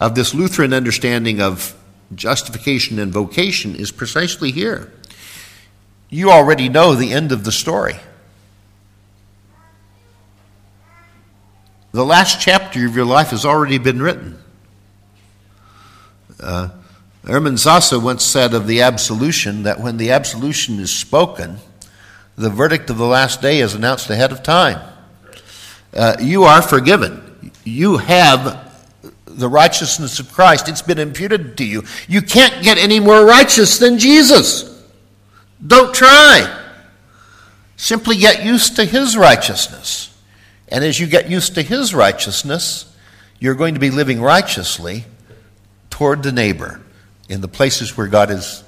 of 0.00 0.14
this 0.14 0.34
Lutheran 0.34 0.72
understanding 0.72 1.40
of 1.40 1.74
justification 2.14 2.98
and 2.98 3.12
vocation 3.12 3.74
is 3.74 3.90
precisely 3.90 4.50
here. 4.50 4.92
You 6.08 6.30
already 6.30 6.68
know 6.68 6.94
the 6.94 7.12
end 7.12 7.32
of 7.32 7.44
the 7.44 7.52
story. 7.52 7.96
The 11.92 12.04
last 12.04 12.40
chapter 12.40 12.86
of 12.86 12.94
your 12.94 13.04
life 13.04 13.30
has 13.30 13.44
already 13.44 13.78
been 13.78 14.00
written. 14.00 14.38
Uh, 16.40 16.70
Hermann 17.24 17.54
Sasse 17.54 18.00
once 18.00 18.24
said 18.24 18.54
of 18.54 18.66
the 18.66 18.82
absolution 18.82 19.64
that 19.64 19.80
when 19.80 19.96
the 19.96 20.12
absolution 20.12 20.78
is 20.78 20.90
spoken, 20.90 21.58
the 22.36 22.50
verdict 22.50 22.88
of 22.88 22.96
the 22.96 23.06
last 23.06 23.42
day 23.42 23.60
is 23.60 23.74
announced 23.74 24.08
ahead 24.08 24.32
of 24.32 24.42
time. 24.42 24.80
Uh, 25.98 26.16
you 26.20 26.44
are 26.44 26.62
forgiven. 26.62 27.50
You 27.64 27.96
have 27.96 28.72
the 29.26 29.48
righteousness 29.48 30.20
of 30.20 30.32
Christ. 30.32 30.68
It's 30.68 30.80
been 30.80 31.00
imputed 31.00 31.58
to 31.58 31.64
you. 31.64 31.82
You 32.06 32.22
can't 32.22 32.62
get 32.62 32.78
any 32.78 33.00
more 33.00 33.24
righteous 33.24 33.78
than 33.78 33.98
Jesus. 33.98 34.80
Don't 35.66 35.92
try. 35.92 36.66
Simply 37.76 38.16
get 38.16 38.44
used 38.44 38.76
to 38.76 38.84
his 38.84 39.16
righteousness. 39.16 40.16
And 40.68 40.84
as 40.84 41.00
you 41.00 41.08
get 41.08 41.28
used 41.28 41.56
to 41.56 41.62
his 41.62 41.92
righteousness, 41.92 42.94
you're 43.40 43.56
going 43.56 43.74
to 43.74 43.80
be 43.80 43.90
living 43.90 44.20
righteously 44.20 45.04
toward 45.90 46.22
the 46.22 46.32
neighbor 46.32 46.80
in 47.28 47.40
the 47.40 47.48
places 47.48 47.96
where 47.96 48.06
God 48.06 48.28
has 48.28 48.62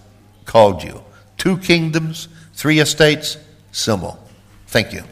called 0.46 0.82
you. 0.82 1.04
Two 1.38 1.58
kingdoms, 1.58 2.26
three 2.54 2.80
estates, 2.80 3.36
simul. 3.70 4.18
Thank 4.66 4.92
you. 4.92 5.04